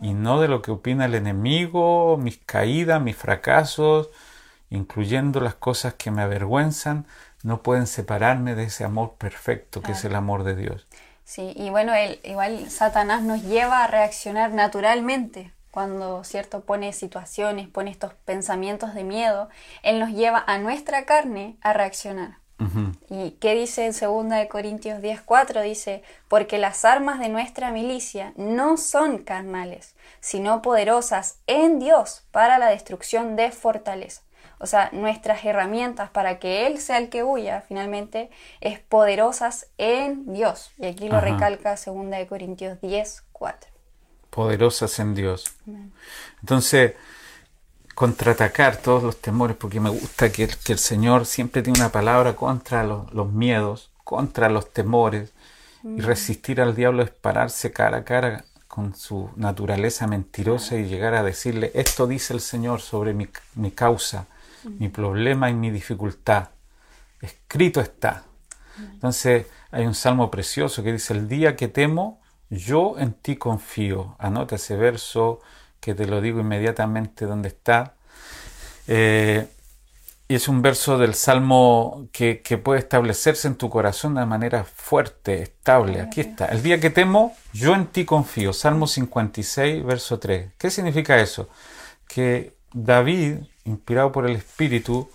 y 0.00 0.14
no 0.14 0.40
de 0.40 0.48
lo 0.48 0.62
que 0.62 0.70
opina 0.70 1.06
el 1.06 1.14
enemigo, 1.14 2.16
mis 2.18 2.38
caídas, 2.38 3.00
mis 3.00 3.16
fracasos, 3.16 4.10
incluyendo 4.70 5.40
las 5.40 5.54
cosas 5.54 5.94
que 5.94 6.10
me 6.10 6.22
avergüenzan 6.22 7.06
no 7.42 7.62
pueden 7.62 7.86
separarme 7.86 8.56
de 8.56 8.64
ese 8.64 8.82
amor 8.82 9.14
perfecto 9.18 9.80
que 9.80 9.92
es 9.92 10.04
el 10.04 10.16
amor 10.16 10.42
de 10.42 10.56
Dios. 10.56 10.84
Sí, 11.24 11.52
y 11.54 11.70
bueno, 11.70 11.94
él, 11.94 12.18
igual 12.24 12.68
Satanás 12.70 13.22
nos 13.22 13.42
lleva 13.42 13.84
a 13.84 13.86
reaccionar 13.86 14.52
naturalmente 14.52 15.52
cuando, 15.70 16.24
¿cierto?, 16.24 16.62
pone 16.62 16.92
situaciones, 16.92 17.68
pone 17.68 17.90
estos 17.90 18.14
pensamientos 18.24 18.94
de 18.94 19.04
miedo, 19.04 19.48
él 19.82 20.00
nos 20.00 20.10
lleva 20.10 20.42
a 20.46 20.58
nuestra 20.58 21.04
carne 21.04 21.56
a 21.60 21.72
reaccionar. 21.72 22.38
¿Y 23.10 23.32
qué 23.32 23.54
dice 23.54 23.84
en 23.84 23.92
2 23.92 24.30
de 24.30 24.48
Corintios 24.48 25.00
10:4? 25.00 25.62
Dice, 25.62 26.02
porque 26.28 26.58
las 26.58 26.84
armas 26.84 27.18
de 27.18 27.28
nuestra 27.28 27.70
milicia 27.70 28.32
no 28.36 28.76
son 28.78 29.18
carnales, 29.18 29.94
sino 30.20 30.62
poderosas 30.62 31.40
en 31.46 31.78
Dios 31.78 32.26
para 32.30 32.58
la 32.58 32.68
destrucción 32.68 33.36
de 33.36 33.50
fortaleza. 33.52 34.22
O 34.58 34.66
sea, 34.66 34.88
nuestras 34.92 35.44
herramientas 35.44 36.08
para 36.08 36.38
que 36.38 36.66
Él 36.66 36.78
sea 36.78 36.96
el 36.96 37.10
que 37.10 37.22
huya, 37.22 37.60
finalmente, 37.60 38.30
es 38.62 38.80
poderosas 38.80 39.66
en 39.76 40.32
Dios. 40.32 40.72
Y 40.78 40.86
aquí 40.86 41.10
lo 41.10 41.20
recalca 41.20 41.76
2 41.76 42.26
Corintios 42.26 42.80
10, 42.80 43.24
4. 43.32 43.70
Poderosas 44.30 44.98
en 44.98 45.14
Dios. 45.14 45.44
Entonces, 46.40 46.94
contraatacar 47.96 48.76
todos 48.76 49.02
los 49.02 49.22
temores, 49.22 49.56
porque 49.56 49.80
me 49.80 49.88
gusta 49.88 50.30
que 50.30 50.44
el, 50.44 50.78
Señor 50.78 51.24
siempre 51.24 51.62
tiene 51.62 51.78
una 51.78 51.88
palabra 51.88 52.36
contra 52.36 52.84
los, 52.84 53.32
miedos, 53.32 53.90
contra 54.04 54.50
los 54.50 54.70
temores, 54.70 55.32
y 55.82 56.02
resistir 56.02 56.60
al 56.60 56.76
diablo 56.76 57.02
es 57.02 57.10
pararse 57.10 57.72
cara 57.72 57.98
a 57.98 58.04
cara 58.04 58.44
con 58.68 58.94
su 58.94 59.30
naturaleza 59.36 60.06
mentirosa 60.06 60.76
y 60.76 60.84
llegar 60.84 61.14
a 61.14 61.22
decirle, 61.22 61.70
esto 61.72 62.06
dice 62.06 62.34
el 62.34 62.40
Señor 62.40 62.82
sobre 62.82 63.14
mi, 63.14 63.28
mi 63.54 63.70
causa, 63.70 64.26
mi 64.64 64.90
problema 64.90 65.48
y 65.48 65.54
mi 65.54 65.70
dificultad. 65.70 66.50
Escrito 67.22 67.80
está. 67.80 68.24
Entonces 68.78 69.46
hay 69.70 69.86
un 69.86 69.94
salmo 69.94 70.30
precioso 70.30 70.82
que 70.82 70.92
dice, 70.92 71.14
el 71.14 71.28
día 71.28 71.56
que 71.56 71.68
temo, 71.68 72.20
yo 72.50 72.98
en 72.98 73.14
ti 73.14 73.36
confío. 73.36 74.16
Anota 74.18 74.56
ese 74.56 74.76
verso 74.76 75.40
que 75.80 75.94
te 75.94 76.06
lo 76.06 76.20
digo 76.20 76.40
inmediatamente 76.40 77.26
donde 77.26 77.48
está. 77.48 77.94
Eh, 78.86 79.46
y 80.28 80.34
es 80.34 80.48
un 80.48 80.60
verso 80.60 80.98
del 80.98 81.14
Salmo 81.14 82.08
que, 82.10 82.42
que, 82.42 82.58
puede 82.58 82.80
establecerse 82.80 83.46
en 83.46 83.54
tu 83.54 83.70
corazón 83.70 84.16
de 84.16 84.26
manera 84.26 84.64
fuerte, 84.64 85.42
estable. 85.42 86.00
Aquí 86.00 86.20
está. 86.20 86.46
El 86.46 86.62
día 86.62 86.80
que 86.80 86.90
temo, 86.90 87.36
yo 87.52 87.74
en 87.74 87.86
ti 87.86 88.04
confío. 88.04 88.52
Salmo 88.52 88.88
56, 88.88 89.84
verso 89.84 90.18
3. 90.18 90.50
¿Qué 90.58 90.70
significa 90.70 91.20
eso? 91.20 91.48
Que 92.08 92.54
David 92.72 93.36
inspirado 93.66 94.12
por 94.12 94.26
el 94.26 94.36
Espíritu, 94.36 95.10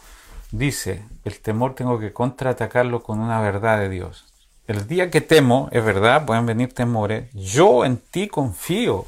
dice, 0.52 1.04
el 1.24 1.40
temor 1.40 1.76
tengo 1.76 2.00
que 2.00 2.14
contraatacarlo 2.14 3.02
con 3.02 3.20
una 3.20 3.42
verdad 3.42 3.80
de 3.80 3.90
Dios. 3.90 4.26
El 4.68 4.88
día 4.88 5.10
que 5.10 5.22
temo, 5.22 5.70
es 5.72 5.84
verdad, 5.84 6.26
pueden 6.26 6.46
venir 6.46 6.74
temores, 6.74 7.30
yo 7.34 7.84
en 7.84 7.98
ti 7.98 8.28
confío. 8.28 9.06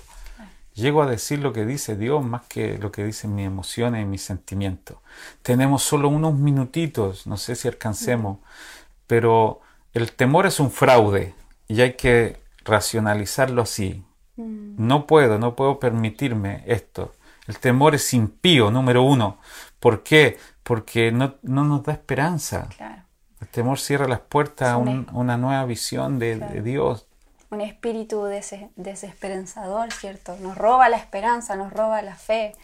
Llego 0.75 1.03
a 1.03 1.07
decir 1.07 1.39
lo 1.39 1.53
que 1.53 1.65
dice 1.65 1.95
Dios 1.95 2.25
más 2.25 2.43
que 2.43 2.77
lo 2.79 2.91
que 2.91 3.03
dicen 3.03 3.35
mis 3.35 3.45
emociones 3.45 4.01
y 4.01 4.05
mis 4.05 4.23
sentimientos. 4.23 4.97
Tenemos 5.41 5.83
solo 5.83 6.09
unos 6.09 6.33
minutitos, 6.33 7.27
no 7.27 7.37
sé 7.37 7.55
si 7.55 7.67
alcancemos, 7.67 8.39
pero 9.05 9.61
el 9.93 10.11
temor 10.13 10.47
es 10.47 10.59
un 10.59 10.71
fraude 10.71 11.35
y 11.67 11.81
hay 11.81 11.93
que 11.93 12.37
racionalizarlo 12.65 13.61
así. 13.61 14.03
Mm. 14.35 14.75
No 14.77 15.05
puedo, 15.05 15.37
no 15.37 15.55
puedo 15.55 15.79
permitirme 15.79 16.63
esto. 16.65 17.13
El 17.47 17.59
temor 17.59 17.93
es 17.93 18.13
impío, 18.13 18.71
número 18.71 19.03
uno. 19.03 19.37
¿Por 19.79 20.01
qué? 20.03 20.37
Porque 20.63 21.11
no, 21.11 21.35
nos 21.43 21.83
da 21.83 21.93
esperanza. 21.93 22.69
El 23.41 23.47
temor 23.49 23.79
cierra 23.79 24.07
las 24.07 24.21
puertas 24.21 24.69
a 24.69 24.77
una 24.77 25.37
nueva 25.37 25.65
visión 25.65 26.19
de, 26.19 26.61
Dios. 26.63 27.05
Un 27.53 27.61
espíritu 27.61 28.23
desesperanzador, 28.75 29.91
¿cierto? 29.91 30.35
Nos 30.41 30.57
roba 30.57 30.89
la 30.89 30.97
esperanza, 30.97 31.55
nos 31.55 31.71
roba 31.71 32.01
la 32.01 32.15
fe, 32.15 32.55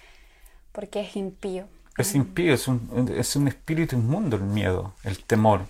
porque 0.71 1.01
es 1.01 1.15
impío. 1.15 1.67
Es 1.95 2.15
impío, 2.15 2.55
es 2.55 2.67
un, 2.67 3.13
es 3.15 3.35
un 3.35 3.47
espíritu 3.47 3.95
inmundo 3.95 4.37
el 4.37 4.43
miedo, 4.43 4.95
el 5.03 5.23
temor. 5.23 5.61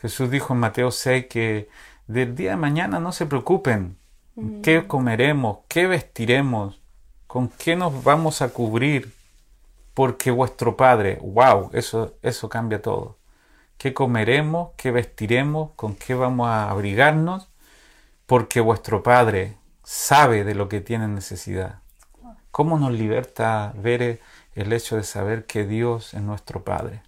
Jesús 0.00 0.30
dijo 0.30 0.54
en 0.54 0.60
Mateo 0.60 0.90
6 0.90 1.26
que 1.28 1.68
del 2.06 2.34
día 2.34 2.52
de 2.52 2.56
mañana 2.56 2.98
no 2.98 3.12
se 3.12 3.26
preocupen. 3.26 3.98
¿Qué 4.62 4.86
comeremos? 4.86 5.58
¿Qué 5.68 5.86
vestiremos? 5.86 6.80
¿Con 7.26 7.48
qué 7.48 7.76
nos 7.76 8.04
vamos 8.04 8.40
a 8.40 8.48
cubrir? 8.48 9.12
Porque 9.92 10.30
vuestro 10.30 10.78
Padre, 10.78 11.18
wow, 11.20 11.68
eso, 11.74 12.14
eso 12.22 12.48
cambia 12.48 12.80
todo. 12.80 13.18
¿Qué 13.76 13.92
comeremos? 13.92 14.70
¿Qué 14.78 14.90
vestiremos? 14.90 15.72
¿Con 15.76 15.94
qué 15.94 16.14
vamos 16.14 16.48
a 16.48 16.70
abrigarnos? 16.70 17.48
Porque 18.34 18.60
vuestro 18.60 19.04
Padre 19.04 19.58
sabe 19.84 20.42
de 20.42 20.56
lo 20.56 20.68
que 20.68 20.80
tiene 20.80 21.06
necesidad. 21.06 21.78
¿Cómo 22.50 22.80
nos 22.80 22.90
liberta 22.90 23.72
ver 23.76 24.20
el 24.56 24.72
hecho 24.72 24.96
de 24.96 25.04
saber 25.04 25.46
que 25.46 25.64
Dios 25.64 26.14
es 26.14 26.20
nuestro 26.20 26.64
Padre? 26.64 27.04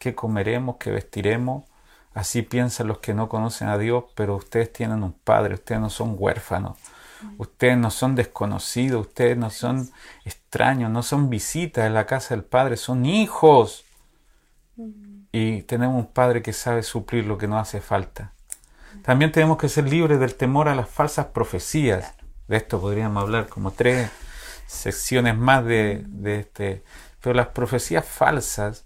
¿Qué 0.00 0.16
comeremos? 0.16 0.78
¿Qué 0.78 0.90
vestiremos? 0.90 1.62
Así 2.14 2.42
piensan 2.42 2.88
los 2.88 2.98
que 2.98 3.14
no 3.14 3.28
conocen 3.28 3.68
a 3.68 3.78
Dios, 3.78 4.06
pero 4.16 4.34
ustedes 4.34 4.72
tienen 4.72 5.04
un 5.04 5.12
Padre, 5.12 5.54
ustedes 5.54 5.80
no 5.80 5.88
son 5.88 6.16
huérfanos. 6.18 6.76
Ustedes 7.38 7.78
no 7.78 7.92
son 7.92 8.16
desconocidos, 8.16 9.06
ustedes 9.06 9.38
no 9.38 9.50
son 9.50 9.88
extraños, 10.24 10.90
no 10.90 11.04
son 11.04 11.30
visitas 11.30 11.86
en 11.86 11.94
la 11.94 12.06
casa 12.06 12.34
del 12.34 12.42
Padre, 12.42 12.76
son 12.76 13.06
hijos. 13.06 13.84
Y 15.30 15.62
tenemos 15.62 15.94
un 15.94 16.12
Padre 16.12 16.42
que 16.42 16.52
sabe 16.52 16.82
suplir 16.82 17.24
lo 17.24 17.38
que 17.38 17.46
nos 17.46 17.62
hace 17.62 17.80
falta. 17.80 18.32
También 19.02 19.32
tenemos 19.32 19.58
que 19.58 19.68
ser 19.68 19.88
libres 19.88 20.18
del 20.18 20.34
temor 20.34 20.68
a 20.68 20.74
las 20.74 20.88
falsas 20.88 21.26
profecías. 21.26 22.14
De 22.48 22.56
esto 22.56 22.80
podríamos 22.80 23.22
hablar 23.22 23.48
como 23.48 23.70
tres 23.70 24.10
secciones 24.66 25.36
más 25.36 25.64
de, 25.64 26.04
de 26.06 26.40
este. 26.40 26.82
Pero 27.20 27.34
las 27.34 27.48
profecías 27.48 28.04
falsas, 28.04 28.84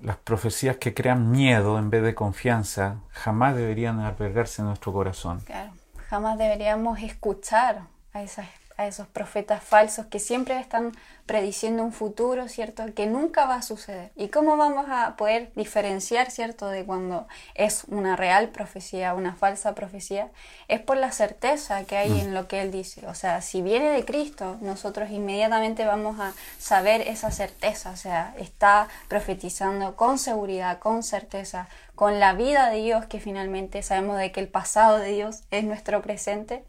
las 0.00 0.16
profecías 0.16 0.76
que 0.76 0.94
crean 0.94 1.30
miedo 1.30 1.78
en 1.78 1.90
vez 1.90 2.02
de 2.02 2.14
confianza, 2.14 3.00
jamás 3.10 3.56
deberían 3.56 4.00
albergarse 4.00 4.62
en 4.62 4.68
nuestro 4.68 4.92
corazón. 4.92 5.40
Claro, 5.40 5.72
jamás 6.08 6.38
deberíamos 6.38 7.00
escuchar 7.00 7.82
a 8.12 8.22
esas 8.22 8.46
a 8.78 8.86
esos 8.86 9.08
profetas 9.08 9.62
falsos 9.62 10.06
que 10.06 10.20
siempre 10.20 10.58
están 10.58 10.92
prediciendo 11.26 11.82
un 11.82 11.92
futuro, 11.92 12.48
¿cierto? 12.48 12.84
Que 12.94 13.06
nunca 13.06 13.44
va 13.44 13.56
a 13.56 13.62
suceder. 13.62 14.10
¿Y 14.16 14.28
cómo 14.28 14.56
vamos 14.56 14.86
a 14.88 15.16
poder 15.16 15.50
diferenciar, 15.56 16.30
¿cierto? 16.30 16.68
De 16.68 16.86
cuando 16.86 17.26
es 17.54 17.84
una 17.88 18.16
real 18.16 18.48
profecía, 18.48 19.12
una 19.14 19.34
falsa 19.34 19.74
profecía? 19.74 20.30
Es 20.68 20.80
por 20.80 20.96
la 20.96 21.10
certeza 21.10 21.84
que 21.84 21.98
hay 21.98 22.10
mm. 22.10 22.18
en 22.20 22.34
lo 22.34 22.46
que 22.46 22.62
Él 22.62 22.70
dice. 22.70 23.06
O 23.08 23.14
sea, 23.14 23.42
si 23.42 23.62
viene 23.62 23.90
de 23.90 24.04
Cristo, 24.04 24.56
nosotros 24.62 25.10
inmediatamente 25.10 25.84
vamos 25.84 26.18
a 26.20 26.32
saber 26.58 27.02
esa 27.02 27.32
certeza. 27.32 27.90
O 27.90 27.96
sea, 27.96 28.32
está 28.38 28.88
profetizando 29.08 29.96
con 29.96 30.18
seguridad, 30.18 30.78
con 30.78 31.02
certeza, 31.02 31.68
con 31.96 32.20
la 32.20 32.32
vida 32.32 32.70
de 32.70 32.78
Dios, 32.78 33.06
que 33.06 33.18
finalmente 33.18 33.82
sabemos 33.82 34.18
de 34.18 34.30
que 34.30 34.40
el 34.40 34.48
pasado 34.48 34.98
de 34.98 35.10
Dios 35.10 35.42
es 35.50 35.64
nuestro 35.64 36.00
presente. 36.00 36.64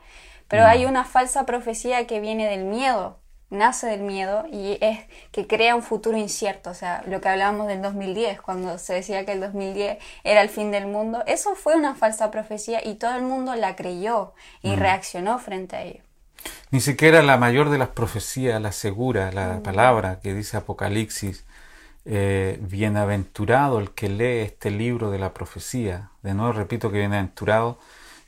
Pero 0.50 0.66
hay 0.66 0.86
mm. 0.86 0.90
una 0.90 1.06
falsa 1.06 1.46
profecía 1.46 2.06
que 2.08 2.20
viene 2.20 2.50
del 2.50 2.66
miedo, 2.66 3.20
nace 3.50 3.88
del 3.88 4.02
miedo 4.02 4.46
y 4.52 4.78
es 4.82 5.00
que 5.32 5.48
crea 5.48 5.76
un 5.76 5.84
futuro 5.84 6.18
incierto. 6.18 6.72
O 6.72 6.74
sea, 6.74 7.04
lo 7.08 7.22
que 7.22 7.30
hablábamos 7.30 7.68
del 7.68 7.82
2010, 7.82 8.42
cuando 8.42 8.78
se 8.78 8.94
decía 8.94 9.26
que 9.26 9.32
el 9.32 9.40
2010 9.40 9.98
era 10.24 10.42
el 10.42 10.50
fin 10.50 10.72
del 10.72 10.88
mundo, 10.88 11.24
eso 11.28 11.56
fue 11.56 11.76
una 11.76 11.96
falsa 11.96 12.32
profecía 12.32 12.86
y 12.86 12.96
todo 12.96 13.16
el 13.16 13.24
mundo 13.24 13.56
la 13.56 13.76
creyó 13.76 14.34
y 14.62 14.72
mm. 14.72 14.80
reaccionó 14.80 15.40
frente 15.40 15.76
a 15.76 15.84
ello. 15.84 16.04
Ni 16.72 16.80
siquiera 16.80 17.22
la 17.22 17.38
mayor 17.38 17.70
de 17.70 17.78
las 17.78 17.90
profecías 17.90 18.62
la 18.62 18.70
asegura 18.70 19.32
la 19.32 19.58
mm. 19.58 19.64
palabra 19.64 20.20
que 20.20 20.34
dice 20.34 20.58
Apocalipsis. 20.58 21.46
Eh, 22.06 22.58
bienaventurado 22.62 23.78
el 23.78 23.92
que 23.92 24.10
lee 24.10 24.40
este 24.40 24.72
libro 24.72 25.12
de 25.12 25.20
la 25.20 25.34
profecía. 25.34 26.10
De 26.24 26.34
nuevo 26.34 26.54
repito 26.54 26.92
que 26.92 26.98
bienaventurado 26.98 27.78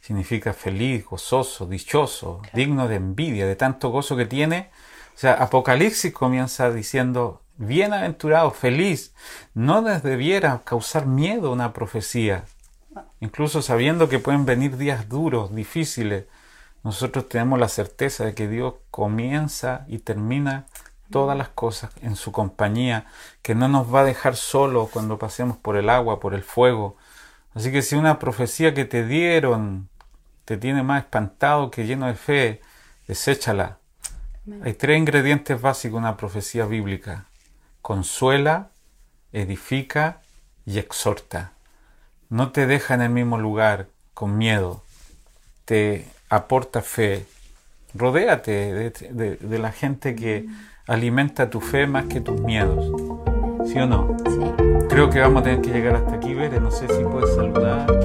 significa 0.02 0.54
feliz, 0.54 1.06
gozoso, 1.06 1.68
dichoso, 1.68 2.42
digno 2.54 2.88
de 2.88 2.96
envidia, 2.96 3.46
de 3.46 3.56
tanto 3.56 3.90
gozo 3.90 4.18
que 4.18 4.26
tiene. 4.26 4.72
O 5.16 5.18
sea, 5.18 5.34
Apocalipsis 5.34 6.12
comienza 6.12 6.72
diciendo, 6.72 7.42
bienaventurado, 7.58 8.52
feliz. 8.52 9.14
No 9.54 9.82
les 9.82 10.04
debiera 10.04 10.62
causar 10.66 11.06
miedo 11.06 11.52
una 11.52 11.74
profecía, 11.74 12.46
incluso 13.20 13.62
sabiendo 13.62 14.10
que 14.10 14.20
pueden 14.20 14.46
venir 14.46 14.78
días 14.78 15.08
duros, 15.08 15.54
difíciles. 15.56 16.26
Nosotros 16.84 17.30
tenemos 17.30 17.60
la 17.60 17.70
certeza 17.70 18.26
de 18.26 18.34
que 18.34 18.48
Dios 18.48 18.74
comienza 18.90 19.86
y 19.88 20.00
termina 20.00 20.66
todas 21.12 21.38
las 21.38 21.50
cosas 21.50 21.92
en 22.02 22.16
su 22.16 22.32
compañía, 22.32 23.06
que 23.44 23.54
no 23.54 23.68
nos 23.68 23.94
va 23.94 24.02
a 24.02 24.06
dejar 24.06 24.36
solos 24.36 24.90
cuando 24.90 25.20
pasemos 25.20 25.58
por 25.58 25.78
el 25.78 25.90
agua, 25.90 26.20
por 26.20 26.34
el 26.34 26.42
fuego. 26.42 26.96
Así 27.54 27.72
que 27.72 27.82
si 27.82 27.96
una 27.96 28.18
profecía 28.18 28.74
que 28.74 28.86
te 28.86 29.06
dieron 29.06 29.90
te 30.46 30.58
tiene 30.58 30.84
más 30.84 31.04
espantado 31.04 31.72
que 31.72 31.86
lleno 31.86 32.08
de 32.08 32.16
fe, 32.16 32.62
deséchala. 33.08 33.78
Hay 34.64 34.74
tres 34.74 34.98
ingredientes 34.98 35.62
básicos 35.62 35.98
en 35.98 36.04
una 36.04 36.18
profecía 36.18 36.66
bíblica. 36.66 37.26
Consuela, 37.82 38.70
edifica 39.32 40.22
y 40.66 40.80
exhorta. 40.80 41.54
No 42.30 42.52
te 42.52 42.66
deja 42.66 42.96
en 42.96 43.02
el 43.02 43.10
mismo 43.10 43.38
lugar 43.38 43.88
con 44.14 44.38
miedo. 44.38 44.84
Te 45.66 46.08
aporta 46.30 46.82
fe. 46.82 47.26
Rodéate 47.94 48.92
de, 48.92 49.60
la 49.60 49.72
gente 49.72 50.16
que 50.16 50.48
alimenta 50.88 51.50
tu 51.50 51.62
fe 51.62 51.88
más 51.88 52.06
que 52.06 52.22
tus 52.22 52.40
miedos. 52.42 52.86
¿Sí 53.68 53.78
o 53.78 53.86
no? 53.86 54.18
Sí. 54.26 54.88
Creo 54.90 55.10
que 55.10 55.20
vamos 55.20 55.42
a 55.42 55.44
tener 55.44 55.62
que 55.62 55.70
llegar 55.70 55.96
hasta 55.96 56.16
aquí, 56.16 56.34
Ver. 56.34 56.60
No 56.62 56.72
sé 56.72 56.88
si 56.88 57.04
puedes 57.04 57.36
saludar. 57.36 58.01